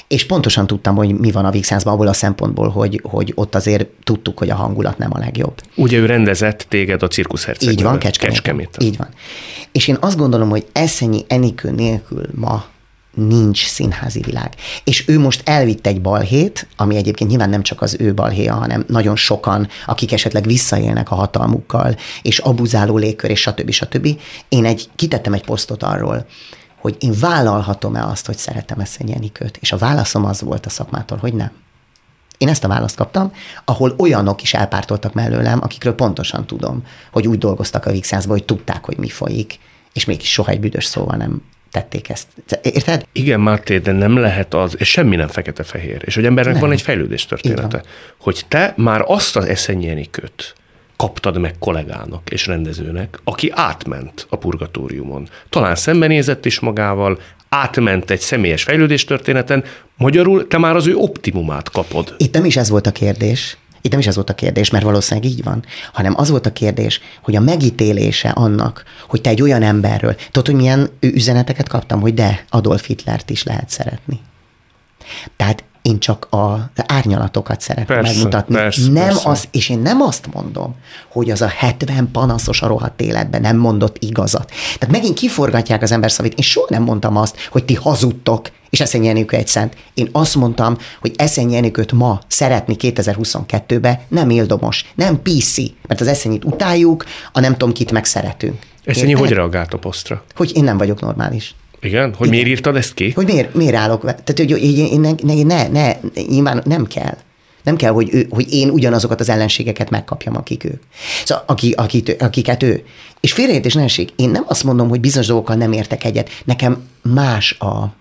És 0.08 0.26
pontosan 0.26 0.68
tudtam, 0.68 0.96
hogy 0.96 1.20
mi 1.20 1.32
van 1.32 1.46
a 1.46 1.52
Vixánszban 1.52 1.94
abból 1.94 2.08
a 2.08 2.14
szempontból, 2.14 2.70
hogy, 2.70 3.02
hogy 3.04 3.32
ott 3.36 3.56
azért 3.56 3.88
tudtuk, 4.04 4.38
hogy 4.38 4.50
a 4.50 4.56
hangulat 4.56 4.98
nem 4.98 5.10
a 5.14 5.18
legjobb. 5.18 5.62
Ugye 5.76 5.98
ő 5.98 6.06
rendezett 6.06 6.66
téged 6.70 7.04
a 7.04 7.08
cirkuszherceg. 7.08 7.72
Így 7.72 7.84
van, 7.84 8.00
Kecskemét. 8.00 8.36
Kecskemét. 8.36 8.78
Így 8.80 8.98
van. 8.98 9.08
És 9.72 9.88
én 9.88 9.98
azt 10.00 10.18
gondolom, 10.18 10.50
hogy 10.50 10.66
Eszenyi 10.72 11.26
Enikő 11.28 11.72
nélkül 11.72 12.26
ma 12.36 12.66
nincs 13.14 13.66
színházi 13.66 14.20
világ. 14.20 14.56
És 14.84 15.08
ő 15.08 15.20
most 15.20 15.42
elvitt 15.46 15.88
egy 15.88 16.02
balhét, 16.02 16.68
ami 16.78 16.96
egyébként 16.96 17.30
nyilván 17.30 17.50
nem 17.50 17.62
csak 17.62 17.82
az 17.82 17.96
ő 18.00 18.14
balhéja, 18.14 18.54
hanem 18.54 18.86
nagyon 18.88 19.16
sokan, 19.16 19.68
akik 19.86 20.12
esetleg 20.12 20.46
visszaélnek 20.46 21.12
a 21.12 21.16
hatalmukkal, 21.16 21.96
és 22.22 22.40
abuzáló 22.40 22.98
légkör, 22.98 23.30
és 23.30 23.42
stb. 23.42 23.72
stb. 23.72 24.08
Én 24.50 24.66
egy, 24.66 24.90
kitettem 24.96 25.34
egy 25.34 25.46
posztot 25.46 25.84
arról, 25.84 26.26
hogy 26.82 26.96
én 27.00 27.14
vállalhatom-e 27.20 28.06
azt, 28.06 28.26
hogy 28.26 28.38
szeretem 28.38 28.80
ezt 28.80 29.02
Enikőt. 29.02 29.58
És 29.58 29.72
a 29.72 29.78
válaszom 29.78 30.26
az 30.26 30.42
volt 30.42 30.66
a 30.66 30.70
szakmától, 30.70 31.18
hogy 31.18 31.34
nem. 31.34 31.52
Én 32.38 32.48
ezt 32.48 32.64
a 32.64 32.68
választ 32.68 32.96
kaptam, 32.96 33.32
ahol 33.66 33.96
olyanok 33.98 34.42
is 34.42 34.54
elpártoltak 34.54 35.14
mellőlem, 35.14 35.60
akikről 35.62 35.96
pontosan 35.96 36.46
tudom, 36.46 36.84
hogy 37.12 37.28
úgy 37.28 37.38
dolgoztak 37.38 37.86
a 37.86 37.92
Vixászban, 37.92 38.38
hogy 38.38 38.46
tudták, 38.46 38.86
hogy 38.86 38.98
mi 38.98 39.10
folyik, 39.10 39.60
és 39.94 40.06
mégis 40.06 40.32
soha 40.32 40.52
egy 40.52 40.60
büdös 40.60 40.86
szóval 40.86 41.18
nem 41.18 41.42
tették 41.74 42.10
ezt. 42.10 42.28
Érted? 42.62 43.06
Igen, 43.12 43.40
Máté, 43.40 43.78
de 43.78 43.92
nem 43.92 44.18
lehet 44.18 44.54
az, 44.54 44.76
és 44.78 44.90
semmi 44.90 45.16
nem 45.16 45.28
fekete-fehér. 45.28 46.02
És 46.06 46.16
hogy 46.16 46.26
embernek 46.26 46.54
nem. 46.54 46.62
van 46.62 46.72
egy 46.72 46.82
fejlődés 46.82 47.26
története. 47.26 47.84
Hogy 48.18 48.42
te 48.48 48.74
már 48.78 49.04
azt 49.08 49.36
az 49.36 49.46
eszenyéni 49.46 50.08
köt, 50.12 50.56
kaptad 50.96 51.38
meg 51.38 51.56
kollégának 51.60 52.30
és 52.30 52.48
rendezőnek, 52.48 53.20
aki 53.24 53.52
átment 53.56 54.26
a 54.30 54.36
purgatóriumon. 54.36 55.30
Talán 55.50 55.76
szembenézett 55.76 56.46
is 56.46 56.60
magával, 56.60 57.20
átment 57.50 58.12
egy 58.12 58.20
személyes 58.20 58.64
fejlődés 58.64 59.06
történeten, 59.06 59.64
magyarul 59.98 60.48
te 60.48 60.58
már 60.58 60.76
az 60.76 60.88
ő 60.88 60.96
optimumát 60.96 61.70
kapod. 61.70 62.16
Itt 62.18 62.34
nem 62.34 62.46
is 62.46 62.58
ez 62.58 62.70
volt 62.70 62.88
a 62.88 62.92
kérdés, 62.92 63.58
itt 63.84 63.92
nem 63.92 64.00
is 64.00 64.08
ez 64.08 64.16
volt 64.16 64.30
a 64.30 64.36
kérdés, 64.36 64.70
mert 64.70 64.84
valószínűleg 64.84 65.32
így 65.32 65.44
van, 65.44 65.66
hanem 65.94 66.14
az 66.18 66.30
volt 66.30 66.46
a 66.46 66.54
kérdés, 66.54 67.02
hogy 67.22 67.36
a 67.36 67.40
megítélése 67.40 68.30
annak, 68.30 68.84
hogy 69.08 69.22
te 69.22 69.30
egy 69.30 69.42
olyan 69.42 69.62
emberről, 69.62 70.16
tudod, 70.16 70.46
hogy 70.46 70.56
milyen 70.56 70.90
üzeneteket 71.00 71.68
kaptam, 71.68 72.02
hogy 72.02 72.14
de 72.14 72.46
Adolf 72.50 72.86
Hitlert 72.86 73.30
is 73.30 73.44
lehet 73.44 73.70
szeretni. 73.70 74.20
Tehát 75.36 75.64
én 75.84 76.00
csak 76.00 76.28
az 76.30 76.60
árnyalatokat 76.76 77.62
szeretném 77.62 77.98
persze, 77.98 78.14
megmutatni. 78.14 78.56
Persze, 78.56 78.82
nem 78.82 78.94
persze. 78.94 79.30
Az, 79.30 79.48
és 79.52 79.70
én 79.70 79.80
nem 79.80 80.02
azt 80.02 80.34
mondom, 80.34 80.76
hogy 81.10 81.30
az 81.30 81.42
a 81.42 81.48
70 81.48 82.12
panaszos 82.12 82.62
a 82.62 82.68
rohadt 82.68 83.02
életben 83.02 83.42
nem 83.42 83.58
mondott 83.58 83.98
igazat. 84.00 84.52
Tehát 84.78 84.96
megint 84.96 85.18
kiforgatják 85.18 85.82
az 85.82 85.92
ember 85.92 86.12
szavét. 86.12 86.34
Én 86.34 86.44
soha 86.44 86.68
nem 86.70 86.84
mondtam 86.84 87.18
azt, 87.18 87.38
hogy 87.52 87.66
ti 87.66 87.74
hazudtok, 87.74 88.50
és 88.70 88.82
Eszenyi 88.82 89.08
Enikő 89.08 89.38
egy 89.38 89.48
szent. 89.48 89.76
Én 89.94 90.10
azt 90.12 90.36
mondtam, 90.36 90.78
hogy 91.02 91.14
Eszenyi 91.16 91.56
Enikőt 91.56 91.92
ma 91.92 92.22
szeretni 92.28 92.76
2022-be 92.80 94.06
nem 94.08 94.30
éldomos, 94.30 94.92
nem 94.96 95.22
PC, 95.22 95.58
mert 95.88 96.02
az 96.02 96.08
Eszenyit 96.08 96.44
utáljuk, 96.44 97.06
a 97.32 97.40
nem 97.40 97.52
tudom 97.52 97.74
kit 97.74 97.92
meg 97.92 98.06
szeretünk. 98.06 98.60
Eszenyi 98.84 99.14
hogy 99.14 99.32
reagált 99.32 99.74
a 99.74 99.78
posztra? 99.78 100.24
Hogy 100.36 100.52
én 100.56 100.64
nem 100.64 100.78
vagyok 100.78 101.02
normális. 101.02 101.56
Igen? 101.84 102.14
Hogy 102.14 102.28
Igen. 102.28 102.30
miért 102.30 102.48
írtad 102.48 102.76
ezt 102.76 102.94
ki? 102.94 103.12
Hogy 103.12 103.26
miért, 103.26 103.54
miért 103.54 103.76
állok? 103.76 104.02
Tehát, 104.02 104.34
hogy 104.38 104.50
én, 104.50 105.04
én, 105.04 105.18
én 105.30 105.46
ne, 105.46 105.68
ne, 105.68 105.94
nyilván 106.28 106.62
nem 106.66 106.88
kell. 106.88 107.18
Nem 107.64 107.76
kell, 107.76 107.92
hogy, 107.92 108.10
ő, 108.12 108.28
hogy 108.30 108.54
én 108.54 108.70
ugyanazokat 108.70 109.20
az 109.20 109.30
ellenségeket 109.30 109.90
megkapjam, 109.90 110.36
akik 110.36 110.64
ők. 110.64 110.82
Szóval, 111.26 111.44
aki, 111.48 111.72
akit, 111.72 112.22
akiket 112.22 112.64
ő. 112.64 112.86
És 113.20 113.32
félreértés 113.32 113.74
ne 113.74 113.86
Én 114.16 114.30
nem 114.30 114.44
azt 114.48 114.64
mondom, 114.64 114.90
hogy 114.90 115.00
bizonyos 115.00 115.28
dolgokkal 115.28 115.56
nem 115.56 115.72
értek 115.72 116.04
egyet. 116.04 116.30
Nekem 116.44 116.88
más 117.02 117.56
a, 117.60 117.94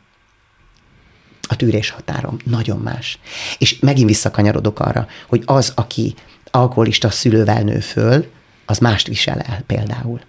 a 1.49 1.57
tűrés 1.57 1.90
határom. 1.90 2.37
Nagyon 2.45 2.79
más. 2.79 3.18
És 3.59 3.79
megint 3.79 4.09
visszakanyarodok 4.09 4.81
arra, 4.81 5.07
hogy 5.29 5.42
az, 5.45 5.73
aki 5.75 6.14
alkoholista 6.51 7.11
szülővel 7.11 7.62
nő 7.62 7.81
föl, 7.81 8.27
az 8.66 8.79
mást 8.79 9.07
visel 9.07 9.38
el 9.38 9.62
például. 9.66 10.21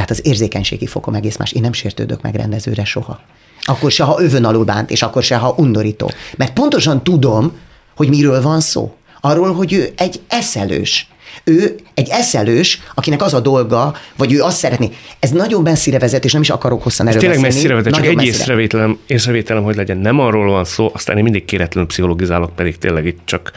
Tehát 0.00 0.14
az 0.14 0.26
érzékenységi 0.26 0.86
fokom 0.86 1.14
egész 1.14 1.36
más. 1.36 1.52
Én 1.52 1.62
nem 1.62 1.72
sértődök 1.72 2.22
meg 2.22 2.34
rendezőre 2.34 2.84
soha. 2.84 3.20
Akkor 3.62 3.90
se, 3.90 4.04
ha 4.04 4.22
övön 4.22 4.44
alul 4.44 4.64
bánt, 4.64 4.90
és 4.90 5.02
akkor 5.02 5.22
se, 5.22 5.36
ha 5.36 5.54
undorító. 5.56 6.10
Mert 6.36 6.52
pontosan 6.52 7.02
tudom, 7.02 7.52
hogy 7.96 8.08
miről 8.08 8.42
van 8.42 8.60
szó. 8.60 8.94
Arról, 9.20 9.54
hogy 9.54 9.72
ő 9.72 9.92
egy 9.96 10.20
eszelős. 10.28 11.08
Ő 11.44 11.76
egy 11.94 12.08
eszelős, 12.08 12.80
akinek 12.94 13.22
az 13.22 13.34
a 13.34 13.40
dolga, 13.40 13.94
vagy 14.16 14.32
ő 14.32 14.42
azt 14.42 14.56
szeretné. 14.56 14.90
Ez 15.18 15.30
nagyon 15.30 15.62
messzire 15.62 15.98
vezet, 15.98 16.24
és 16.24 16.32
nem 16.32 16.42
is 16.42 16.50
akarok 16.50 16.82
hosszan 16.82 17.06
erről 17.06 17.20
Tényleg 17.20 17.40
messzire 17.40 17.74
vezet, 17.74 17.94
csak 17.94 18.06
egy 18.06 18.24
észrevételem, 18.24 18.98
észrevételem, 19.06 19.62
hogy 19.62 19.76
legyen. 19.76 19.98
Nem 19.98 20.18
arról 20.18 20.50
van 20.50 20.64
szó, 20.64 20.90
aztán 20.94 21.16
én 21.16 21.22
mindig 21.22 21.44
kéretlenül 21.44 21.88
pszichologizálok, 21.88 22.54
pedig 22.56 22.78
tényleg 22.78 23.06
itt 23.06 23.20
csak 23.24 23.52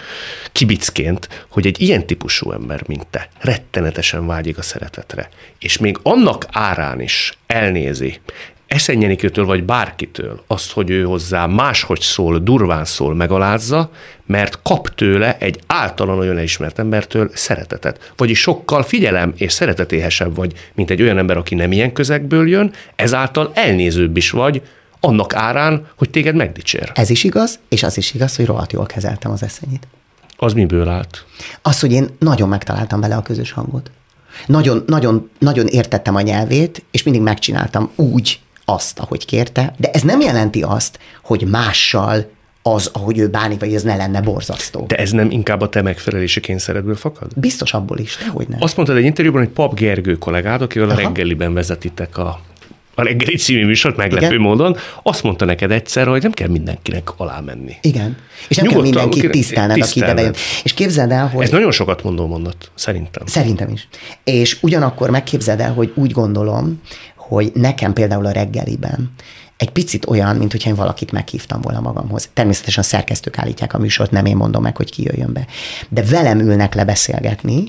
kibicként, 0.51 1.45
hogy 1.49 1.65
egy 1.65 1.81
ilyen 1.81 2.05
típusú 2.05 2.51
ember, 2.51 2.83
mint 2.87 3.07
te, 3.07 3.29
rettenetesen 3.39 4.27
vágyik 4.27 4.57
a 4.57 4.61
szeretetre, 4.61 5.29
és 5.59 5.77
még 5.77 5.97
annak 6.03 6.45
árán 6.51 7.01
is 7.01 7.37
elnézi 7.47 8.19
Eszenyenikőtől 8.73 9.45
vagy 9.45 9.63
bárkitől 9.63 10.43
azt, 10.47 10.71
hogy 10.71 10.89
ő 10.89 11.03
hozzá 11.03 11.45
máshogy 11.45 11.99
szól, 12.01 12.39
durván 12.39 12.85
szól, 12.85 13.15
megalázza, 13.15 13.89
mert 14.25 14.59
kap 14.61 14.95
tőle 14.95 15.37
egy 15.37 15.59
általan 15.67 16.19
olyan 16.19 16.37
elismert 16.37 16.79
embertől 16.79 17.29
szeretetet. 17.33 18.11
Vagyis 18.17 18.39
sokkal 18.39 18.83
figyelem 18.83 19.33
és 19.37 19.51
szeretetéhesebb 19.51 20.35
vagy, 20.35 20.53
mint 20.73 20.89
egy 20.89 21.01
olyan 21.01 21.17
ember, 21.17 21.37
aki 21.37 21.55
nem 21.55 21.71
ilyen 21.71 21.93
közegből 21.93 22.49
jön, 22.49 22.73
ezáltal 22.95 23.51
elnézőbb 23.53 24.17
is 24.17 24.29
vagy, 24.29 24.61
annak 24.99 25.35
árán, 25.35 25.87
hogy 25.95 26.09
téged 26.09 26.35
megdicsér. 26.35 26.91
Ez 26.93 27.09
is 27.09 27.23
igaz, 27.23 27.59
és 27.69 27.83
az 27.83 27.97
is 27.97 28.13
igaz, 28.13 28.35
hogy 28.35 28.45
rohadt 28.45 28.71
jól 28.71 28.85
kezeltem 28.85 29.31
az 29.31 29.43
eszenyit. 29.43 29.87
Az 30.37 30.53
miből 30.53 30.87
állt? 30.87 31.25
Az, 31.61 31.79
hogy 31.79 31.91
én 31.91 32.09
nagyon 32.19 32.49
megtaláltam 32.49 32.99
vele 32.99 33.15
a 33.15 33.21
közös 33.21 33.51
hangot. 33.51 33.91
Nagyon, 34.45 34.83
nagyon, 34.87 35.29
nagyon 35.39 35.67
értettem 35.67 36.15
a 36.15 36.21
nyelvét, 36.21 36.83
és 36.91 37.03
mindig 37.03 37.21
megcsináltam 37.21 37.91
úgy, 37.95 38.39
azt, 38.65 38.99
ahogy 38.99 39.25
kérte, 39.25 39.73
de 39.77 39.89
ez 39.91 40.01
nem 40.01 40.21
jelenti 40.21 40.61
azt, 40.61 40.99
hogy 41.23 41.47
mással 41.49 42.31
az, 42.61 42.89
ahogy 42.93 43.17
ő 43.17 43.27
bánik, 43.27 43.59
vagy 43.59 43.73
ez 43.73 43.83
ne 43.83 43.95
lenne 43.95 44.21
borzasztó. 44.21 44.85
De 44.87 44.95
ez 44.95 45.11
nem 45.11 45.31
inkább 45.31 45.61
a 45.61 45.69
te 45.69 45.81
megfelelési 45.81 46.39
kényszeredből 46.39 46.95
fakad? 46.95 47.31
Biztos 47.35 47.73
abból 47.73 47.97
is, 47.97 48.17
dehogy 48.17 48.47
nem. 48.47 48.61
Azt 48.61 48.75
mondtad 48.75 48.97
egy 48.97 49.03
interjúban, 49.03 49.41
hogy 49.41 49.51
Pap 49.53 49.75
Gergő 49.75 50.17
kollégád, 50.17 50.61
akivel 50.61 50.89
Aha. 50.89 50.99
a 50.99 51.03
reggeliben 51.03 51.53
vezetitek 51.53 52.17
a 52.17 52.39
a 52.95 53.03
reggeli 53.03 53.35
című 53.35 53.65
műsort 53.65 53.95
meglepő 53.95 54.25
Igen. 54.25 54.41
módon, 54.41 54.77
azt 55.03 55.23
mondta 55.23 55.45
neked 55.45 55.71
egyszer, 55.71 56.07
hogy 56.07 56.21
nem 56.21 56.31
kell 56.31 56.47
mindenkinek 56.47 57.09
alá 57.17 57.39
menni. 57.39 57.75
Igen. 57.81 58.17
És 58.47 58.57
nem 58.57 58.65
Nyugodtan, 58.65 58.91
kell 58.91 59.03
mindenkit 59.03 59.31
tisztelned, 59.31 59.81
aki 59.81 59.99
bejön. 59.99 60.33
És 60.63 60.73
képzeld 60.73 61.11
el, 61.11 61.27
hogy... 61.27 61.43
Ez 61.43 61.49
nagyon 61.49 61.71
sokat 61.71 62.03
mondó 62.03 62.27
mondat, 62.27 62.71
szerintem. 62.75 63.25
Szerintem 63.25 63.69
is. 63.69 63.87
És 64.23 64.57
ugyanakkor 64.61 65.09
megképzeld 65.09 65.59
el, 65.59 65.73
hogy 65.73 65.91
úgy 65.95 66.11
gondolom, 66.11 66.81
hogy 67.27 67.51
nekem 67.53 67.93
például 67.93 68.25
a 68.25 68.31
reggeliben 68.31 69.11
egy 69.57 69.69
picit 69.69 70.05
olyan, 70.05 70.35
mint 70.35 70.51
hogyha 70.51 70.69
én 70.69 70.75
valakit 70.75 71.11
meghívtam 71.11 71.61
volna 71.61 71.79
magamhoz. 71.79 72.29
Természetesen 72.33 72.83
a 72.83 72.85
szerkesztők 72.85 73.37
állítják 73.37 73.73
a 73.73 73.77
műsort, 73.77 74.11
nem 74.11 74.25
én 74.25 74.35
mondom 74.35 74.61
meg, 74.61 74.77
hogy 74.77 74.91
ki 74.91 75.03
jöjjön 75.03 75.33
be. 75.33 75.45
De 75.89 76.03
velem 76.03 76.39
ülnek 76.39 76.73
le 76.73 76.85
beszélgetni, 76.85 77.63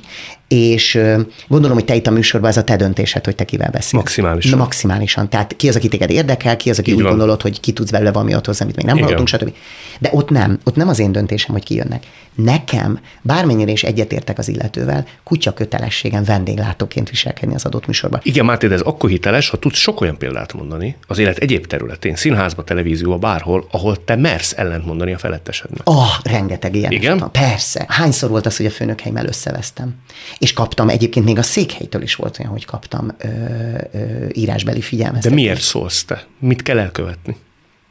és 0.55 1.01
gondolom, 1.49 1.77
hogy 1.77 1.85
te 1.85 1.95
itt 1.95 2.07
a 2.07 2.11
műsorban 2.11 2.51
ez 2.51 2.57
a 2.57 2.65
te 2.65 2.77
döntésed, 2.77 3.25
hogy 3.25 3.35
te 3.35 3.45
kivel 3.45 3.71
beszélsz. 3.71 3.93
Maximálisan. 3.93 4.51
Na, 4.51 4.57
maximálisan. 4.57 5.29
Tehát 5.29 5.57
ki 5.57 5.69
az, 5.69 5.77
aki 5.77 5.89
téged 5.89 6.11
érdekel, 6.11 6.57
ki 6.57 6.71
az, 6.71 6.79
aki 6.79 6.91
Így 6.91 6.97
úgy 6.97 7.03
van. 7.03 7.11
gondolod, 7.11 7.43
hogy 7.43 7.61
ki 7.61 7.73
tudsz 7.73 7.91
belőle 7.91 8.13
valami 8.13 8.35
ott 8.35 8.47
hozzá, 8.47 8.65
amit 8.65 8.77
még 8.77 8.85
nem 8.85 8.97
Igen. 8.97 9.09
hallottunk, 9.09 9.43
stb. 9.43 9.57
De 9.99 10.11
ott 10.13 10.29
nem. 10.31 10.59
Ott 10.65 10.77
nem 10.77 10.89
az 10.89 10.99
én 10.99 11.13
döntésem, 11.13 11.55
hogy 11.55 11.65
ki 11.65 11.75
jönnek. 11.75 12.07
Nekem, 12.35 13.01
bármennyire 13.23 13.71
is 13.71 13.83
egyetértek 13.83 14.39
az 14.39 14.49
illetővel, 14.49 15.07
kutya 15.25 15.55
kötelességem 15.55 16.25
vendéglátóként 16.25 17.11
viselkedni 17.11 17.55
az 17.55 17.65
adott 17.65 17.87
műsorban. 17.87 18.21
Igen, 18.23 18.45
Máté, 18.45 18.67
de 18.67 18.75
ez 18.75 18.81
akkor 18.81 19.11
hiteles, 19.11 19.49
ha 19.49 19.57
tudsz 19.57 19.79
sok 19.79 20.01
olyan 20.01 20.19
példát 20.19 20.53
mondani 20.53 20.97
az 21.07 21.19
élet 21.19 21.39
egyéb 21.39 21.67
területén, 21.67 22.17
színházba, 22.17 22.65
televízióba, 22.65 23.19
bárhol, 23.19 23.67
ahol 23.71 24.05
te 24.05 24.17
mersz 24.17 24.53
ellentmondani 24.57 25.13
a 25.13 25.19
felettesednek. 25.19 25.81
Ah, 25.85 25.97
oh, 25.97 26.09
rengeteg 26.23 26.75
ilyen. 26.75 26.93
Igen? 26.93 27.29
Persze. 27.33 27.85
Hányszor 27.89 28.31
volt 28.31 28.47
az, 28.47 28.57
hogy 28.57 28.67
a 28.67 28.71
főnökhelyemmel 28.71 29.27
összevesztem? 29.27 29.95
És 30.45 30.53
kaptam, 30.53 30.89
egyébként 30.89 31.25
még 31.25 31.39
a 31.39 31.43
székhelytől 31.43 32.03
is 32.03 32.15
volt 32.15 32.39
olyan, 32.39 32.51
hogy 32.51 32.65
kaptam 32.65 33.11
ö, 33.19 33.29
ö, 33.93 34.27
írásbeli 34.33 34.81
figyelmeztetést. 34.81 35.35
De 35.35 35.43
miért 35.43 35.61
szólsz 35.61 36.05
te? 36.05 36.27
Mit 36.39 36.63
kell 36.63 36.79
elkövetni? 36.79 37.37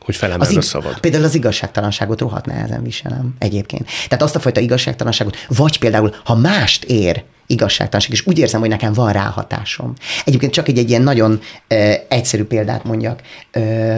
hogy 0.05 0.15
felemeld 0.15 0.49
az, 0.49 0.55
a 0.55 0.61
szavad. 0.61 0.99
Például 0.99 1.23
az 1.23 1.35
igazságtalanságot 1.35 2.19
rohadt 2.19 2.45
nehezen 2.45 2.83
viselem 2.83 3.35
egyébként. 3.39 3.85
Tehát 4.07 4.23
azt 4.23 4.35
a 4.35 4.39
fajta 4.39 4.59
igazságtalanságot, 4.59 5.37
vagy 5.47 5.79
például, 5.79 6.15
ha 6.23 6.35
mást 6.35 6.83
ér 6.83 7.23
igazságtalanság, 7.47 8.11
és 8.11 8.27
úgy 8.27 8.39
érzem, 8.39 8.59
hogy 8.59 8.69
nekem 8.69 8.93
van 8.93 9.11
ráhatásom. 9.11 9.93
Egyébként 10.25 10.53
csak 10.53 10.67
egy, 10.67 10.77
egy 10.77 10.89
ilyen 10.89 11.01
nagyon 11.01 11.39
ö, 11.67 11.93
egyszerű 12.07 12.43
példát 12.43 12.83
mondjak. 12.83 13.21
Ö, 13.51 13.97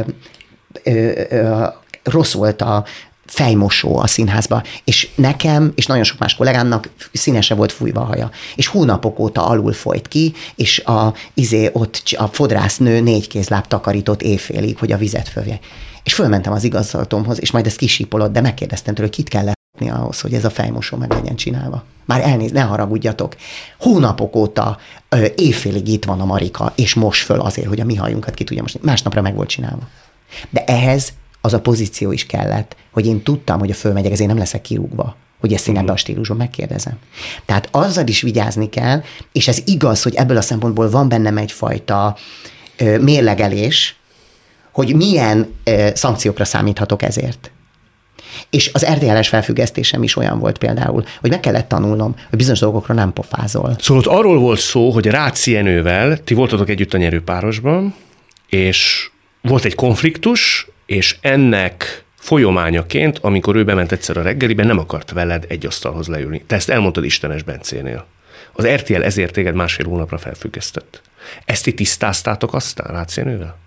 ö, 0.83 1.21
ö, 1.29 1.67
rossz 2.03 2.33
volt 2.33 2.61
a 2.61 2.85
fejmosó 3.25 3.97
a 3.97 4.07
színházba, 4.07 4.63
és 4.83 5.09
nekem, 5.15 5.71
és 5.75 5.85
nagyon 5.85 6.03
sok 6.03 6.19
más 6.19 6.35
kollégámnak 6.35 6.89
színese 7.13 7.55
volt 7.55 7.71
fújva 7.71 8.01
a 8.01 8.05
haja. 8.05 8.29
És 8.55 8.67
hónapok 8.67 9.19
óta 9.19 9.47
alul 9.47 9.73
folyt 9.73 10.07
ki, 10.07 10.33
és 10.55 10.79
a, 10.79 11.13
izé, 11.33 11.69
ott 11.73 12.01
a 12.17 12.27
fodrásznő 12.27 12.99
négy 12.99 13.27
kézláb 13.27 13.67
takarított 13.67 14.21
éjfélig, 14.21 14.77
hogy 14.77 14.91
a 14.91 14.97
vizet 14.97 15.27
följe. 15.27 15.59
És 16.03 16.13
fölmentem 16.13 16.53
az 16.53 16.63
igazgatómhoz, 16.63 17.41
és 17.41 17.51
majd 17.51 17.65
ezt 17.65 17.77
kisípolott, 17.77 18.31
de 18.31 18.41
megkérdeztem 18.41 18.93
tőle, 18.93 19.07
hogy 19.07 19.17
kit 19.17 19.29
kell 19.29 19.43
látni 19.43 19.89
ahhoz, 19.89 20.21
hogy 20.21 20.33
ez 20.33 20.45
a 20.45 20.49
fejmosó 20.49 20.97
meg 20.97 21.11
legyen 21.11 21.35
csinálva. 21.35 21.83
Már 22.05 22.21
elnéz, 22.21 22.51
ne 22.51 22.61
haragudjatok. 22.61 23.35
Hónapok 23.79 24.35
óta 24.35 24.77
ö, 25.09 25.25
éjfélig 25.35 25.87
itt 25.87 26.05
van 26.05 26.21
a 26.21 26.25
Marika, 26.25 26.73
és 26.75 26.93
most 26.93 27.23
föl 27.23 27.39
azért, 27.39 27.67
hogy 27.67 27.79
a 27.79 27.85
mi 27.85 27.95
hajunkat 27.95 28.33
ki 28.33 28.43
tudja 28.43 28.61
most. 28.61 28.81
Másnapra 28.81 29.21
meg 29.21 29.35
volt 29.35 29.49
csinálva. 29.49 29.87
De 30.49 30.63
ehhez 30.63 31.13
az 31.45 31.53
a 31.53 31.61
pozíció 31.61 32.11
is 32.11 32.25
kellett, 32.25 32.75
hogy 32.91 33.05
én 33.05 33.23
tudtam, 33.23 33.59
hogy 33.59 33.71
a 33.71 33.73
fölmegyek, 33.73 34.11
ezért 34.11 34.29
nem 34.29 34.37
leszek 34.37 34.61
kirúgva 34.61 35.15
hogy 35.39 35.53
ezt 35.53 35.67
én 35.67 35.77
ebben 35.77 35.93
a 35.93 35.97
stílusban 35.97 36.37
megkérdezem. 36.37 36.93
Tehát 37.45 37.67
azzal 37.71 38.07
is 38.07 38.21
vigyázni 38.21 38.69
kell, 38.69 39.01
és 39.31 39.47
ez 39.47 39.61
igaz, 39.65 40.03
hogy 40.03 40.15
ebből 40.15 40.37
a 40.37 40.41
szempontból 40.41 40.89
van 40.89 41.09
bennem 41.09 41.37
egyfajta 41.37 42.17
ö, 42.77 42.99
mérlegelés, 42.99 43.95
hogy 44.71 44.95
milyen 44.95 45.53
ö, 45.63 45.89
szankciókra 45.93 46.45
számíthatok 46.45 47.01
ezért. 47.01 47.51
És 48.49 48.69
az 48.73 48.85
RTL-es 48.85 49.27
felfüggesztésem 49.27 50.03
is 50.03 50.15
olyan 50.15 50.39
volt 50.39 50.57
például, 50.57 51.05
hogy 51.21 51.29
meg 51.29 51.39
kellett 51.39 51.67
tanulnom, 51.67 52.15
hogy 52.29 52.37
bizonyos 52.37 52.59
dolgokra 52.59 52.93
nem 52.93 53.13
pofázol. 53.13 53.75
Szóval 53.79 54.03
ott 54.03 54.17
arról 54.17 54.39
volt 54.39 54.59
szó, 54.59 54.91
hogy 54.91 55.05
Ráci 55.05 55.55
Enővel, 55.55 56.23
ti 56.23 56.33
voltatok 56.33 56.69
együtt 56.69 56.93
a 56.93 56.97
nyerőpárosban, 56.97 57.95
és 58.49 59.09
volt 59.41 59.65
egy 59.65 59.75
konfliktus, 59.75 60.67
és 60.85 61.17
ennek 61.21 62.03
folyamányaként, 62.15 63.19
amikor 63.21 63.55
ő 63.55 63.63
bement 63.63 63.91
egyszer 63.91 64.17
a 64.17 64.21
reggeliben, 64.21 64.67
nem 64.67 64.79
akart 64.79 65.11
veled 65.11 65.45
egy 65.47 65.65
asztalhoz 65.65 66.07
leülni. 66.07 66.43
Te 66.47 66.55
ezt 66.55 66.69
elmondtad 66.69 67.03
Istenes 67.03 67.43
Bencénél. 67.43 68.05
Az 68.53 68.67
RTL 68.67 69.01
ezért 69.01 69.33
téged 69.33 69.55
másfél 69.55 69.85
hónapra 69.85 70.17
felfüggesztett. 70.17 71.01
Ezt 71.45 71.63
ti 71.63 71.73
tisztáztátok 71.73 72.53
aztán 72.53 72.91
Rácienővel? 72.91 73.57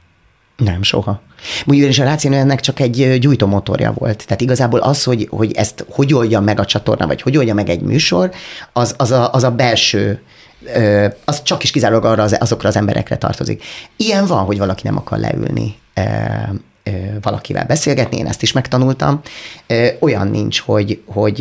Nem, 0.56 0.82
soha. 0.82 1.22
Ugyanis 1.66 1.98
a 1.98 2.04
Ráció 2.04 2.32
ennek 2.32 2.60
csak 2.60 2.80
egy 2.80 3.18
gyújtómotorja 3.18 3.92
volt. 3.92 4.24
Tehát 4.24 4.40
igazából 4.40 4.80
az, 4.80 5.04
hogy, 5.04 5.26
hogy 5.30 5.52
ezt 5.52 5.84
hogy 5.88 6.14
oldja 6.14 6.40
meg 6.40 6.60
a 6.60 6.64
csatorna, 6.64 7.06
vagy 7.06 7.22
hogy 7.22 7.36
oldja 7.36 7.54
meg 7.54 7.68
egy 7.68 7.80
műsor, 7.80 8.30
az, 8.72 8.94
az, 8.98 9.10
a, 9.10 9.32
az 9.32 9.44
a 9.44 9.50
belső 9.50 10.22
az 11.24 11.42
csak 11.42 11.62
is 11.62 11.70
kizárólag 11.70 12.04
arra 12.04 12.22
az, 12.22 12.36
azokra 12.40 12.68
az 12.68 12.76
emberekre 12.76 13.16
tartozik. 13.16 13.64
Ilyen 13.96 14.26
van, 14.26 14.44
hogy 14.44 14.58
valaki 14.58 14.82
nem 14.84 14.96
akar 14.96 15.18
leülni 15.18 15.74
valakivel 17.22 17.64
beszélgetni, 17.64 18.16
én 18.16 18.26
ezt 18.26 18.42
is 18.42 18.52
megtanultam. 18.52 19.20
Olyan 19.98 20.28
nincs, 20.28 20.60
hogy, 20.60 21.02
hogy 21.06 21.40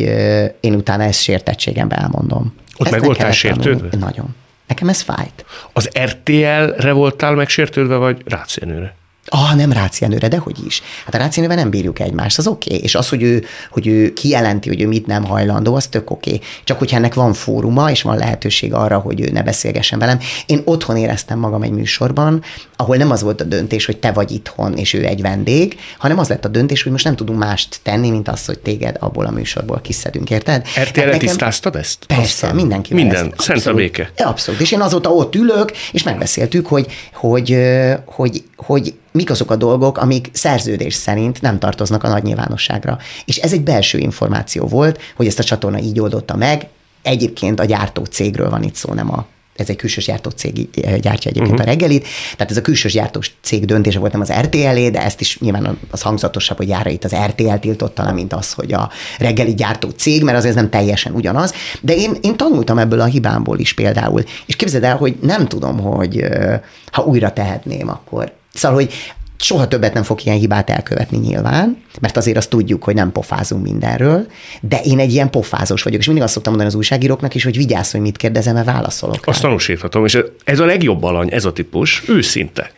én 0.59 0.73
utána 0.73 1.03
ezt 1.03 1.21
sértettségembe 1.21 1.95
elmondom. 1.95 2.55
Ott 2.77 2.89
meg 2.89 3.03
voltál 3.03 3.31
sértődve? 3.31 3.97
Nagyon. 3.97 4.35
Nekem 4.67 4.89
ez 4.89 5.01
fájt. 5.01 5.45
Az 5.73 5.89
RTL-re 6.03 6.91
voltál 6.91 7.33
megsértődve, 7.33 7.95
vagy 7.95 8.21
Rácienőre? 8.25 8.95
Ah, 9.29 9.55
nem 9.55 9.71
rácienőre, 9.71 10.27
de 10.27 10.37
hogy 10.37 10.65
is. 10.65 10.81
Hát 11.05 11.15
a 11.15 11.17
rácienővel 11.17 11.57
nem 11.57 11.69
bírjuk 11.69 11.99
egymást, 11.99 12.37
az 12.37 12.47
oké. 12.47 12.69
Okay. 12.69 12.83
És 12.83 12.95
az, 12.95 13.09
hogy 13.09 13.23
ő, 13.23 13.43
hogy 13.69 13.87
ő 13.87 14.13
kijelenti, 14.13 14.69
hogy 14.69 14.81
ő 14.81 14.87
mit 14.87 15.07
nem 15.07 15.23
hajlandó, 15.23 15.75
az 15.75 15.87
tök 15.87 16.11
oké. 16.11 16.33
Okay. 16.33 16.47
Csak 16.63 16.79
hogyha 16.79 16.97
ennek 16.97 17.13
van 17.13 17.33
fóruma, 17.33 17.91
és 17.91 18.01
van 18.01 18.17
lehetőség 18.17 18.73
arra, 18.73 18.97
hogy 18.97 19.21
ő 19.21 19.29
ne 19.31 19.43
beszélgessen 19.43 19.99
velem. 19.99 20.19
Én 20.45 20.61
otthon 20.65 20.97
éreztem 20.97 21.39
magam 21.39 21.61
egy 21.61 21.71
műsorban, 21.71 22.43
ahol 22.75 22.95
nem 22.95 23.11
az 23.11 23.21
volt 23.21 23.41
a 23.41 23.43
döntés, 23.43 23.85
hogy 23.85 23.97
te 23.97 24.11
vagy 24.11 24.31
itthon, 24.31 24.73
és 24.73 24.93
ő 24.93 25.05
egy 25.05 25.21
vendég, 25.21 25.79
hanem 25.97 26.19
az 26.19 26.27
lett 26.27 26.45
a 26.45 26.47
döntés, 26.47 26.83
hogy 26.83 26.91
most 26.91 27.03
nem 27.03 27.15
tudunk 27.15 27.39
mást 27.39 27.79
tenni, 27.83 28.09
mint 28.09 28.27
az, 28.27 28.45
hogy 28.45 28.59
téged 28.59 28.97
abból 28.99 29.25
a 29.25 29.31
műsorból 29.31 29.81
kiszedünk, 29.81 30.29
érted? 30.29 30.67
RTL-re 30.81 31.11
hát 31.11 31.19
tisztáztad 31.19 31.75
ezt? 31.75 32.05
Persze, 32.05 32.23
Aztán 32.23 32.55
mindenki. 32.55 32.93
Minden, 32.93 33.25
ezt. 33.25 33.41
szent 33.41 33.65
a 33.65 33.73
béke. 33.73 34.11
Abszolút. 34.17 34.61
És 34.61 34.71
én 34.71 34.81
azóta 34.81 35.09
ott 35.09 35.35
ülök, 35.35 35.71
és 35.91 36.03
megbeszéltük, 36.03 36.67
hogy, 36.67 36.87
hogy, 37.13 37.57
hogy, 38.05 38.33
hogy, 38.33 38.43
hogy 38.57 38.93
mik 39.11 39.29
azok 39.29 39.51
a 39.51 39.55
dolgok, 39.55 39.97
amik 39.97 40.29
szerződés 40.33 40.93
szerint 40.93 41.41
nem 41.41 41.59
tartoznak 41.59 42.03
a 42.03 42.07
nagy 42.07 42.23
nyilvánosságra. 42.23 42.97
És 43.25 43.37
ez 43.37 43.53
egy 43.53 43.63
belső 43.63 43.97
információ 43.97 44.67
volt, 44.67 44.99
hogy 45.15 45.27
ezt 45.27 45.39
a 45.39 45.43
csatorna 45.43 45.79
így 45.79 45.99
oldotta 45.99 46.35
meg. 46.35 46.67
Egyébként 47.01 47.59
a 47.59 47.65
gyártó 47.65 48.05
cégről 48.05 48.49
van 48.49 48.63
itt 48.63 48.75
szó, 48.75 48.93
nem 48.93 49.13
a 49.13 49.25
ez 49.57 49.69
egy 49.69 49.75
külsős 49.75 50.05
gyártó 50.05 50.29
cég 50.29 50.69
eh, 50.81 50.97
gyártja 50.97 51.29
egyébként 51.29 51.59
uh-huh. 51.59 51.67
a 51.67 51.69
reggelit, 51.69 52.07
tehát 52.35 52.51
ez 52.51 52.57
a 52.57 52.61
külsős 52.61 52.93
gyártós 52.93 53.31
cég 53.41 53.65
döntése 53.65 53.99
volt, 53.99 54.11
nem 54.11 54.21
az 54.21 54.31
RTL-é, 54.31 54.89
de 54.89 55.03
ezt 55.03 55.21
is 55.21 55.39
nyilván 55.39 55.79
az 55.91 56.01
hangzatosabb, 56.01 56.57
hogy 56.57 56.67
jára 56.67 56.89
itt 56.89 57.03
az 57.03 57.15
RTL 57.25 57.53
tiltotta, 57.53 58.03
nem 58.03 58.13
mint 58.13 58.33
az, 58.33 58.53
hogy 58.53 58.73
a 58.73 58.89
reggeli 59.19 59.53
gyártó 59.53 59.89
cég, 59.89 60.23
mert 60.23 60.37
az 60.37 60.45
ez 60.45 60.55
nem 60.55 60.69
teljesen 60.69 61.13
ugyanaz. 61.13 61.53
De 61.81 61.95
én, 61.95 62.17
én 62.21 62.37
tanultam 62.37 62.77
ebből 62.77 63.01
a 63.01 63.05
hibámból 63.05 63.59
is 63.59 63.73
például. 63.73 64.23
És 64.45 64.55
képzeld 64.55 64.83
el, 64.83 64.97
hogy 64.97 65.17
nem 65.21 65.47
tudom, 65.47 65.79
hogy 65.79 66.17
eh, 66.17 66.59
ha 66.91 67.03
újra 67.03 67.33
tehetném, 67.33 67.89
akkor 67.89 68.31
Szóval, 68.57 68.77
hogy 68.77 68.93
soha 69.39 69.67
többet 69.67 69.93
nem 69.93 70.03
fog 70.03 70.25
ilyen 70.25 70.37
hibát 70.37 70.69
elkövetni 70.69 71.17
nyilván, 71.17 71.83
mert 72.01 72.17
azért 72.17 72.37
azt 72.37 72.49
tudjuk, 72.49 72.83
hogy 72.83 72.95
nem 72.95 73.11
pofázunk 73.11 73.63
mindenről, 73.63 74.27
de 74.61 74.79
én 74.83 74.99
egy 74.99 75.11
ilyen 75.11 75.29
pofázós 75.29 75.83
vagyok, 75.83 75.99
és 75.99 76.05
mindig 76.05 76.23
azt 76.23 76.33
szoktam 76.33 76.53
mondani 76.53 76.73
az 76.73 76.79
újságíróknak 76.79 77.35
is, 77.35 77.43
hogy 77.43 77.57
vigyázz, 77.57 77.91
hogy 77.91 78.01
mit 78.01 78.17
kérdezem, 78.17 78.53
mert 78.53 78.65
válaszolok. 78.65 79.27
Azt 79.27 79.41
tanúsíthatom, 79.41 80.05
és 80.05 80.17
ez 80.43 80.59
a 80.59 80.65
legjobb 80.65 81.03
alany, 81.03 81.33
ez 81.33 81.45
a 81.45 81.53
típus, 81.53 82.03
őszinte. 82.07 82.71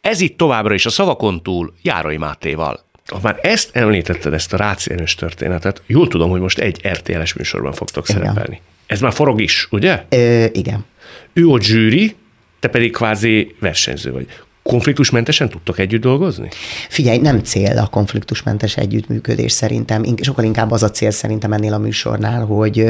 Ez 0.00 0.20
itt 0.20 0.36
továbbra 0.36 0.74
is 0.74 0.86
a 0.86 0.90
szavakon 0.90 1.42
túl 1.42 1.72
Járai 1.82 2.16
Mátéval. 2.16 2.84
Ha 3.06 3.18
már 3.22 3.38
ezt 3.42 3.70
említetted, 3.72 4.32
ezt 4.32 4.52
a 4.52 4.56
rácienős 4.56 5.14
történetet, 5.14 5.82
jól 5.86 6.08
tudom, 6.08 6.30
hogy 6.30 6.40
most 6.40 6.58
egy 6.58 6.80
RTL-es 6.88 7.34
műsorban 7.34 7.72
fogtok 7.72 8.08
igen. 8.08 8.20
szerepelni. 8.20 8.60
Ez 8.86 9.00
már 9.00 9.12
forog 9.12 9.40
is, 9.40 9.68
ugye? 9.70 10.04
Ö, 10.08 10.44
igen. 10.52 10.84
Ő 11.32 11.48
a 11.48 11.60
zsűri, 11.60 12.14
te 12.60 12.68
pedig 12.68 12.92
kvázi 12.92 13.54
versenyző 13.60 14.12
vagy 14.12 14.26
konfliktusmentesen 14.66 15.48
tudtok 15.48 15.78
együtt 15.78 16.00
dolgozni? 16.00 16.48
Figyelj, 16.88 17.18
nem 17.18 17.38
cél 17.38 17.78
a 17.78 17.86
konfliktusmentes 17.86 18.76
együttműködés 18.76 19.52
szerintem. 19.52 20.04
Sokkal 20.20 20.44
inkább 20.44 20.70
az 20.70 20.82
a 20.82 20.90
cél 20.90 21.10
szerintem 21.10 21.52
ennél 21.52 21.72
a 21.72 21.78
műsornál, 21.78 22.44
hogy 22.44 22.84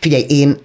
figyelj, 0.00 0.24
én 0.28 0.56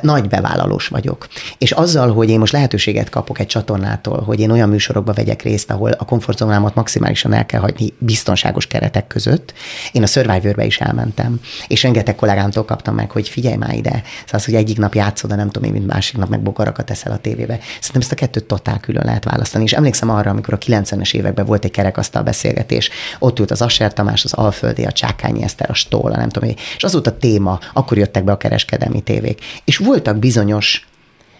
nagy 0.00 0.28
bevállalós 0.28 0.88
vagyok. 0.88 1.28
És 1.58 1.72
azzal, 1.72 2.12
hogy 2.12 2.30
én 2.30 2.38
most 2.38 2.52
lehetőséget 2.52 3.08
kapok 3.10 3.38
egy 3.38 3.46
csatornától, 3.46 4.22
hogy 4.22 4.40
én 4.40 4.50
olyan 4.50 4.68
műsorokba 4.68 5.12
vegyek 5.12 5.42
részt, 5.42 5.70
ahol 5.70 5.90
a 5.90 6.04
komfortzónámat 6.04 6.74
maximálisan 6.74 7.32
el 7.32 7.46
kell 7.46 7.60
hagyni 7.60 7.92
biztonságos 7.98 8.66
keretek 8.66 9.06
között, 9.06 9.54
én 9.92 10.02
a 10.02 10.06
Survivor-be 10.06 10.64
is 10.64 10.80
elmentem, 10.80 11.40
és 11.68 11.82
rengeteg 11.82 12.14
kollégámtól 12.14 12.64
kaptam 12.64 12.94
meg, 12.94 13.10
hogy 13.10 13.28
figyelj 13.28 13.56
már 13.56 13.74
ide, 13.74 14.02
szóval 14.24 14.40
hogy 14.44 14.54
egyik 14.54 14.78
nap 14.78 14.94
játszod, 14.94 15.30
de 15.30 15.36
nem 15.36 15.50
tudom 15.50 15.68
én, 15.68 15.74
mint 15.74 15.92
másik 15.92 16.16
nap 16.16 16.28
meg 16.28 16.42
bokarakat 16.42 16.86
teszel 16.86 17.12
a 17.12 17.18
tévébe. 17.18 17.58
Szerintem 17.80 18.00
ezt 18.00 18.12
a 18.12 18.14
kettőt 18.14 18.44
totál 18.44 18.80
külön 18.80 19.04
lehet 19.04 19.24
választani. 19.24 19.64
És 19.64 19.72
emlékszem 19.72 20.10
arra, 20.10 20.30
amikor 20.30 20.54
a 20.54 20.58
90-es 20.58 21.14
években 21.14 21.46
volt 21.46 21.64
egy 21.64 21.70
kerekasztal 21.70 22.22
beszélgetés, 22.22 22.90
ott 23.18 23.38
ült 23.38 23.50
az 23.50 23.62
Asser 23.62 23.92
Tamás, 23.92 24.24
az 24.24 24.32
Alföldi, 24.32 24.84
a 24.84 24.92
Csákányi 24.92 25.42
Eszter, 25.42 25.70
a 25.70 25.74
Stóla, 25.74 26.16
nem 26.16 26.28
tudom, 26.28 26.48
és 26.76 26.84
az 26.84 26.92
volt 26.92 27.06
a 27.06 27.16
téma, 27.16 27.58
akkor 27.72 27.98
jöttek 27.98 28.24
be 28.24 28.32
a 28.32 28.36
kereskedelmi 28.36 29.00
tévék. 29.00 29.40
És 29.64 29.76
voltak 29.76 30.18
bizonyos 30.18 30.86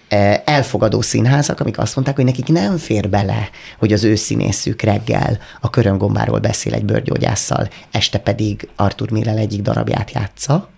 e, 0.09 0.43
elfogadó 0.45 1.01
színházak, 1.01 1.61
amik 1.61 1.79
azt 1.79 1.95
mondták, 1.95 2.17
hogy 2.17 2.25
nekik 2.25 2.47
nem 2.47 2.77
fér 2.77 3.09
bele, 3.09 3.51
hogy 3.79 3.93
az 3.93 4.05
ő 4.05 4.15
színészük 4.15 4.83
reggel 4.83 5.39
a 5.61 5.71
köröngombáról 5.71 6.39
beszél 6.39 6.75
egy 6.75 6.85
bőrgyógyásszal, 6.85 7.69
este 7.91 8.19
pedig 8.19 8.69
Arthur 8.77 9.11
Miller 9.11 9.37
egyik 9.39 9.63
darabját 9.63 10.11
játsza. 10.11 10.69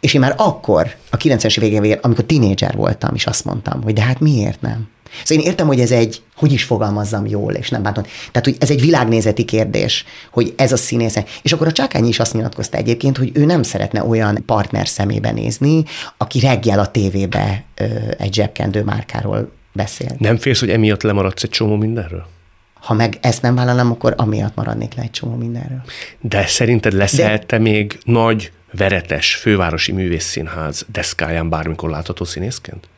És 0.00 0.14
én 0.14 0.20
már 0.20 0.34
akkor, 0.36 0.94
a 1.10 1.16
90-es 1.16 1.60
évek 1.60 2.04
amikor 2.04 2.24
tinédzser 2.24 2.76
voltam, 2.76 3.14
is 3.14 3.26
azt 3.26 3.44
mondtam, 3.44 3.82
hogy 3.82 3.92
de 3.92 4.02
hát 4.02 4.20
miért 4.20 4.60
nem? 4.60 4.88
Szóval 5.24 5.44
én 5.44 5.50
értem, 5.50 5.66
hogy 5.66 5.80
ez 5.80 5.90
egy, 5.90 6.22
hogy 6.36 6.52
is 6.52 6.64
fogalmazzam 6.64 7.26
jól, 7.26 7.52
és 7.52 7.68
nem 7.68 7.82
bántom. 7.82 8.04
Tehát, 8.04 8.44
hogy 8.44 8.56
ez 8.60 8.70
egy 8.70 8.80
világnézeti 8.80 9.44
kérdés, 9.44 10.04
hogy 10.30 10.54
ez 10.56 10.72
a 10.72 10.76
színész. 10.76 11.18
És 11.42 11.52
akkor 11.52 11.66
a 11.66 11.72
Csákányi 11.72 12.08
is 12.08 12.18
azt 12.18 12.34
nyilatkozta 12.34 12.76
egyébként, 12.76 13.16
hogy 13.16 13.30
ő 13.34 13.44
nem 13.44 13.62
szeretne 13.62 14.04
olyan 14.04 14.42
partner 14.46 14.88
szemébe 14.88 15.30
nézni, 15.30 15.84
aki 16.16 16.40
reggel 16.40 16.78
a 16.78 16.90
tévébe 16.90 17.64
ö, 17.74 17.84
egy 18.18 18.34
zsebkendő 18.34 18.82
márkáról 18.82 19.52
beszél. 19.72 20.16
Nem 20.18 20.36
félsz, 20.36 20.60
hogy 20.60 20.70
emiatt 20.70 21.02
lemaradsz 21.02 21.42
egy 21.42 21.50
csomó 21.50 21.76
mindenről? 21.76 22.26
Ha 22.80 22.94
meg 22.94 23.18
ezt 23.20 23.42
nem 23.42 23.54
vállalom, 23.54 23.90
akkor 23.90 24.14
amiatt 24.16 24.54
maradnék 24.54 24.94
le 24.94 25.02
egy 25.02 25.10
csomó 25.10 25.34
mindenről. 25.34 25.82
De 26.20 26.46
szerinted 26.46 26.92
leszel 26.92 27.38
De... 27.38 27.38
te 27.38 27.58
még 27.58 27.98
nagy, 28.04 28.52
veretes 28.72 29.34
fővárosi 29.34 29.92
művészszínház 29.92 30.86
deszkáján 30.92 31.48
bármikor 31.48 31.90
látható 31.90 32.24
színészként? 32.24 32.88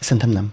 Szerintem 0.00 0.30
nem. 0.30 0.52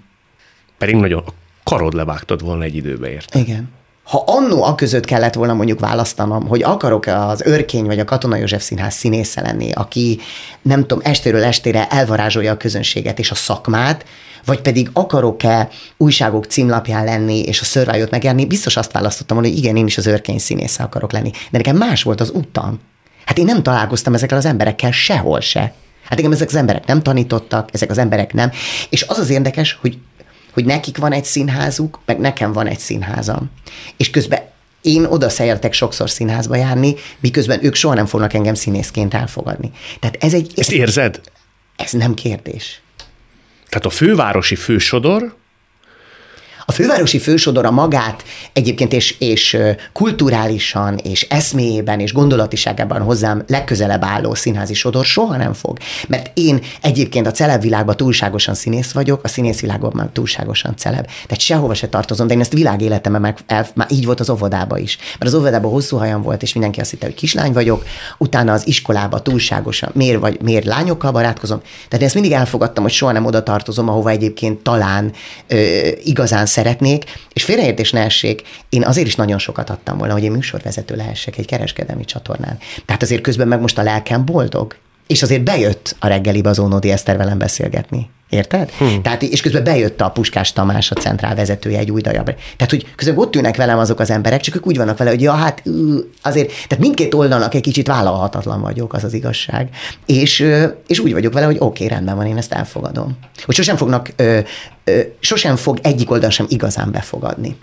Pedig 0.84 1.00
nagyon 1.00 1.24
karod 1.64 1.94
levágtad 1.94 2.42
volna 2.42 2.64
egy 2.64 2.76
időbe 2.76 3.12
ért. 3.12 3.36
Igen. 3.36 3.70
Ha 4.04 4.24
annó 4.26 4.64
a 4.64 4.76
között 4.76 5.06
kellett 5.06 5.34
volna 5.34 5.54
mondjuk 5.54 5.80
választanom, 5.80 6.48
hogy 6.48 6.64
akarok 6.64 7.06
az 7.06 7.42
Örkény 7.42 7.86
vagy 7.86 8.00
a 8.00 8.06
Katona 8.06 8.36
József 8.36 8.64
Színház 8.64 8.94
színésze 8.94 9.42
lenni, 9.42 9.72
aki 9.72 10.20
nem 10.62 10.82
tudom, 10.82 11.00
estéről 11.04 11.44
estére 11.44 11.88
elvarázsolja 11.88 12.52
a 12.52 12.58
közönséget 12.58 13.20
és 13.20 13.32
a 13.32 13.36
szakmát, 13.36 14.06
vagy 14.46 14.62
pedig 14.62 14.90
akarok-e 14.94 15.70
újságok 15.98 16.46
címlapján 16.46 17.04
lenni, 17.04 17.42
és 17.42 17.62
a 17.62 17.66
Survivor-t 17.66 18.12
megjelni, 18.12 18.46
biztos 18.46 18.78
azt 18.78 18.92
választottam 18.92 19.38
volna, 19.38 19.52
hogy 19.52 19.62
igen, 19.64 19.76
én 19.76 19.86
is 19.86 19.98
az 19.98 20.08
őrkény 20.08 20.40
színésze 20.40 20.84
akarok 20.84 21.12
lenni. 21.12 21.32
De 21.32 21.58
nekem 21.58 21.78
más 21.78 22.04
volt 22.04 22.22
az 22.22 22.32
utam. 22.34 22.80
Hát 23.26 23.38
én 23.38 23.46
nem 23.46 23.64
találkoztam 23.64 24.14
ezekkel 24.14 24.38
az 24.38 24.46
emberekkel 24.46 24.92
sehol 24.92 25.40
se. 25.40 25.74
Hát 26.10 26.20
igen, 26.20 26.32
ezek 26.32 26.48
az 26.48 26.56
emberek 26.56 26.86
nem 26.86 27.02
tanítottak, 27.02 27.70
ezek 27.72 27.90
az 27.90 27.98
emberek 27.98 28.34
nem. 28.34 28.52
És 28.90 29.06
az 29.08 29.18
az 29.18 29.30
érdekes, 29.30 29.78
hogy, 29.82 29.98
hogy 30.54 30.66
nekik 30.66 30.98
van 30.98 31.12
egy 31.12 31.26
színházuk, 31.26 32.00
meg 32.06 32.20
nekem 32.20 32.54
van 32.54 32.68
egy 32.68 32.80
színházam. 32.80 33.52
És 33.98 34.10
közben 34.10 34.40
én 34.82 35.06
oda 35.06 35.30
szeretek 35.30 35.74
sokszor 35.74 36.10
színházba 36.10 36.56
járni, 36.56 36.96
miközben 37.20 37.66
ők 37.66 37.76
soha 37.76 37.94
nem 37.94 38.06
fognak 38.06 38.34
engem 38.34 38.54
színészként 38.54 39.14
elfogadni. 39.14 39.72
Tehát 40.00 40.16
ez 40.20 40.34
egy... 40.34 40.54
Ezt 40.56 40.72
érzed? 40.72 41.22
Ez 41.76 41.92
nem 41.92 42.14
kérdés. 42.14 42.82
Tehát 43.70 43.86
a 43.86 43.90
fővárosi 43.90 44.56
fősodor 44.56 45.36
a 46.66 46.72
fővárosi 46.72 47.20
fősodor 47.20 47.66
a 47.66 47.72
magát 47.72 48.24
egyébként 48.54 48.94
és, 48.94 49.16
és 49.20 49.58
kulturálisan, 49.94 50.98
és 50.98 51.28
eszméjében, 51.30 52.00
és 52.00 52.14
gondolatiságában 52.14 53.02
hozzám 53.02 53.44
legközelebb 53.48 54.04
álló 54.04 54.34
színházi 54.34 54.74
sodor 54.74 55.06
soha 55.06 55.38
nem 55.38 55.54
fog. 55.54 55.78
Mert 56.08 56.32
én 56.34 56.62
egyébként 56.82 57.28
a 57.28 57.32
celebvilágban 57.32 57.98
túlságosan 57.98 58.54
színész 58.54 58.92
vagyok, 58.92 59.24
a 59.24 59.28
színészvilágban 59.28 59.92
már 59.96 60.10
túlságosan 60.14 60.74
celeb. 60.78 61.06
Tehát 61.06 61.40
sehova 61.40 61.74
se 61.74 61.88
tartozom, 61.88 62.28
de 62.28 62.34
én 62.34 62.40
ezt 62.40 62.54
világéletemben 62.54 63.22
meg, 63.22 63.38
el, 63.48 63.68
már 63.74 63.88
így 63.92 64.06
volt 64.06 64.20
az 64.20 64.30
óvodában 64.30 64.80
is. 64.80 64.98
Mert 65.20 65.34
az 65.34 65.34
óvodában 65.34 65.72
hosszú 65.72 65.98
hajam 65.98 66.22
volt, 66.22 66.42
és 66.42 66.54
mindenki 66.54 66.80
azt 66.80 66.90
hitte, 66.90 67.06
hogy 67.06 67.16
kislány 67.16 67.54
vagyok, 67.54 67.86
utána 68.18 68.54
az 68.54 68.68
iskolába 68.68 69.22
túlságosan, 69.22 69.92
miért, 69.94 70.20
vagy, 70.20 70.42
miért 70.42 70.66
lányokkal 70.66 71.12
barátkozom. 71.12 71.60
Tehát 71.60 72.00
én 72.00 72.06
ezt 72.06 72.14
mindig 72.14 72.32
elfogadtam, 72.32 72.84
hogy 72.84 72.92
soha 72.92 73.12
nem 73.12 73.26
oda 73.26 73.44
tartozom, 73.44 73.90
ahova 73.90 74.10
egyébként 74.10 74.64
talán 74.64 75.12
ö, 75.48 75.88
igazán 76.04 76.46
szeretnék, 76.54 77.04
és 77.34 77.44
félreértés 77.44 77.92
ne 77.92 78.02
essék, 78.02 78.42
én 78.70 78.84
azért 78.84 79.08
is 79.08 79.16
nagyon 79.16 79.38
sokat 79.38 79.70
adtam 79.70 79.98
volna, 79.98 80.14
hogy 80.14 80.24
én 80.24 80.32
műsorvezető 80.32 80.96
lehessek 80.96 81.38
egy 81.38 81.46
kereskedelmi 81.46 82.06
csatornán. 82.06 82.58
Tehát 82.86 83.02
azért 83.02 83.22
közben 83.22 83.48
meg 83.48 83.62
most 83.62 83.78
a 83.78 83.84
lelkem 83.84 84.26
boldog. 84.26 84.76
És 85.08 85.22
azért 85.22 85.44
bejött 85.44 85.96
a 86.00 86.08
reggelibe 86.08 86.50
az 86.50 86.60
Ónodi 86.60 86.92
Eszter 86.92 87.18
velem 87.18 87.38
beszélgetni. 87.38 88.10
Érted? 88.34 88.72
Hmm. 88.72 89.02
Tehát, 89.02 89.22
és 89.22 89.42
közben 89.42 89.64
bejött 89.64 90.02
a 90.02 90.10
Puskás 90.10 90.54
Tamás, 90.54 90.92
a 90.92 90.96
centrál 90.96 91.36
vezetője 91.36 91.80
egy 91.80 91.92
új 91.92 92.02
dajabb. 92.02 92.26
Tehát, 92.26 92.70
hogy 92.70 92.86
közben 92.96 93.18
ott 93.18 93.36
ülnek 93.36 93.56
velem 93.56 93.78
azok 93.78 94.00
az 94.00 94.10
emberek, 94.10 94.42
csak 94.42 94.56
ők 94.56 94.68
úgy 94.68 94.78
vannak 94.78 94.98
vele, 94.98 95.10
hogy 95.10 95.22
ja, 95.22 95.32
hát 95.32 95.64
azért, 96.22 96.48
tehát 96.50 96.80
mindkét 96.80 97.14
oldalnak 97.14 97.54
egy 97.54 97.62
kicsit 97.62 97.88
vállalhatatlan 97.88 98.62
vagyok, 98.62 98.94
az 98.94 99.04
az 99.04 99.14
igazság. 99.14 99.70
És, 100.06 100.48
és 100.88 101.00
úgy 101.00 101.14
vagyok 101.14 101.34
vele, 101.34 101.46
hogy 101.46 101.58
oké, 101.60 101.84
okay, 101.84 101.88
rendben 101.96 102.16
van, 102.16 102.26
én 102.26 102.38
ezt 102.38 102.54
elfogadom. 102.54 103.18
Hogy 103.46 103.56
sosem 103.56 103.78
fognak, 103.78 104.10
ö, 104.16 104.40
ö, 104.84 105.00
sosem 105.20 105.56
fog 105.56 105.80
egyik 105.82 106.12
oldal 106.12 106.30
sem 106.30 106.46
igazán 106.50 106.92
befogadni. 106.92 107.58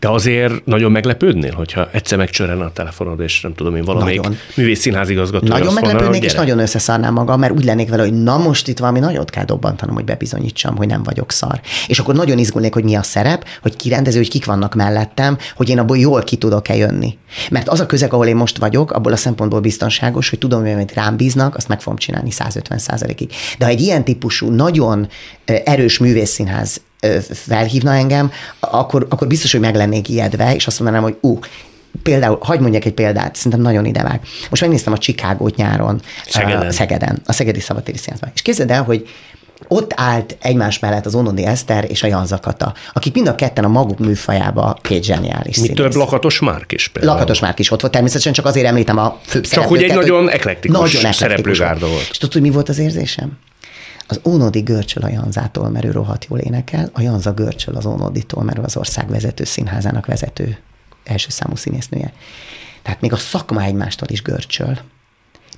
De 0.00 0.08
azért 0.08 0.64
nagyon 0.64 0.90
meglepődnél, 0.90 1.52
hogyha 1.54 1.88
egyszer 1.92 2.18
megcsörren 2.18 2.60
a 2.60 2.72
telefonod, 2.72 3.20
és 3.20 3.40
nem 3.40 3.54
tudom 3.54 3.76
én, 3.76 3.84
valamelyik 3.84 4.20
nagyon. 4.20 4.38
művész 4.56 4.80
színházigazgató. 4.80 5.46
Nagyon 5.46 5.72
meglepődnék, 5.72 6.24
és 6.24 6.34
nagyon 6.34 6.58
összeszarnám 6.58 7.12
magam, 7.12 7.40
mert 7.40 7.52
úgy 7.52 7.64
lennék 7.64 7.88
vele, 7.88 8.02
hogy 8.02 8.22
na 8.22 8.38
most 8.38 8.68
itt 8.68 8.78
valami 8.78 8.98
nagyot 8.98 9.30
kell 9.30 9.44
dobbantanom, 9.44 9.94
hogy 9.94 10.04
bebizonyítsam, 10.04 10.76
hogy 10.76 10.86
nem 10.86 11.02
vagyok 11.02 11.32
szar. 11.32 11.60
És 11.86 11.98
akkor 11.98 12.14
nagyon 12.14 12.38
izgulnék, 12.38 12.74
hogy 12.74 12.84
mi 12.84 12.94
a 12.94 13.02
szerep, 13.02 13.44
hogy 13.62 13.76
ki 13.76 13.88
rendező, 13.88 14.18
hogy 14.18 14.28
kik 14.28 14.44
vannak 14.44 14.74
mellettem, 14.74 15.38
hogy 15.56 15.68
én 15.68 15.78
abból 15.78 15.98
jól 15.98 16.22
ki 16.22 16.36
tudok-e 16.36 16.76
jönni. 16.76 17.18
Mert 17.50 17.68
az 17.68 17.80
a 17.80 17.86
közeg, 17.86 18.12
ahol 18.12 18.26
én 18.26 18.36
most 18.36 18.58
vagyok, 18.58 18.92
abból 18.92 19.12
a 19.12 19.16
szempontból 19.16 19.60
biztonságos, 19.60 20.28
hogy 20.28 20.38
tudom, 20.38 20.60
hogy 20.60 20.72
amit 20.72 20.94
rám 20.94 21.16
bíznak, 21.16 21.56
azt 21.56 21.68
meg 21.68 21.80
fogom 21.80 21.98
csinálni 21.98 22.30
150 22.30 22.78
ig 23.16 23.30
De 23.58 23.64
ha 23.64 23.70
egy 23.70 23.80
ilyen 23.80 24.04
típusú, 24.04 24.50
nagyon 24.50 25.08
erős 25.44 25.98
művészszínház 25.98 26.80
felhívna 27.32 27.94
engem, 27.94 28.30
akkor, 28.60 29.06
akkor 29.08 29.26
biztos, 29.26 29.52
hogy 29.52 29.60
meg 29.60 29.74
lennék 29.74 30.08
ijedve, 30.08 30.54
és 30.54 30.66
azt 30.66 30.80
mondanám, 30.80 31.02
hogy 31.02 31.16
ú, 31.20 31.32
uh, 31.32 31.44
például, 32.02 32.38
hagyd 32.40 32.60
mondjak 32.60 32.84
egy 32.84 32.92
példát, 32.92 33.36
szerintem 33.36 33.60
nagyon 33.60 33.84
idevág. 33.84 34.20
Most 34.50 34.62
megnéztem 34.62 34.92
a 34.92 34.98
Csikágót 34.98 35.56
nyáron, 35.56 36.00
Szegeden, 36.26 36.66
a, 36.66 36.72
Szegeden, 36.72 37.22
a 37.26 37.32
Szegedi 37.32 37.60
Szabadtéri 37.60 37.98
Színházban. 37.98 38.30
És 38.34 38.42
képzeld 38.42 38.70
el, 38.70 38.82
hogy 38.82 39.08
ott 39.68 39.92
állt 39.96 40.36
egymás 40.40 40.78
mellett 40.78 41.06
az 41.06 41.14
Onodi 41.14 41.44
Eszter 41.44 41.86
és 41.88 42.02
a 42.02 42.06
Jan 42.06 42.26
Zakata, 42.26 42.74
akik 42.92 43.14
mind 43.14 43.28
a 43.28 43.34
ketten 43.34 43.64
a 43.64 43.68
maguk 43.68 43.98
műfajába 43.98 44.76
két 44.82 45.04
zseniális 45.04 45.56
Mi 45.56 45.62
színész. 45.62 45.76
több 45.76 45.94
Lakatos 45.94 46.40
Márk 46.40 46.72
is 46.72 46.88
például. 46.88 47.14
Lakatos 47.14 47.40
Márk 47.40 47.58
is 47.58 47.70
ott 47.70 47.80
volt, 47.80 47.92
természetesen 47.92 48.32
csak 48.32 48.46
azért 48.46 48.66
említem 48.66 48.98
a 48.98 49.18
főbb 49.26 49.46
Csak 49.46 49.64
hogy 49.64 49.82
egy 49.82 49.94
nagyon 49.94 50.30
eklektikus 50.30 50.96
szereplőgárda 51.10 51.86
volt. 51.86 52.06
És 52.10 52.18
tudod, 52.18 52.32
hogy 52.32 52.42
mi 52.42 52.50
volt 52.50 52.68
az 52.68 52.78
érzésem? 52.78 53.38
Az 54.10 54.20
Ónodi 54.24 54.60
görcsöl 54.60 55.02
a 55.02 55.08
Janzától, 55.08 55.68
mert 55.68 55.84
ő 55.84 55.90
rohadt 55.90 56.26
jól 56.28 56.38
énekel, 56.38 56.90
a 56.92 57.00
Janza 57.00 57.32
görcsöl 57.32 57.74
az 57.74 57.86
Ónoditól, 57.86 58.42
mert 58.42 58.58
ő 58.58 58.62
az 58.62 58.76
ország 58.76 59.08
vezető 59.08 59.44
színházának 59.44 60.06
vezető 60.06 60.58
első 61.04 61.28
számú 61.30 61.54
színésznője. 61.54 62.12
Tehát 62.82 63.00
még 63.00 63.12
a 63.12 63.16
szakma 63.16 63.62
egymástól 63.62 64.08
is 64.10 64.22
görcsöl. 64.22 64.78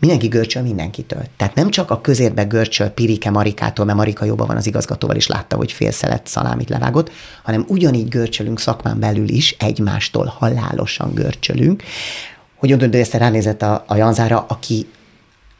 Mindenki 0.01 0.27
görcsöl 0.27 0.63
mindenkitől. 0.63 1.23
Tehát 1.37 1.55
nem 1.55 1.71
csak 1.71 1.91
a 1.91 2.01
közérbe 2.01 2.45
görcsöl 2.45 2.89
Pirike 2.89 3.31
Marikától, 3.31 3.85
mert 3.85 3.99
Marika 3.99 4.25
jobban 4.25 4.47
van 4.47 4.57
az 4.57 4.67
igazgatóval, 4.67 5.17
és 5.17 5.27
látta, 5.27 5.57
hogy 5.57 5.73
fél 5.73 5.91
szelet 5.91 6.27
szalámit 6.27 6.69
levágott, 6.69 7.11
hanem 7.43 7.65
ugyanígy 7.69 8.09
görcsölünk 8.09 8.61
szakmán 8.61 8.99
belül 8.99 9.29
is, 9.29 9.57
egymástól 9.59 10.27
halálosan 10.39 11.15
görcsölünk. 11.15 11.83
Hogy 12.57 12.77
de 12.77 12.99
ezt 12.99 13.15
ránézett 13.15 13.63
a, 13.63 13.85
a 13.87 13.97
Janzára, 13.97 14.45
aki 14.49 14.87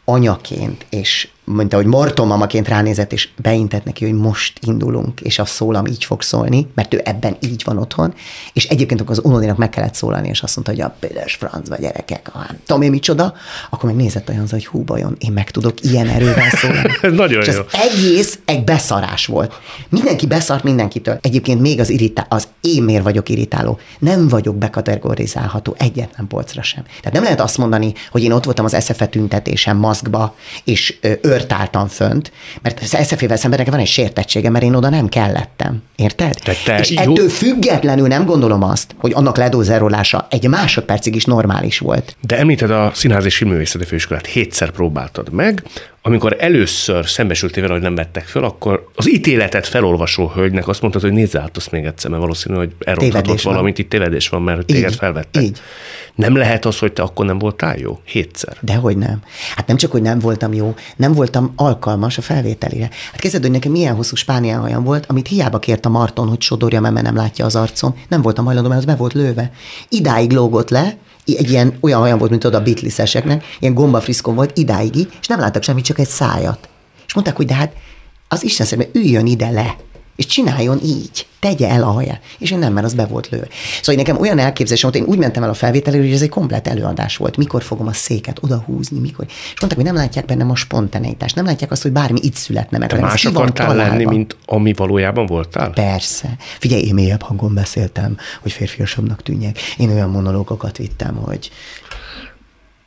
anyaként, 0.05 0.87
és 0.91 1.29
mint 1.55 1.73
ahogy 1.73 1.87
Marton 1.87 2.27
mamaként 2.27 2.69
ránézett, 2.69 3.13
és 3.13 3.29
beintett 3.37 3.85
neki, 3.85 4.05
hogy 4.05 4.15
most 4.15 4.59
indulunk, 4.67 5.21
és 5.21 5.39
a 5.39 5.45
szólam 5.45 5.87
így 5.87 6.05
fog 6.05 6.23
szólni, 6.23 6.67
mert 6.75 6.95
ő 6.95 7.01
ebben 7.05 7.37
így 7.41 7.63
van 7.65 7.79
otthon, 7.79 8.15
és 8.53 8.65
egyébként 8.65 9.01
akkor 9.01 9.19
az 9.19 9.25
unodinak 9.25 9.57
meg 9.57 9.69
kellett 9.69 9.95
szólalni, 9.95 10.29
és 10.29 10.43
azt 10.43 10.55
mondta, 10.55 10.73
hogy 10.73 10.83
a 10.83 10.97
Példás 11.01 11.35
francba 11.35 11.77
gyerekek, 11.77 12.31
ah, 12.33 12.43
tudom 12.67 12.83
én 12.83 12.91
micsoda, 12.91 13.35
akkor 13.71 13.85
meg 13.85 13.99
nézett 13.99 14.29
a 14.29 14.33
Janza, 14.33 14.55
hogy 14.55 14.67
hú 14.67 14.83
bajon, 14.83 15.17
én 15.19 15.33
meg 15.33 15.51
tudok 15.51 15.75
ilyen 15.83 16.09
erővel 16.09 16.51
szólni. 16.51 16.91
Nagyon 17.23 17.43
és 17.43 17.55
jó. 17.55 17.61
az 17.61 17.67
egész 17.71 18.39
egy 18.45 18.65
beszarás 18.65 19.27
volt. 19.27 19.53
Mindenki 19.89 20.27
beszart 20.27 20.63
mindenkitől. 20.63 21.19
Egyébként 21.21 21.61
még 21.61 21.81
az 21.81 21.91
irritá, 21.91 22.27
az 22.29 22.49
én 22.61 22.83
miért 22.83 23.03
vagyok 23.03 23.29
irritáló. 23.29 23.79
Nem 23.99 24.29
vagyok 24.29 24.57
bekategorizálható 24.57 25.75
egyetlen 25.79 26.27
polcra 26.27 26.63
sem. 26.63 26.83
Tehát 26.85 27.13
nem 27.13 27.23
lehet 27.23 27.41
azt 27.41 27.59
mondani, 27.59 27.93
hogy 28.11 28.23
én 28.23 28.33
ott 28.33 28.45
voltam 28.45 28.65
az 28.65 28.77
SZFE 28.81 29.07
tüntetésen 29.07 29.77
maszkba, 29.77 30.35
és 30.65 30.99
ört 31.43 31.53
álltam 31.53 31.87
fönt, 31.87 32.33
mert 32.63 32.81
az 32.81 32.97
SZF-vel 33.03 33.37
szemben 33.37 33.59
nekem 33.59 33.73
van 33.73 33.83
egy 33.83 33.87
sértettsége, 33.87 34.51
mert 34.51 34.65
én 34.65 34.75
oda 34.75 34.89
nem 34.89 35.09
kellettem. 35.09 35.83
Érted? 35.97 36.35
te 36.65 36.79
és 36.79 36.91
jó... 36.91 37.01
ettől 37.01 37.29
függetlenül 37.29 38.07
nem 38.09 38.25
gondolom 38.25 38.63
azt, 38.63 38.95
hogy 38.99 39.13
annak 39.15 39.37
ledózerolása 39.37 40.27
egy 40.31 40.49
másodpercig 40.49 41.15
is 41.15 41.25
normális 41.25 41.79
volt. 41.79 42.17
De 42.21 42.39
említed 42.39 42.71
a 42.71 42.91
Színház 42.95 43.25
és 43.25 43.37
Filmművészeti 43.37 43.85
Főiskolát, 43.85 44.27
hétszer 44.27 44.71
próbáltad 44.71 45.33
meg, 45.33 45.63
amikor 46.05 46.37
először 46.39 47.09
szembesültél 47.09 47.63
vele, 47.63 47.75
hogy 47.75 47.83
nem 47.83 47.95
vettek 47.95 48.25
föl, 48.25 48.45
akkor 48.45 48.89
az 48.95 49.11
ítéletet 49.11 49.67
felolvasó 49.67 50.29
hölgynek 50.35 50.69
azt 50.69 50.81
mondtad, 50.81 51.03
hogy 51.03 51.13
nézz 51.13 51.37
át 51.37 51.57
azt 51.57 51.71
még 51.71 51.85
egyszer, 51.85 52.11
mert 52.11 52.23
valószínű, 52.23 52.57
hogy 52.57 52.73
elronthatott 52.79 53.41
valamit, 53.41 53.79
itt 53.79 53.89
tévedés 53.89 54.29
van, 54.29 54.43
mert 54.43 54.59
így, 54.59 54.65
téged 54.65 54.95
felvettek. 54.95 55.43
Így. 55.43 55.61
Nem 56.15 56.37
lehet 56.37 56.65
az, 56.65 56.79
hogy 56.79 56.93
te 56.93 57.03
akkor 57.03 57.27
nem 57.27 57.39
voltál 57.39 57.79
jó? 57.79 57.99
Hétszer. 58.05 58.57
Dehogy 58.61 58.97
nem. 58.97 59.23
Hát 59.57 59.67
nem 59.67 59.77
csak, 59.77 59.91
hogy 59.91 60.03
nem 60.03 60.19
voltam 60.19 60.53
jó, 60.53 60.75
nem 60.97 61.13
voltam 61.13 61.53
alkalmas 61.57 62.19
a 62.19 62.23
felvételire. 62.23 62.91
Hát 63.13 63.21
kezded, 63.21 63.43
hogy 63.43 63.51
nekem 63.51 63.73
milyen 63.73 63.95
hosszú 63.95 64.17
spánián 64.17 64.61
hajam 64.61 64.85
volt, 64.85 65.07
amit 65.07 65.29
hiába 65.29 65.59
kért 65.59 65.87
a 65.87 65.89
Marton, 65.89 66.29
hogy 66.29 66.41
sodorja, 66.41 66.81
mert 66.81 67.03
nem 67.03 67.17
látja 67.17 67.45
az 67.45 67.57
arcom. 67.57 67.97
Nem 68.09 68.23
voltam 68.23 68.45
hajlandó, 68.45 68.69
mert 68.69 68.81
az 68.81 68.87
be 68.87 68.95
volt 68.95 69.13
lőve. 69.13 69.51
Idáig 69.89 70.33
lógott 70.33 70.71
le, 70.71 70.97
egy 71.25 71.51
ilyen 71.51 71.77
olyan 71.81 72.01
hajam 72.01 72.19
volt, 72.19 72.31
mint 72.31 72.45
oda 72.45 72.59
a 72.59 72.63
Beatleseseknek, 72.63 73.45
ilyen 73.61 73.75
gombafriszkon 73.75 74.35
volt 74.35 74.59
idáig, 74.59 75.09
és 75.21 75.27
nem 75.27 75.41
láttak 75.41 75.63
semmit, 75.63 75.85
csak 75.85 75.99
egy 75.99 76.09
szájat. 76.09 76.69
És 77.07 77.15
mondták, 77.15 77.37
hogy 77.37 77.47
de 77.47 77.55
hát 77.55 77.73
az 78.29 78.45
Isten 78.45 78.67
szerint 78.67 78.97
üljön 78.97 79.27
ide 79.27 79.51
le 79.51 79.77
és 80.17 80.27
csináljon 80.27 80.81
így, 80.85 81.27
tegye 81.39 81.69
el 81.69 81.83
a 81.83 81.91
haját. 81.91 82.21
És 82.39 82.51
én 82.51 82.59
nem, 82.59 82.73
mert 82.73 82.87
az 82.87 82.95
be 82.95 83.05
volt 83.05 83.29
lőve. 83.29 83.47
Szóval 83.83 84.03
nekem 84.03 84.21
olyan 84.21 84.39
elképzelésem 84.39 84.91
volt, 84.91 85.05
én 85.05 85.11
úgy 85.13 85.19
mentem 85.19 85.43
el 85.43 85.49
a 85.49 85.55
felvételére, 85.55 86.03
hogy 86.03 86.13
ez 86.13 86.23
egy 86.23 86.29
komplet 86.29 86.69
előadás 86.69 87.17
volt. 87.17 87.37
Mikor 87.37 87.63
fogom 87.63 87.87
a 87.87 87.93
széket 87.93 88.39
oda 88.41 88.63
húzni, 88.67 88.99
mikor. 88.99 89.25
És 89.29 89.61
mondták, 89.61 89.75
hogy 89.75 89.85
nem 89.85 89.95
látják 89.95 90.25
bennem 90.25 90.51
a 90.51 90.57
spontaneitást, 90.57 91.35
nem 91.35 91.45
látják 91.45 91.71
azt, 91.71 91.83
hogy 91.83 91.93
bármi 91.93 92.19
itt 92.23 92.35
születne 92.35 92.79
meg. 92.79 92.89
Te 92.89 93.01
más 93.01 93.25
akartál 93.25 93.75
lenni, 93.75 94.05
mint 94.05 94.37
ami 94.47 94.73
valójában 94.73 95.27
voltál? 95.27 95.71
Persze. 95.71 96.37
Figyelj, 96.59 96.83
én 96.83 96.95
mélyebb 96.95 97.23
hangon 97.23 97.55
beszéltem, 97.55 98.17
hogy 98.41 98.53
férfiasabbnak 98.53 99.23
tűnjek. 99.23 99.59
Én 99.77 99.91
olyan 99.91 100.11
monológokat 100.11 100.77
vittem, 100.77 101.15
hogy 101.15 101.51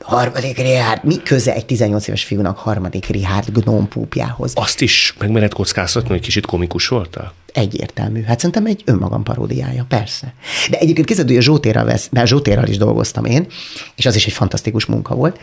harmadik 0.06 0.58
Richard, 0.58 1.04
mi 1.04 1.16
köze 1.24 1.54
egy 1.54 1.66
18 1.66 2.08
éves 2.08 2.24
fiúnak 2.24 2.58
harmadik 2.58 3.06
Richard 3.06 3.60
gnómpúpjához? 3.60 4.52
Azt 4.56 4.82
is 4.82 5.16
megmered 5.20 5.54
kockáztatni, 5.54 6.10
hogy 6.10 6.22
kicsit 6.22 6.46
komikus 6.46 6.88
voltál? 6.88 7.34
Egyértelmű. 7.54 8.24
Hát 8.24 8.38
szerintem 8.38 8.66
egy 8.66 8.82
önmagam 8.86 9.24
paródiája, 9.24 9.86
persze. 9.90 10.34
De 10.70 10.78
egyébként 10.78 11.08
kezdődő, 11.08 11.30
hogy 11.30 11.42
a 11.42 11.46
Zsótérral, 11.46 11.86
vesz, 11.86 12.08
mert 12.12 12.28
Zsótérral 12.28 12.68
is 12.68 12.78
dolgoztam 12.78 13.26
én, 13.26 13.48
és 13.96 14.06
az 14.06 14.16
is 14.16 14.26
egy 14.26 14.34
fantasztikus 14.34 14.86
munka 14.86 15.16
volt. 15.16 15.40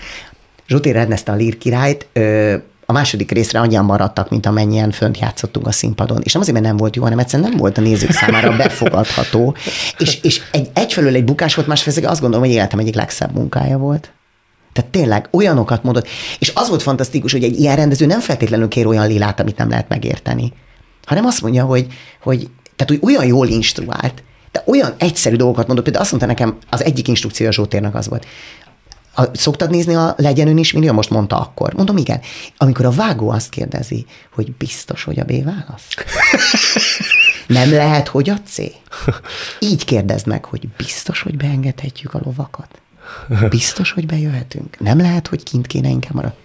Zsótér 0.69 0.95
rendezte 0.95 1.33
a 1.33 1.35
Lír 1.35 1.59
királyt, 1.59 2.07
ö, 2.13 2.55
A 2.87 2.93
második 2.93 3.31
részre 3.31 3.61
annyian 3.61 3.85
maradtak, 3.85 4.31
mint 4.31 4.47
amennyien 4.47 4.91
fönt 4.91 5.19
játszottunk 5.19 5.67
a 5.67 5.73
színpadon. 5.73 6.21
És 6.23 6.33
nem 6.33 6.43
azért, 6.43 6.57
mert 6.57 6.69
nem 6.69 6.77
volt 6.77 6.97
jó, 6.97 7.03
hanem 7.03 7.19
egyszerűen 7.19 7.49
nem 7.49 7.59
volt 7.59 7.79
a 7.79 7.81
nézők 7.81 8.11
számára 8.11 8.57
befogadható. 8.57 9.57
És, 9.99 10.19
és 10.23 10.41
egy, 10.53 10.71
egyfelől 10.73 11.15
egy 11.15 11.25
bukás 11.25 11.55
volt, 11.55 11.69
másfelől 11.69 12.09
azt 12.11 12.21
gondolom, 12.21 12.47
hogy 12.47 12.55
életem 12.55 12.79
egyik 12.79 12.95
legszebb 12.95 13.35
munkája 13.35 13.79
volt. 13.79 14.13
Tehát 14.73 14.91
tényleg 14.91 15.29
olyanokat 15.31 15.83
mondott. 15.83 16.09
És 16.39 16.53
az 16.55 16.69
volt 16.69 16.83
fantasztikus, 16.83 17.33
hogy 17.33 17.45
egy 17.45 17.61
ilyen 17.61 17.77
rendező 17.77 18.07
nem 18.07 18.21
feltétlenül 18.21 18.69
kér 18.69 18.87
olyan 18.87 19.07
lilát, 19.07 19.41
amit 19.41 19.57
nem 19.57 19.69
lehet 19.69 19.89
megérteni, 19.89 20.53
hanem 21.07 21.25
azt 21.25 21.43
mondja, 21.43 21.65
hogy, 21.65 21.87
hogy 22.23 22.51
tehát 22.77 23.01
hogy 23.01 23.13
olyan 23.13 23.27
jól 23.27 23.49
instruált, 23.49 24.23
de 24.53 24.63
olyan 24.67 24.95
egyszerű 24.99 25.37
dolgokat 25.37 25.67
mondott, 25.67 25.85
például 25.85 26.05
azt 26.05 26.13
mondta 26.13 26.31
nekem, 26.31 26.59
az 26.71 26.85
egyik 26.85 27.09
instrukció 27.09 27.47
a 27.47 27.53
Zsótérnek 27.53 27.95
az 27.95 28.09
volt, 28.09 28.27
a, 29.15 29.25
szoktad 29.33 29.71
nézni 29.71 29.95
a 29.95 30.15
Legyen 30.17 30.59
is 30.59 30.73
millió? 30.73 30.93
Most 30.93 31.11
mondta 31.11 31.41
akkor. 31.41 31.75
Mondom, 31.75 31.97
igen. 31.97 32.21
Amikor 32.57 32.85
a 32.85 32.91
vágó 32.91 33.31
azt 33.31 33.49
kérdezi, 33.49 34.07
hogy 34.35 34.53
biztos, 34.53 35.05
hogy 35.05 35.21
a 35.21 35.25
B 35.25 35.45
válasz? 35.45 35.89
Nem 37.47 37.71
lehet, 37.71 38.09
hogy 38.09 38.31
a 38.31 38.37
C? 38.47 38.59
Így 39.59 39.85
kérdezd 39.85 40.27
meg, 40.27 40.45
hogy 40.45 40.69
biztos, 40.69 41.23
hogy 41.23 41.37
beengedhetjük 41.37 42.15
a 42.15 42.21
lovakat? 42.25 42.82
Biztos, 43.49 43.91
hogy 43.91 44.07
bejöhetünk? 44.07 44.81
Nem 44.81 44.99
lehet, 44.99 45.27
hogy 45.27 45.43
kint 45.43 45.67
kéne 45.67 45.89
inkább 45.89 46.15
maradni? 46.15 46.37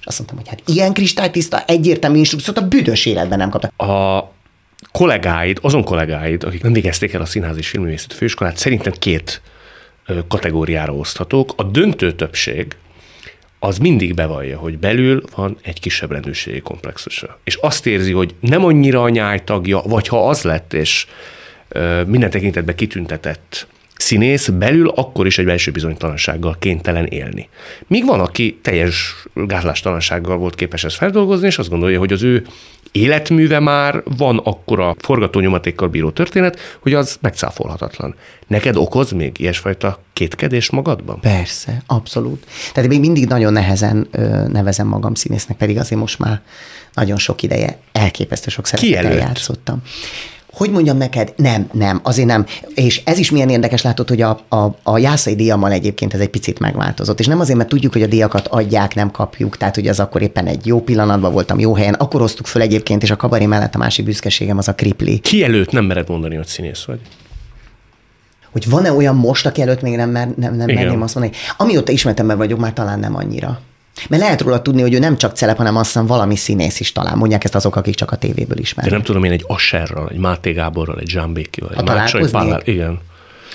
És 0.00 0.06
azt 0.06 0.18
mondtam, 0.18 0.38
hogy 0.38 0.48
hát 0.48 0.76
ilyen 0.76 0.92
kristálytiszta, 0.92 1.64
egyértelmű 1.64 2.18
instrukciót 2.18 2.58
a 2.58 2.68
büdös 2.68 3.06
életben 3.06 3.38
nem 3.38 3.50
kaptak. 3.50 3.88
A 3.88 4.32
kollégáid, 4.92 5.58
azon 5.62 5.84
kollégáid, 5.84 6.44
akik 6.44 6.62
nem 6.62 6.72
végezték 6.72 7.12
el 7.12 7.20
a 7.20 7.24
Színház 7.24 7.56
és 7.56 7.78
Főiskolát, 8.08 8.56
szerintem 8.56 8.92
két 8.92 9.40
kategóriára 10.28 10.94
oszthatók. 10.94 11.52
A 11.56 11.62
döntő 11.62 12.12
többség 12.12 12.76
az 13.58 13.78
mindig 13.78 14.14
bevallja, 14.14 14.58
hogy 14.58 14.78
belül 14.78 15.22
van 15.34 15.58
egy 15.62 15.80
kisebb 15.80 16.10
rendőrségi 16.10 16.60
komplexusa. 16.60 17.38
És 17.44 17.54
azt 17.54 17.86
érzi, 17.86 18.12
hogy 18.12 18.34
nem 18.40 18.64
annyira 18.64 19.02
a 19.02 19.08
nyájtagja, 19.08 19.82
vagy 19.82 20.08
ha 20.08 20.28
az 20.28 20.42
lett, 20.42 20.72
és 20.72 21.06
minden 22.06 22.30
tekintetben 22.30 22.74
kitüntetett 22.74 23.66
színész 23.96 24.48
belül 24.48 24.88
akkor 24.88 25.26
is 25.26 25.38
egy 25.38 25.44
belső 25.44 25.70
bizonytalansággal 25.70 26.56
kénytelen 26.58 27.06
élni. 27.06 27.48
Míg 27.86 28.04
van, 28.06 28.20
aki 28.20 28.58
teljes 28.62 29.14
gátlástalansággal 29.34 30.36
volt 30.36 30.54
képes 30.54 30.84
ezt 30.84 30.96
feldolgozni, 30.96 31.46
és 31.46 31.58
azt 31.58 31.68
gondolja, 31.68 31.98
hogy 31.98 32.12
az 32.12 32.22
ő 32.22 32.46
életműve 32.92 33.58
már 33.58 34.02
van 34.16 34.38
akkora 34.38 34.96
forgatónyomatékkal 34.98 35.88
bíró 35.88 36.10
történet, 36.10 36.58
hogy 36.80 36.94
az 36.94 37.18
megcáfolhatatlan. 37.20 38.14
Neked 38.46 38.76
okoz 38.76 39.10
még 39.10 39.38
ilyesfajta 39.38 39.98
kétkedés 40.12 40.70
magadban? 40.70 41.20
Persze, 41.20 41.82
abszolút. 41.86 42.46
Tehát 42.72 42.90
még 42.90 43.00
mindig 43.00 43.26
nagyon 43.26 43.52
nehezen 43.52 44.08
ö, 44.10 44.48
nevezem 44.48 44.86
magam 44.86 45.14
színésznek, 45.14 45.56
pedig 45.56 45.78
azért 45.78 46.00
most 46.00 46.18
már 46.18 46.42
nagyon 46.94 47.18
sok 47.18 47.42
ideje 47.42 47.78
elképesztő 47.92 48.50
sok 48.50 48.66
szerepet 48.66 49.14
játszottam 49.14 49.82
hogy 50.54 50.70
mondjam 50.70 50.96
neked, 50.96 51.32
nem, 51.36 51.68
nem, 51.72 52.00
azért 52.02 52.28
nem. 52.28 52.46
És 52.74 53.02
ez 53.04 53.18
is 53.18 53.30
milyen 53.30 53.48
érdekes 53.48 53.82
látod, 53.82 54.08
hogy 54.08 54.20
a, 54.20 54.40
a, 54.48 54.76
a 54.82 54.98
jászai 54.98 55.34
díjammal 55.34 55.72
egyébként 55.72 56.14
ez 56.14 56.20
egy 56.20 56.28
picit 56.28 56.58
megváltozott. 56.58 57.20
És 57.20 57.26
nem 57.26 57.40
azért, 57.40 57.58
mert 57.58 57.68
tudjuk, 57.68 57.92
hogy 57.92 58.02
a 58.02 58.06
díjakat 58.06 58.48
adják, 58.48 58.94
nem 58.94 59.10
kapjuk, 59.10 59.56
tehát 59.56 59.74
hogy 59.74 59.86
az 59.86 60.00
akkor 60.00 60.22
éppen 60.22 60.46
egy 60.46 60.66
jó 60.66 60.80
pillanatban 60.80 61.32
voltam, 61.32 61.58
jó 61.58 61.74
helyen. 61.74 61.94
Akkor 61.94 62.20
hoztuk 62.20 62.46
föl 62.46 62.62
egyébként, 62.62 63.02
és 63.02 63.10
a 63.10 63.16
kabari 63.16 63.46
mellett 63.46 63.74
a 63.74 63.78
másik 63.78 64.04
büszkeségem 64.04 64.58
az 64.58 64.68
a 64.68 64.74
kripli. 64.74 65.18
Ki 65.18 65.42
előtt 65.42 65.70
nem 65.70 65.84
mered 65.84 66.08
mondani, 66.08 66.34
hogy 66.34 66.46
színész 66.46 66.84
vagy? 66.84 67.00
Hogy 68.52 68.70
van-e 68.70 68.92
olyan 68.92 69.16
most, 69.16 69.46
aki 69.46 69.62
előtt 69.62 69.80
még 69.80 69.96
nem, 69.96 70.10
mer, 70.10 70.28
nem, 70.36 70.54
nem 70.54 70.66
merném 70.66 71.02
azt 71.02 71.14
mondani. 71.14 71.36
Amióta 71.56 71.92
ismertem 71.92 72.26
vagyok, 72.26 72.58
már 72.58 72.72
talán 72.72 72.98
nem 72.98 73.16
annyira. 73.16 73.60
Mert 74.08 74.22
lehet 74.22 74.40
róla 74.40 74.62
tudni, 74.62 74.82
hogy 74.82 74.94
ő 74.94 74.98
nem 74.98 75.16
csak 75.16 75.36
celep, 75.36 75.56
hanem 75.56 75.76
azt 75.76 75.86
hiszem 75.86 76.06
valami 76.06 76.36
színész 76.36 76.80
is 76.80 76.92
talán. 76.92 77.18
Mondják 77.18 77.44
ezt 77.44 77.54
azok, 77.54 77.76
akik 77.76 77.94
csak 77.94 78.10
a 78.10 78.16
tévéből 78.16 78.58
ismerik. 78.58 78.90
De 78.90 78.96
nem 78.96 79.06
tudom 79.06 79.24
én 79.24 79.32
egy 79.32 79.44
Asherral, 79.46 80.08
egy 80.08 80.18
Máté 80.18 80.52
Gáborral, 80.52 80.98
egy 80.98 81.08
Zsámbékivel, 81.08 81.70
egy 81.76 81.84
Mácsai 81.84 82.30
Pállal. 82.30 82.62
Igen. 82.64 83.00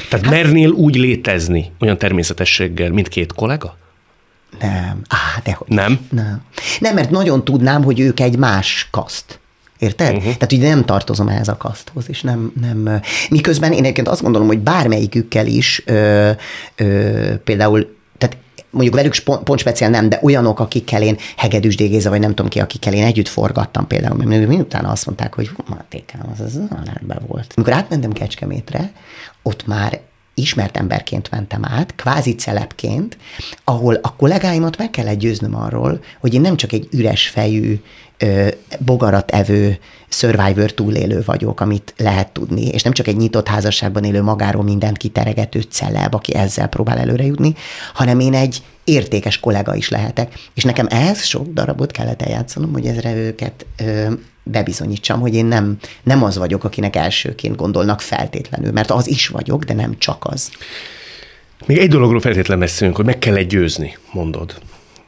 Tehát 0.09 0.25
hát, 0.25 0.33
mernél 0.33 0.69
úgy 0.69 0.95
létezni 0.95 1.71
olyan 1.79 1.97
természetességgel, 1.97 2.91
mint 2.91 3.07
két 3.07 3.33
kollega? 3.33 3.77
Nem. 4.59 5.01
Á, 5.07 5.41
dehogy. 5.43 5.67
Nem? 5.67 5.99
Nem. 6.09 6.41
Nem, 6.79 6.93
mert 6.93 7.09
nagyon 7.09 7.43
tudnám, 7.43 7.83
hogy 7.83 7.99
ők 7.99 8.19
egy 8.19 8.37
más 8.37 8.87
kaszt. 8.91 9.39
Érted? 9.79 10.15
Uh-huh. 10.15 10.33
Tehát 10.33 10.51
ugye 10.51 10.67
nem 10.67 10.85
tartozom 10.85 11.27
ehhez 11.27 11.47
a 11.47 11.57
kaszthoz, 11.57 12.05
és 12.09 12.21
nem, 12.21 12.51
nem... 12.61 13.01
Miközben 13.29 13.71
én 13.71 13.79
egyébként 13.79 14.07
azt 14.07 14.21
gondolom, 14.21 14.47
hogy 14.47 14.59
bármelyikükkel 14.59 15.47
is 15.47 15.83
ö, 15.85 16.31
ö, 16.75 17.33
például 17.43 17.97
mondjuk 18.69 18.95
velük 18.95 19.19
pont, 19.23 19.43
pont 19.43 19.59
speciál 19.59 19.89
nem, 19.89 20.09
de 20.09 20.19
olyanok, 20.21 20.59
akikkel 20.59 21.01
én 21.01 21.17
Hegedűs 21.37 21.75
Dégéza, 21.75 22.09
vagy 22.09 22.19
nem 22.19 22.29
tudom 22.29 22.49
ki, 22.49 22.59
akikkel 22.59 22.93
én 22.93 23.03
együtt 23.03 23.27
forgattam 23.27 23.87
például, 23.87 24.25
mert 24.25 24.47
miután 24.47 24.85
azt 24.85 25.05
mondták, 25.05 25.35
hogy 25.35 25.49
Matékám, 25.67 26.29
az 26.33 26.39
az 26.39 26.59
rendben 26.85 27.21
volt. 27.27 27.53
Amikor 27.55 27.73
átmentem 27.73 28.11
Kecskemétre, 28.11 28.91
ott 29.43 29.67
már 29.67 29.99
ismert 30.33 30.77
emberként 30.77 31.31
mentem 31.31 31.65
át, 31.65 31.95
kvázi 31.95 32.35
celepként, 32.35 33.17
ahol 33.63 33.95
a 33.95 34.15
kollégáimat 34.15 34.77
meg 34.77 34.89
kellett 34.89 35.17
győznöm 35.17 35.55
arról, 35.55 36.03
hogy 36.19 36.33
én 36.33 36.41
nem 36.41 36.55
csak 36.55 36.71
egy 36.71 36.87
üres 36.91 37.27
fejű, 37.27 37.81
bogarat 38.79 39.31
evő 39.31 39.79
survivor 40.09 40.71
túlélő 40.71 41.21
vagyok, 41.25 41.59
amit 41.59 41.93
lehet 41.97 42.31
tudni, 42.31 42.67
és 42.67 42.81
nem 42.81 42.93
csak 42.93 43.07
egy 43.07 43.17
nyitott 43.17 43.47
házasságban 43.47 44.03
élő 44.03 44.21
magáról 44.21 44.63
mindent 44.63 44.97
kiteregető 44.97 45.61
celeb, 45.61 46.15
aki 46.15 46.35
ezzel 46.35 46.67
próbál 46.67 46.97
előre 46.97 47.25
jutni, 47.25 47.53
hanem 47.93 48.19
én 48.19 48.33
egy 48.33 48.61
értékes 48.83 49.39
kollega 49.39 49.75
is 49.75 49.89
lehetek. 49.89 50.33
És 50.53 50.63
nekem 50.63 50.87
ehhez 50.89 51.23
sok 51.23 51.47
darabot 51.53 51.91
kellett 51.91 52.21
eljátszanom, 52.21 52.73
hogy 52.73 52.85
ezre 52.85 53.15
őket 53.15 53.65
ö, 53.77 54.11
bebizonyítsam, 54.43 55.19
hogy 55.19 55.35
én 55.35 55.45
nem, 55.45 55.77
nem 56.03 56.23
az 56.23 56.37
vagyok, 56.37 56.63
akinek 56.63 56.95
elsőként 56.95 57.55
gondolnak 57.55 58.01
feltétlenül, 58.01 58.71
mert 58.71 58.91
az 58.91 59.07
is 59.07 59.27
vagyok, 59.27 59.63
de 59.63 59.73
nem 59.73 59.97
csak 59.97 60.25
az. 60.25 60.51
Még 61.65 61.77
egy 61.77 61.89
dologról 61.89 62.21
feltétlenül 62.21 62.63
beszélünk, 62.63 62.95
hogy 62.95 63.05
meg 63.05 63.19
kell 63.19 63.35
egy 63.35 63.47
győzni, 63.47 63.97
mondod 64.11 64.59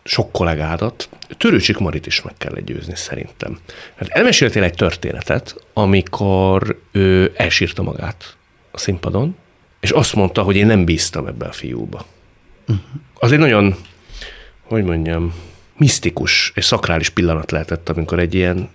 sok 0.04 0.32
kollégádat, 0.32 1.10
Törőcsik 1.38 1.78
Marit 1.78 2.06
is 2.06 2.22
meg 2.22 2.34
kell 2.38 2.60
győzni 2.60 2.96
szerintem. 2.96 3.60
Mert 3.98 4.12
elmeséltél 4.12 4.64
egy 4.64 4.74
történetet, 4.74 5.56
amikor 5.74 6.80
ő 6.92 7.34
elsírta 7.36 7.82
magát 7.82 8.36
a 8.72 8.78
színpadon, 8.78 9.36
és 9.80 9.90
azt 9.90 10.16
mondta, 10.16 10.42
hogy 10.42 10.56
én 10.56 10.66
nem 10.66 10.86
bíztam 10.86 11.28
ebbe 11.28 11.46
a 11.46 11.52
fiúba. 11.52 12.06
Uh-huh. 12.68 12.86
Az 13.14 13.32
egy 13.32 13.40
nagyon, 13.40 13.76
hogy 14.64 14.84
mondjam, 14.84 15.34
misztikus 15.78 16.52
és 16.56 16.66
szakrális 16.66 17.10
pillanat 17.10 17.52
lehetett, 17.52 17.90
amikor 17.90 18.20
egy 18.20 18.34
ilyen 18.34 18.70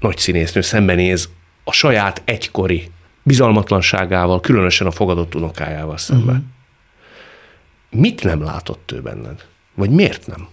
nagy 0.00 0.18
színésznő 0.18 0.60
szembenéz 0.60 1.28
a 1.64 1.72
saját 1.72 2.22
egykori 2.24 2.90
bizalmatlanságával, 3.22 4.40
különösen 4.40 4.86
a 4.86 4.90
fogadott 4.90 5.34
unokájával 5.34 5.98
szemben. 5.98 6.34
Uh-huh. 6.34 8.00
Mit 8.00 8.24
nem 8.24 8.42
látott 8.42 8.92
ő 8.92 9.00
benned? 9.00 9.46
Vagy 9.74 9.90
miért 9.90 10.26
nem? 10.26 10.48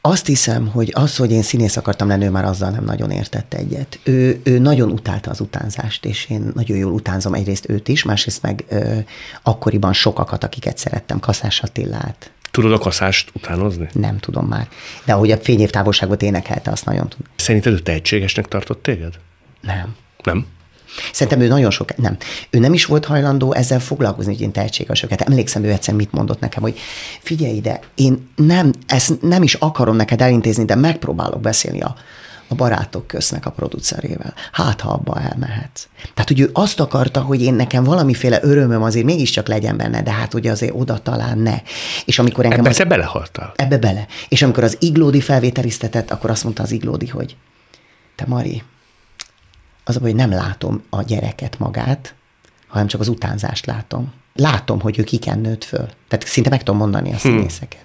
Azt 0.00 0.26
hiszem, 0.26 0.66
hogy 0.66 0.90
az, 0.94 1.16
hogy 1.16 1.30
én 1.30 1.42
színész 1.42 1.76
akartam 1.76 2.08
lenni, 2.08 2.24
ő 2.24 2.30
már 2.30 2.44
azzal 2.44 2.70
nem 2.70 2.84
nagyon 2.84 3.10
értette 3.10 3.56
egyet. 3.56 3.98
Ő, 4.02 4.40
ő 4.44 4.58
nagyon 4.58 4.90
utálta 4.90 5.30
az 5.30 5.40
utánzást, 5.40 6.04
és 6.04 6.30
én 6.30 6.50
nagyon 6.54 6.76
jól 6.76 6.92
utánzom 6.92 7.34
egyrészt 7.34 7.68
őt 7.68 7.88
is, 7.88 8.02
másrészt 8.02 8.42
meg 8.42 8.64
ö, 8.68 8.98
akkoriban 9.42 9.92
sokakat, 9.92 10.44
akiket 10.44 10.78
szerettem, 10.78 11.20
Kaszás 11.20 11.60
Attillát. 11.60 12.30
Tudod 12.50 12.72
a 12.72 12.78
kaszást 12.78 13.30
utánozni? 13.34 13.88
Nem 13.92 14.18
tudom 14.18 14.46
már. 14.46 14.68
De 15.04 15.12
ahogy 15.12 15.30
a 15.30 15.36
fényévtávolságot 15.36 16.22
énekelte, 16.22 16.70
azt 16.70 16.84
nagyon 16.84 17.08
tudom. 17.08 17.26
Szerinted 17.36 17.72
ő 17.72 17.78
tehetségesnek 17.78 18.48
tartott 18.48 18.82
téged? 18.82 19.14
Nem. 19.60 19.96
Nem? 20.22 20.46
Szerintem 21.12 21.40
ő 21.40 21.48
nagyon 21.48 21.70
sok, 21.70 21.96
nem. 21.96 22.16
Ő 22.50 22.58
nem 22.58 22.72
is 22.72 22.84
volt 22.84 23.04
hajlandó 23.04 23.52
ezzel 23.52 23.80
foglalkozni, 23.80 24.32
hogy 24.32 24.42
én 24.42 24.52
tehetségesokat. 24.52 25.20
Emlékszem, 25.20 25.64
ő 25.64 25.70
egyszer 25.70 25.94
mit 25.94 26.12
mondott 26.12 26.40
nekem, 26.40 26.62
hogy 26.62 26.78
figyelj 27.20 27.54
ide, 27.54 27.80
én 27.94 28.28
nem, 28.36 28.72
ezt 28.86 29.22
nem 29.22 29.42
is 29.42 29.54
akarom 29.54 29.96
neked 29.96 30.20
elintézni, 30.20 30.64
de 30.64 30.74
megpróbálok 30.74 31.40
beszélni 31.40 31.80
a, 31.80 31.94
a 32.48 32.54
barátok 32.54 33.06
köznek 33.06 33.46
a 33.46 33.50
producerével. 33.50 34.34
Hát, 34.52 34.80
ha 34.80 34.90
abba 34.90 35.20
elmehetsz. 35.20 35.86
Tehát, 36.14 36.28
hogy 36.28 36.40
ő 36.40 36.50
azt 36.52 36.80
akarta, 36.80 37.20
hogy 37.20 37.42
én 37.42 37.54
nekem 37.54 37.84
valamiféle 37.84 38.38
örömöm 38.42 38.82
azért 38.82 39.04
mégiscsak 39.04 39.48
legyen 39.48 39.76
benne, 39.76 40.02
de 40.02 40.10
hát 40.10 40.34
ugye 40.34 40.50
azért 40.50 40.72
oda 40.74 40.98
talán 40.98 41.38
ne. 41.38 41.58
És 42.04 42.18
amikor 42.18 42.44
engem... 42.44 42.60
Ebbe 42.60 42.68
az, 42.68 42.88
belehaltál. 42.88 43.52
Ebbe 43.56 43.78
bele. 43.78 44.06
És 44.28 44.42
amikor 44.42 44.64
az 44.64 44.76
iglódi 44.80 45.20
felvételiztetett, 45.20 46.10
akkor 46.10 46.30
azt 46.30 46.44
mondta 46.44 46.62
az 46.62 46.70
iglódi, 46.70 47.06
hogy 47.06 47.36
te 48.16 48.24
Mari, 48.26 48.62
az 49.96 50.02
hogy 50.02 50.14
nem 50.14 50.30
látom 50.30 50.82
a 50.90 51.02
gyereket 51.02 51.58
magát, 51.58 52.14
hanem 52.66 52.86
csak 52.86 53.00
az 53.00 53.08
utánzást 53.08 53.66
látom. 53.66 54.12
Látom, 54.34 54.80
hogy 54.80 54.98
ő 54.98 55.02
kiken 55.02 55.38
nőtt 55.38 55.64
föl. 55.64 55.88
Tehát 56.08 56.26
szinte 56.26 56.50
meg 56.50 56.62
tudom 56.62 56.80
mondani 56.80 57.08
a 57.08 57.12
hm. 57.12 57.18
színészeket. 57.18 57.84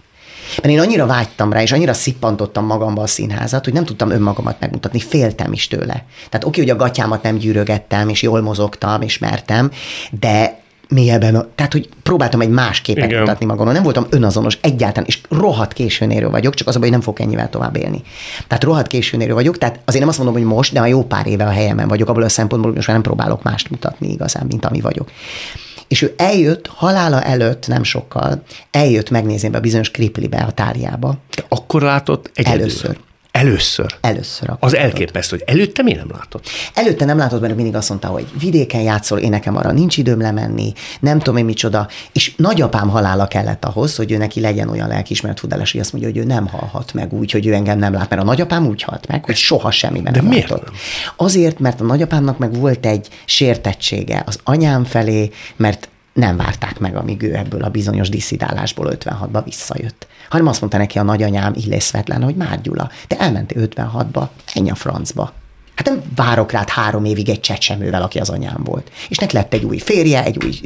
Mert 0.55 0.73
én 0.73 0.79
annyira 0.79 1.05
vágytam 1.05 1.53
rá, 1.53 1.61
és 1.61 1.71
annyira 1.71 1.93
szippantottam 1.93 2.65
magamba 2.65 3.01
a 3.01 3.07
színházat, 3.07 3.63
hogy 3.63 3.73
nem 3.73 3.85
tudtam 3.85 4.09
önmagamat 4.09 4.59
megmutatni, 4.59 4.99
féltem 4.99 5.53
is 5.53 5.67
tőle. 5.67 6.05
Tehát 6.29 6.45
oké, 6.45 6.59
hogy 6.59 6.69
a 6.69 6.75
gatyámat 6.75 7.23
nem 7.23 7.37
gyűrögettem, 7.37 8.09
és 8.09 8.21
jól 8.21 8.41
mozogtam, 8.41 9.01
és 9.01 9.17
mertem, 9.17 9.71
de 10.19 10.59
mélyebben, 10.89 11.35
a- 11.35 11.47
tehát 11.55 11.71
hogy 11.71 11.89
próbáltam 12.03 12.41
egy 12.41 12.49
más 12.49 12.81
képet 12.81 13.05
Igen. 13.05 13.19
mutatni 13.19 13.45
magamon, 13.45 13.73
nem 13.73 13.83
voltam 13.83 14.05
önazonos 14.09 14.57
egyáltalán, 14.61 15.07
és 15.07 15.19
rohadt 15.29 15.73
későnérő 15.73 16.29
vagyok, 16.29 16.53
csak 16.53 16.67
az 16.67 16.75
a 16.75 16.79
baj, 16.79 16.87
hogy 16.87 16.97
nem 16.97 17.05
fogok 17.05 17.19
ennyivel 17.19 17.49
tovább 17.49 17.75
élni. 17.75 18.01
Tehát 18.47 18.63
rohadt 18.63 18.87
későnérő 18.87 19.33
vagyok, 19.33 19.57
tehát 19.57 19.79
azért 19.85 19.99
nem 19.99 20.09
azt 20.09 20.17
mondom, 20.17 20.35
hogy 20.35 20.45
most, 20.53 20.73
de 20.73 20.79
a 20.79 20.85
jó 20.85 21.03
pár 21.03 21.27
éve 21.27 21.43
a 21.45 21.49
helyemen 21.49 21.87
vagyok, 21.87 22.09
abból 22.09 22.23
a 22.23 22.29
szempontból, 22.29 22.67
hogy 22.69 22.75
most 22.75 22.87
már 22.87 23.01
nem 23.01 23.05
próbálok 23.13 23.43
mást 23.43 23.69
mutatni 23.69 24.11
igazán, 24.11 24.45
mint 24.47 24.65
ami 24.65 24.81
vagyok. 24.81 25.11
És 25.87 26.01
ő 26.01 26.13
eljött, 26.17 26.67
halála 26.67 27.21
előtt 27.21 27.67
nem 27.67 27.83
sokkal, 27.83 28.43
eljött 28.71 29.09
megnézni 29.09 29.49
be 29.49 29.57
a 29.57 29.61
bizonyos 29.61 29.91
kriplibe, 29.91 30.37
a 30.37 30.51
tárjába. 30.51 31.15
De 31.35 31.43
akkor 31.49 31.81
látott 31.81 32.31
egyedül. 32.33 32.59
Először. 32.61 32.97
Először. 33.35 33.95
Először. 34.01 34.49
akkor 34.49 34.67
Az 34.67 34.75
elképesztő, 34.75 35.37
hogy 35.37 35.55
előtte 35.55 35.83
mi 35.83 35.93
nem 35.93 36.07
látott? 36.11 36.49
Előtte 36.73 37.05
nem 37.05 37.17
látott, 37.17 37.41
mert 37.41 37.55
mindig 37.55 37.75
azt 37.75 37.89
mondta, 37.89 38.07
hogy 38.07 38.25
vidéken 38.39 38.81
játszol, 38.81 39.17
én 39.19 39.29
nekem 39.29 39.57
arra 39.57 39.71
nincs 39.71 39.97
időm 39.97 40.21
lemenni, 40.21 40.73
nem 40.99 41.17
tudom 41.17 41.37
én 41.37 41.45
micsoda, 41.45 41.87
és 42.11 42.33
nagyapám 42.37 42.89
halála 42.89 43.27
kellett 43.27 43.65
ahhoz, 43.65 43.95
hogy 43.95 44.11
ő 44.11 44.17
neki 44.17 44.39
legyen 44.39 44.69
olyan 44.69 44.87
lelkiismeret 44.87 45.39
fudáles, 45.39 45.71
hogy 45.71 45.81
azt 45.81 45.91
mondja, 45.91 46.11
hogy 46.11 46.19
ő 46.19 46.23
nem 46.23 46.47
halhat 46.47 46.93
meg 46.93 47.13
úgy, 47.13 47.31
hogy 47.31 47.45
ő 47.45 47.53
engem 47.53 47.77
nem 47.79 47.93
lát, 47.93 48.09
mert 48.09 48.21
a 48.21 48.25
nagyapám 48.25 48.65
úgy 48.67 48.81
halt 48.81 49.07
meg, 49.07 49.25
hogy 49.25 49.35
soha 49.35 49.71
semmiben 49.71 50.13
De 50.13 50.19
nem 50.19 50.29
miért 50.29 50.49
látott. 50.49 50.65
nem? 50.65 50.75
Azért, 51.15 51.59
mert 51.59 51.81
a 51.81 51.83
nagyapámnak 51.83 52.37
meg 52.37 52.53
volt 52.59 52.85
egy 52.85 53.07
sértettsége 53.25 54.23
az 54.25 54.39
anyám 54.43 54.83
felé, 54.83 55.31
mert 55.55 55.89
nem 56.15 56.37
várták 56.37 56.79
meg, 56.79 56.95
amíg 56.95 57.21
ő 57.21 57.35
ebből 57.35 57.63
a 57.63 57.69
bizonyos 57.69 58.09
diszidálásból 58.09 58.97
56-ba 58.99 59.41
visszajött. 59.43 60.07
Hanem 60.29 60.47
azt 60.47 60.59
mondta 60.59 60.77
neki 60.77 60.99
a 60.99 61.03
nagyanyám 61.03 61.53
Illés 61.55 61.85
Svetlana, 61.85 62.25
hogy 62.25 62.35
Már 62.35 62.61
Gyula, 62.61 62.89
te 63.07 63.17
elmentél 63.17 63.67
56-ba, 63.69 64.27
menj 64.55 64.69
a 64.69 64.75
francba. 64.75 65.33
Hát 65.75 65.85
nem 65.85 66.01
várok 66.15 66.51
rád 66.51 66.69
három 66.69 67.05
évig 67.05 67.29
egy 67.29 67.39
csecsemővel, 67.39 68.01
aki 68.01 68.19
az 68.19 68.29
anyám 68.29 68.61
volt. 68.63 68.91
És 69.09 69.17
neki 69.17 69.35
lett 69.35 69.53
egy 69.53 69.63
új 69.63 69.77
férje, 69.77 70.23
egy 70.23 70.43
új, 70.43 70.59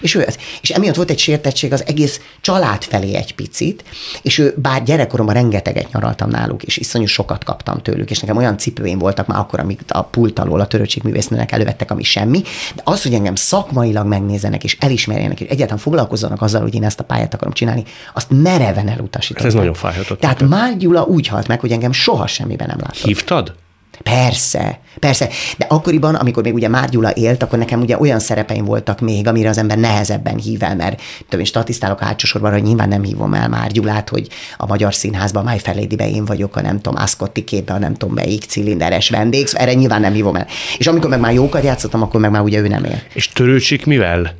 és 0.00 0.14
ő, 0.14 0.26
és 0.60 0.70
emiatt 0.70 0.94
volt 0.94 1.10
egy 1.10 1.18
sértettség 1.18 1.72
az 1.72 1.84
egész 1.86 2.20
család 2.40 2.82
felé 2.82 3.14
egy 3.14 3.34
picit, 3.34 3.84
és 4.22 4.38
ő, 4.38 4.54
bár 4.56 4.82
gyerekkoromban 4.82 5.34
rengeteget 5.34 5.92
nyaraltam 5.92 6.30
náluk, 6.30 6.62
és 6.62 6.76
iszonyú 6.76 7.06
sokat 7.06 7.44
kaptam 7.44 7.82
tőlük, 7.82 8.10
és 8.10 8.18
nekem 8.18 8.36
olyan 8.36 8.58
cipőim 8.58 8.98
voltak 8.98 9.26
már 9.26 9.38
akkor, 9.38 9.60
amik 9.60 9.80
a 9.88 10.02
pult 10.02 10.38
alól 10.38 10.60
a 10.60 10.66
töröcségművésznőnek 10.66 11.52
elővettek, 11.52 11.90
ami 11.90 12.02
semmi, 12.02 12.42
de 12.74 12.82
az, 12.84 13.02
hogy 13.02 13.14
engem 13.14 13.34
szakmailag 13.34 14.06
megnézzenek, 14.06 14.64
és 14.64 14.76
elismerjenek, 14.80 15.40
és 15.40 15.48
egyáltalán 15.48 15.82
foglalkozzanak 15.82 16.42
azzal, 16.42 16.60
hogy 16.60 16.74
én 16.74 16.84
ezt 16.84 17.00
a 17.00 17.04
pályát 17.04 17.34
akarom 17.34 17.52
csinálni, 17.52 17.84
azt 18.14 18.26
mereven 18.30 18.88
elutasítottam. 18.88 19.46
Ez 19.46 19.54
nagyon 19.54 19.74
fájhatott 19.74 20.20
Tehát. 20.20 20.48
Már 20.48 20.76
Gyula 20.76 21.02
úgy 21.02 21.26
halt 21.26 21.48
meg, 21.48 21.60
hogy 21.60 21.72
engem 21.72 21.92
soha 21.92 22.26
semmiben 22.26 22.66
nem 22.66 22.78
látott. 22.78 22.96
Hívtad? 22.96 23.54
Persze, 24.02 24.80
persze. 24.98 25.28
De 25.58 25.66
akkoriban, 25.68 26.14
amikor 26.14 26.42
még 26.42 26.54
ugye 26.54 26.68
Már 26.68 26.88
Gyula 26.88 27.10
élt, 27.10 27.42
akkor 27.42 27.58
nekem 27.58 27.80
ugye 27.80 27.98
olyan 27.98 28.18
szerepeim 28.18 28.64
voltak 28.64 29.00
még, 29.00 29.26
amire 29.26 29.48
az 29.48 29.58
ember 29.58 29.78
nehezebben 29.78 30.36
hív 30.38 30.62
el, 30.62 30.76
mert 30.76 31.02
tudom, 31.24 31.40
én 31.40 31.46
statisztálok 31.46 32.00
hátsó 32.00 32.26
sorban, 32.26 32.52
hogy 32.52 32.62
nyilván 32.62 32.88
nem 32.88 33.02
hívom 33.02 33.34
el 33.34 33.48
Már 33.48 33.70
Gyulát, 33.70 34.08
hogy 34.08 34.28
a 34.56 34.66
Magyar 34.66 34.94
Színházban 34.94 35.44
My 35.44 35.58
Fair 35.58 35.76
Lady-be 35.76 36.08
én 36.08 36.24
vagyok, 36.24 36.56
a 36.56 36.60
nem 36.60 36.80
tudom, 36.80 37.02
Ascotti 37.02 37.44
képben, 37.44 37.76
a 37.76 37.78
nem 37.78 37.94
tudom 37.94 38.14
melyik 38.14 38.44
cilinderes 38.44 39.10
vendég, 39.10 39.46
szóval 39.46 39.66
erre 39.66 39.74
nyilván 39.74 40.00
nem 40.00 40.12
hívom 40.12 40.36
el. 40.36 40.46
És 40.78 40.86
amikor 40.86 41.10
meg 41.10 41.20
már 41.20 41.32
jókat 41.32 41.64
játszottam, 41.64 42.02
akkor 42.02 42.20
meg 42.20 42.30
már 42.30 42.42
ugye 42.42 42.60
ő 42.60 42.68
nem 42.68 42.84
él. 42.84 43.02
És 43.14 43.28
törőcsik 43.28 43.86
mivel 43.86 44.34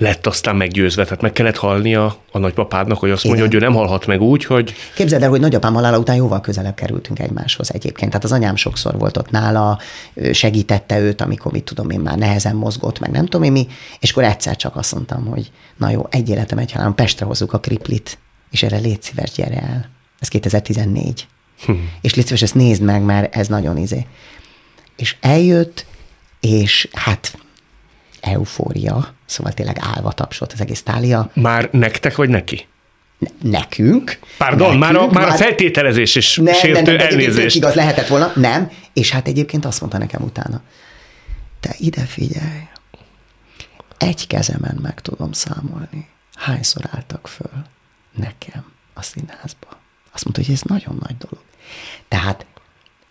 lett 0.00 0.26
aztán 0.26 0.56
meggyőzve? 0.56 1.04
Tehát 1.04 1.20
meg 1.20 1.32
kellett 1.32 1.56
halnia 1.56 2.16
a 2.32 2.38
nagypapádnak, 2.38 2.98
hogy 2.98 3.10
azt 3.10 3.24
mondja, 3.24 3.44
Igen. 3.44 3.58
hogy 3.58 3.68
ő 3.68 3.70
nem 3.70 3.78
halhat 3.80 4.06
meg 4.06 4.20
úgy, 4.20 4.44
hogy 4.44 4.74
Képzeld 4.94 5.22
el, 5.22 5.28
hogy 5.28 5.40
nagyapám 5.40 5.74
halála 5.74 5.98
után 5.98 6.16
jóval 6.16 6.40
közelebb 6.40 6.74
kerültünk 6.74 7.18
egymáshoz 7.18 7.74
egyébként. 7.74 8.10
Tehát 8.10 8.24
az 8.24 8.32
anyám 8.32 8.56
sokszor 8.56 8.98
volt 8.98 9.16
ott 9.16 9.30
nála, 9.30 9.78
segítette 10.32 10.98
őt, 10.98 11.20
amikor, 11.20 11.52
mit 11.52 11.64
tudom 11.64 11.90
én, 11.90 12.00
már 12.00 12.18
nehezen 12.18 12.56
mozgott, 12.56 12.98
meg 12.98 13.10
nem 13.10 13.24
tudom 13.24 13.42
én 13.42 13.52
mi, 13.52 13.66
és 13.98 14.10
akkor 14.10 14.24
egyszer 14.24 14.56
csak 14.56 14.76
azt 14.76 14.94
mondtam, 14.94 15.26
hogy 15.26 15.50
na 15.76 15.90
jó, 15.90 16.06
egy 16.10 16.28
életem, 16.28 16.58
egy 16.58 16.72
halálom, 16.72 16.94
Pestre 16.94 17.26
hozzuk 17.26 17.52
a 17.52 17.58
kriplit, 17.58 18.18
és 18.50 18.62
erre 18.62 18.76
légy 18.76 19.02
szíves, 19.02 19.30
gyere 19.30 19.60
el. 19.60 19.90
Ez 20.18 20.28
2014. 20.28 21.26
és 22.00 22.14
légy 22.14 22.24
szíves, 22.24 22.42
ezt 22.42 22.54
nézd 22.54 22.82
meg, 22.82 23.02
mert 23.02 23.36
ez 23.36 23.48
nagyon 23.48 23.76
izé. 23.76 24.06
És 24.96 25.16
eljött, 25.20 25.86
és 26.40 26.88
hát 26.92 27.38
eufória, 28.20 29.14
szóval 29.26 29.52
tényleg 29.52 29.76
állva 29.80 30.12
tapsolt 30.12 30.52
az 30.52 30.60
egész 30.60 30.82
tália. 30.82 31.30
már 31.34 31.68
nektek 31.72 32.16
vagy 32.16 32.28
neki? 32.28 32.66
Ne- 33.18 33.50
nekünk. 33.50 34.18
Pardon, 34.38 34.78
nekünk, 34.78 34.82
már 34.82 34.96
a, 34.96 35.06
már 35.06 35.28
a 35.28 35.32
feltételezés 35.32 36.14
és 36.14 36.36
nem, 36.36 36.54
sértő 36.54 36.82
nem, 36.82 36.96
nem, 36.96 37.06
elnézést. 37.06 37.56
igaz 37.56 37.74
lehetett 37.74 38.06
volna, 38.06 38.32
nem. 38.34 38.70
És 38.92 39.10
hát 39.10 39.28
egyébként 39.28 39.64
azt 39.64 39.80
mondta 39.80 39.98
nekem 39.98 40.22
utána, 40.22 40.62
te 41.60 41.74
ide 41.78 42.00
figyelj, 42.02 42.68
egy 43.98 44.26
kezemen 44.26 44.78
meg 44.82 45.00
tudom 45.00 45.32
számolni, 45.32 46.08
hányszor 46.34 46.82
álltak 46.90 47.28
föl 47.28 47.62
nekem 48.16 48.64
a 48.94 49.02
színházba. 49.02 49.68
Azt 50.12 50.24
mondta, 50.24 50.42
hogy 50.44 50.54
ez 50.54 50.60
nagyon 50.62 50.98
nagy 51.06 51.16
dolog. 51.16 51.44
Tehát 52.08 52.46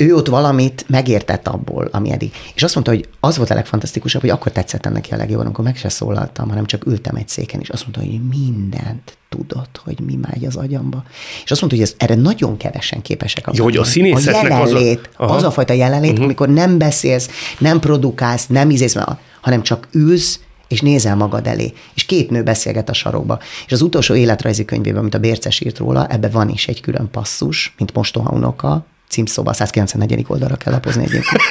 ő 0.02 0.16
ott 0.16 0.28
valamit 0.28 0.86
megértett 0.88 1.48
abból, 1.48 1.90
ami 1.92 2.12
eddig. 2.12 2.32
És 2.56 2.64
azt 2.64 2.74
mondta, 2.74 2.94
hogy 2.94 3.08
az 3.20 3.38
volt 3.38 3.50
a 3.50 3.54
legfantasztikusabb, 3.54 4.22
hogy 4.22 4.30
akkor 4.30 4.52
tetszett 4.52 4.90
neki 4.90 5.14
a 5.14 5.18
legjobban, 5.18 5.46
amikor 5.46 5.64
meg 5.64 5.76
se 5.76 5.90
szólaltam, 5.90 6.50
hanem 6.50 6.66
csak 6.66 6.86
ültem 6.86 7.16
egy 7.16 7.28
széken, 7.28 7.60
és 7.60 7.70
azt 7.70 7.82
mondta, 7.82 8.02
hogy 8.02 8.28
mindent 8.30 9.18
tudott, 9.30 9.82
hogy 9.84 10.00
mi 10.00 10.16
megy 10.16 10.46
az 10.46 10.56
agyamba. 10.56 11.04
És 11.44 11.52
azt 11.52 11.62
mondta, 11.62 11.80
hogy 11.80 11.88
ez, 11.88 11.96
erre 11.98 12.16
nagyon 12.16 12.58
kevesen 12.58 13.02
képesek. 13.02 13.50
Jó, 13.52 13.64
hogy 13.64 13.78
a 13.78 13.84
színészeknek 13.84 14.52
a 14.52 14.62
az 14.62 14.72
a- 14.72 14.78
jelenlét, 14.78 15.00
az 15.00 15.14
a, 15.18 15.24
Aha. 15.24 15.36
az 15.36 15.44
a 15.44 15.52
fajta 15.52 15.74
jelenlét, 15.74 16.10
uh-huh. 16.12 16.26
amikor 16.26 16.50
nem 16.50 16.78
beszélsz, 16.78 17.30
nem 17.58 17.80
produkálsz, 17.80 18.48
nem 18.48 18.70
ízész, 18.70 18.96
hanem 19.42 19.62
csak 19.62 19.88
ülsz, 19.92 20.40
és 20.68 20.82
nézel 20.82 21.16
magad 21.16 21.48
elé. 21.48 21.74
És 21.94 22.06
két 22.06 22.30
nő 22.30 22.44
beszélget 22.44 22.90
a 22.90 22.94
sarokba. 22.94 23.40
És 23.66 23.72
az 23.72 23.82
utolsó 23.82 24.16
életrajzi 24.16 24.66
könyvében, 24.66 25.00
amit 25.00 25.14
a 25.14 25.20
Bérces 25.20 25.60
írt 25.60 25.78
róla, 25.78 26.08
ebbe 26.08 26.30
van 26.30 26.50
is 26.50 26.68
egy 26.68 26.82
külön 26.82 27.10
passzus, 27.12 27.74
mint 27.78 27.94
mostoha 27.94 28.32
unoka, 28.32 28.86
címszoba, 29.10 29.54
194. 29.54 30.26
oldalra 30.28 30.56
kell 30.56 30.74
lapozni 30.74 31.04
egyébként. 31.04 31.42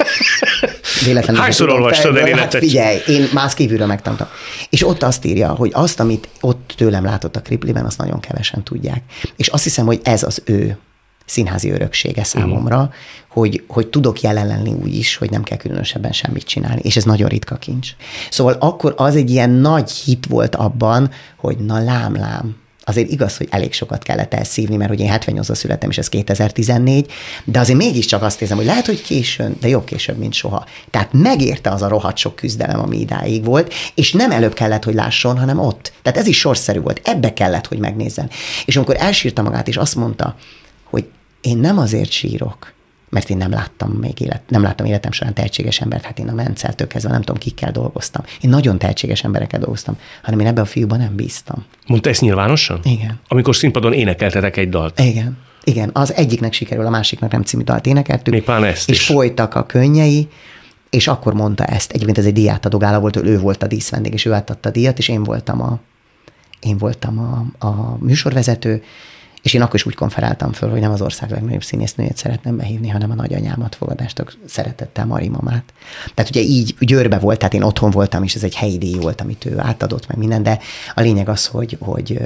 Véletlenül 1.04 1.40
Hányszor 1.42 1.68
olvastad 1.68 2.16
el 2.16 2.22
Hát 2.22 2.30
életet? 2.30 2.60
figyelj, 2.60 2.98
én 3.06 3.28
más 3.32 3.54
kívülről 3.54 3.86
megtanultam. 3.86 4.28
És 4.70 4.86
ott 4.86 5.02
azt 5.02 5.24
írja, 5.24 5.48
hogy 5.48 5.70
azt, 5.74 6.00
amit 6.00 6.28
ott 6.40 6.74
tőlem 6.76 7.04
látott 7.04 7.36
a 7.36 7.40
kripliben, 7.40 7.84
azt 7.84 7.98
nagyon 7.98 8.20
kevesen 8.20 8.62
tudják. 8.64 9.02
És 9.36 9.48
azt 9.48 9.64
hiszem, 9.64 9.86
hogy 9.86 10.00
ez 10.02 10.22
az 10.22 10.42
ő 10.44 10.78
színházi 11.24 11.70
öröksége 11.70 12.24
számomra, 12.24 12.76
uh-huh. 12.76 12.92
hogy, 13.28 13.64
hogy 13.68 13.86
tudok 13.86 14.20
jelen 14.20 14.46
lenni 14.46 14.72
úgy 14.72 14.94
is, 14.94 15.16
hogy 15.16 15.30
nem 15.30 15.42
kell 15.42 15.56
különösebben 15.56 16.12
semmit 16.12 16.44
csinálni, 16.44 16.80
és 16.84 16.96
ez 16.96 17.04
nagyon 17.04 17.28
ritka 17.28 17.56
kincs. 17.56 17.90
Szóval 18.30 18.56
akkor 18.58 18.94
az 18.96 19.16
egy 19.16 19.30
ilyen 19.30 19.50
nagy 19.50 19.90
hit 19.90 20.26
volt 20.26 20.54
abban, 20.54 21.10
hogy 21.36 21.56
na 21.56 21.84
lám, 21.84 22.16
lám, 22.16 22.56
azért 22.88 23.10
igaz, 23.10 23.36
hogy 23.36 23.48
elég 23.50 23.72
sokat 23.72 24.02
kellett 24.02 24.34
elszívni, 24.34 24.76
mert 24.76 24.90
hogy 24.90 25.00
én 25.00 25.12
78-ra 25.12 25.54
születtem, 25.54 25.90
és 25.90 25.98
ez 25.98 26.08
2014, 26.08 27.10
de 27.44 27.58
azért 27.58 27.78
mégiscsak 27.78 28.22
azt 28.22 28.42
érzem, 28.42 28.56
hogy 28.56 28.66
lehet, 28.66 28.86
hogy 28.86 29.02
későn, 29.02 29.56
de 29.60 29.68
jobb 29.68 29.84
később, 29.84 30.18
mint 30.18 30.32
soha. 30.32 30.66
Tehát 30.90 31.12
megérte 31.12 31.70
az 31.70 31.82
a 31.82 31.88
rohadt 31.88 32.16
sok 32.16 32.36
küzdelem, 32.36 32.80
ami 32.80 32.98
idáig 32.98 33.44
volt, 33.44 33.74
és 33.94 34.12
nem 34.12 34.30
előbb 34.30 34.54
kellett, 34.54 34.84
hogy 34.84 34.94
lásson, 34.94 35.38
hanem 35.38 35.58
ott. 35.58 35.92
Tehát 36.02 36.18
ez 36.18 36.26
is 36.26 36.38
sorszerű 36.38 36.80
volt, 36.80 37.00
ebbe 37.04 37.32
kellett, 37.32 37.66
hogy 37.66 37.78
megnézzen. 37.78 38.30
És 38.64 38.76
amikor 38.76 38.96
elsírta 38.98 39.42
magát, 39.42 39.68
és 39.68 39.76
azt 39.76 39.94
mondta, 39.94 40.36
hogy 40.84 41.04
én 41.40 41.58
nem 41.58 41.78
azért 41.78 42.10
sírok, 42.10 42.76
mert 43.10 43.30
én 43.30 43.36
nem 43.36 43.50
láttam 43.50 43.90
még 43.90 44.20
élet, 44.20 44.42
nem 44.48 44.62
láttam 44.62 44.86
életem 44.86 45.12
során 45.12 45.34
tehetséges 45.34 45.80
embert, 45.80 46.04
hát 46.04 46.18
én 46.18 46.28
a 46.28 46.34
Menceltől 46.34 46.86
kezdve 46.86 47.10
nem 47.10 47.20
tudom, 47.20 47.40
kikkel 47.40 47.72
dolgoztam. 47.72 48.24
Én 48.40 48.50
nagyon 48.50 48.78
tehetséges 48.78 49.24
emberekkel 49.24 49.60
dolgoztam, 49.60 49.98
hanem 50.22 50.40
én 50.40 50.46
ebbe 50.46 50.60
a 50.60 50.64
fiúban 50.64 50.98
nem 50.98 51.16
bíztam. 51.16 51.64
Mondta 51.86 52.08
ezt 52.08 52.20
nyilvánosan? 52.20 52.80
Igen. 52.82 53.20
Amikor 53.28 53.56
színpadon 53.56 53.92
énekeltetek 53.92 54.56
egy 54.56 54.68
dalt. 54.68 54.98
Igen. 55.00 55.38
Igen, 55.64 55.90
az 55.92 56.14
egyiknek 56.14 56.52
sikerül, 56.52 56.86
a 56.86 56.90
másiknak 56.90 57.32
nem 57.32 57.42
című 57.42 57.62
dalt 57.62 57.86
énekeltük. 57.86 58.32
Még 58.32 58.42
pláne 58.42 58.66
ezt 58.66 58.90
És 58.90 58.98
is. 58.98 59.06
folytak 59.06 59.54
a 59.54 59.66
könnyei, 59.66 60.28
és 60.90 61.06
akkor 61.08 61.34
mondta 61.34 61.64
ezt. 61.64 61.92
Egyébként 61.92 62.18
ez 62.18 62.24
egy 62.24 62.32
diátadó 62.32 62.78
gála 62.78 63.00
volt, 63.00 63.16
ő 63.16 63.38
volt 63.38 63.62
a 63.62 63.66
díszvendég, 63.66 64.12
és 64.12 64.24
ő 64.24 64.32
átadta 64.32 64.68
a 64.68 64.72
díjat, 64.72 64.98
és 64.98 65.08
én 65.08 65.22
voltam 65.22 65.62
a, 65.62 65.78
én 66.60 66.78
voltam 66.78 67.18
a, 67.18 67.66
a 67.66 67.96
műsorvezető, 68.00 68.82
és 69.42 69.54
én 69.54 69.62
akkor 69.62 69.74
is 69.74 69.86
úgy 69.86 69.94
konferáltam 69.94 70.52
föl, 70.52 70.70
hogy 70.70 70.80
nem 70.80 70.92
az 70.92 71.00
ország 71.00 71.30
legnagyobb 71.30 71.62
színésznőjét 71.62 72.16
szeretném 72.16 72.56
behívni, 72.56 72.88
hanem 72.88 73.10
a 73.10 73.14
nagyanyámat 73.14 73.74
fogadástok 73.74 74.32
szeretettel, 74.46 75.06
Mari 75.06 75.28
mamát. 75.28 75.72
Tehát 76.14 76.30
ugye 76.30 76.40
így 76.40 76.74
Győrbe 76.80 77.18
volt, 77.18 77.38
tehát 77.38 77.54
én 77.54 77.62
otthon 77.62 77.90
voltam, 77.90 78.22
és 78.22 78.34
ez 78.34 78.42
egy 78.42 78.54
helyi 78.54 78.78
díj 78.78 78.98
volt, 78.98 79.20
amit 79.20 79.44
ő 79.44 79.58
átadott 79.58 80.06
meg 80.06 80.16
minden, 80.16 80.42
de 80.42 80.58
a 80.94 81.00
lényeg 81.00 81.28
az, 81.28 81.46
hogy, 81.46 81.76
hogy, 81.80 82.18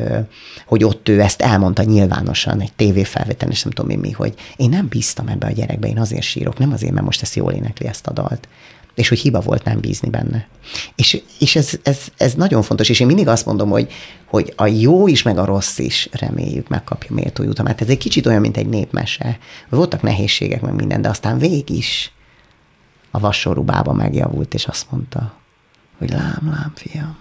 hogy 0.67 0.85
ott 0.85 1.09
ő 1.09 1.21
ezt 1.21 1.43
elmondta 1.43 1.83
nyilvánosan 1.83 2.61
egy 2.61 2.73
tévéfelvételen, 2.73 3.55
és 3.55 3.63
nem 3.63 3.73
tudom 3.73 3.91
én 3.91 3.99
mi, 3.99 4.11
hogy 4.11 4.35
én 4.57 4.69
nem 4.69 4.89
bíztam 4.89 5.29
ebbe 5.29 5.47
a 5.47 5.51
gyerekbe, 5.51 5.89
én 5.89 5.99
azért 5.99 6.23
sírok, 6.23 6.59
nem 6.59 6.73
azért, 6.73 6.93
mert 6.93 7.05
most 7.05 7.23
ezt 7.23 7.35
jól 7.35 7.53
énekli 7.53 7.87
ezt 7.87 8.07
a 8.07 8.13
dalt 8.13 8.49
és 8.95 9.09
hogy 9.09 9.19
hiba 9.19 9.41
volt 9.41 9.65
nem 9.65 9.81
bízni 9.81 10.11
benne. 10.11 10.49
És, 10.95 11.23
és 11.39 11.57
ez, 11.57 11.71
ez, 11.83 11.99
ez, 12.17 12.35
nagyon 12.35 12.63
fontos, 12.63 12.89
és 12.89 13.01
én 13.01 13.07
mindig 13.07 13.29
azt 13.29 13.47
mondom, 13.47 13.71
hogy, 13.71 13.93
hogy 14.27 14.53
a 14.57 14.67
jó 14.67 15.09
is, 15.09 15.23
meg 15.23 15.39
a 15.39 15.45
rossz 15.45 15.79
is 15.79 16.09
reméljük 16.13 16.69
megkapja 16.69 17.15
méltó 17.15 17.43
jutalmát. 17.43 17.81
Ez 17.81 17.89
egy 17.89 17.99
kicsit 17.99 18.27
olyan, 18.27 18.41
mint 18.41 18.57
egy 18.57 18.69
népmese. 18.69 19.39
Voltak 19.69 20.03
nehézségek, 20.03 20.61
meg 20.61 20.75
minden, 20.75 21.03
de 21.03 21.09
aztán 21.09 21.39
végig 21.39 21.71
is 21.71 22.13
a 23.11 23.19
vasorú 23.19 23.63
bába 23.63 23.93
megjavult, 23.93 24.55
és 24.55 24.65
azt 24.65 24.91
mondta, 24.91 25.35
hogy 25.99 26.11
lám, 26.11 26.41
lám, 26.43 26.73
fiam, 26.75 27.17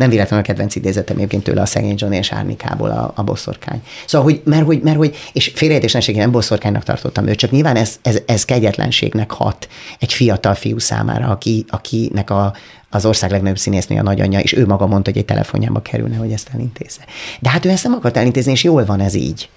Nem 0.00 0.08
véletlenül 0.10 0.44
a 0.44 0.46
kedvenc 0.46 0.74
idézetem 0.74 1.16
egyébként 1.16 1.42
tőle 1.42 1.60
a 1.60 1.66
szegény 1.66 1.94
Johnny 1.96 2.16
és 2.16 2.32
Árnikából 2.32 2.90
a, 2.90 3.12
a 3.14 3.22
bosszorkány. 3.22 3.82
Szóval, 4.06 4.26
hogy, 4.30 4.42
mert 4.44 4.64
hogy, 4.64 4.80
mert 4.82 4.96
hogy 4.96 5.16
és 5.32 5.52
félreértés 5.54 5.92
ne 5.92 6.12
nem 6.14 6.30
bosszorkánynak 6.30 6.82
tartottam 6.82 7.26
őt, 7.26 7.38
csak 7.38 7.50
nyilván 7.50 7.76
ez, 7.76 7.98
ez, 8.02 8.18
ez 8.26 8.44
kegyetlenségnek 8.44 9.30
hat 9.30 9.68
egy 9.98 10.12
fiatal 10.12 10.54
fiú 10.54 10.78
számára, 10.78 11.26
aki, 11.26 11.64
akinek 11.68 12.30
a, 12.30 12.54
az 12.90 13.04
ország 13.04 13.30
legnagyobb 13.30 13.58
színésznő 13.58 13.98
a 13.98 14.02
nagyanyja, 14.02 14.38
és 14.38 14.52
ő 14.52 14.66
maga 14.66 14.86
mondta, 14.86 15.10
hogy 15.10 15.18
egy 15.18 15.26
telefonjába 15.26 15.82
kerülne, 15.82 16.16
hogy 16.16 16.32
ezt 16.32 16.50
elintézze. 16.54 17.00
De 17.40 17.50
hát 17.50 17.64
ő 17.64 17.68
ezt 17.68 17.82
nem 17.82 17.92
akart 17.92 18.16
elintézni, 18.16 18.52
és 18.52 18.64
jól 18.64 18.84
van 18.84 19.00
ez 19.00 19.14
így. 19.14 19.48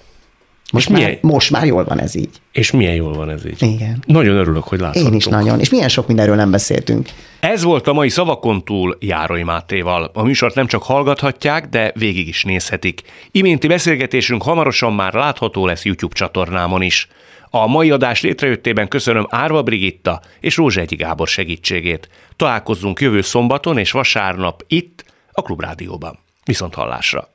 Most, 0.72 0.90
már, 0.90 1.00
milyen... 1.00 1.18
most 1.22 1.52
már 1.52 1.66
jól 1.66 1.84
van 1.84 2.00
ez 2.00 2.16
így. 2.16 2.30
És 2.52 2.72
milyen 2.72 2.94
jól 2.94 3.14
van 3.14 3.30
ez 3.30 3.46
így. 3.46 3.62
Igen. 3.62 4.04
Nagyon 4.06 4.36
örülök, 4.36 4.64
hogy 4.64 4.80
láthattuk. 4.80 5.10
Én 5.10 5.16
is 5.16 5.26
nagyon. 5.26 5.60
És 5.60 5.70
milyen 5.70 5.90
sok 5.90 6.08
mindenről 6.08 6.36
nem 6.36 6.52
beszéltünk. 6.52 7.10
Ez 7.40 7.64
volt 7.64 7.88
a 7.88 7.94
mai 7.94 8.10
Szavakon 8.10 8.64
túl 8.64 8.98
Járói 9.00 9.44
Mátéval. 9.44 10.12
A 10.14 10.24
műsort 10.24 10.56
nem 10.56 10.68
csak 10.68 10.84
hallgathatják, 10.84 11.70
de 11.70 11.92
végig 11.96 12.28
is 12.28 12.44
nézhetik. 12.44 13.02
Iménti 13.32 13.68
beszélgetésünk 13.68 14.44
hamarosan 14.44 14.94
már 14.94 15.14
látható 15.14 15.66
lesz 15.66 15.86
YouTube 15.86 16.16
csatornámon 16.16 16.82
is. 16.82 17.08
A 17.50 17.68
mai 17.68 17.92
adás 17.92 18.22
létrejöttében 18.22 18.88
köszönöm 18.88 19.28
Árva 19.30 19.64
Brigitta 19.64 20.22
és 20.40 20.58
Rózsegyi 20.58 20.96
Gábor 20.96 21.28
segítségét. 21.28 22.10
Találkozzunk 22.36 23.02
jövő 23.02 23.22
szombaton 23.22 23.78
és 23.78 23.92
vasárnap 23.92 24.64
itt, 24.68 25.06
a 25.32 25.42
Klubrádióban. 25.42 26.20
Viszont 26.46 26.74
hallásra! 26.74 27.30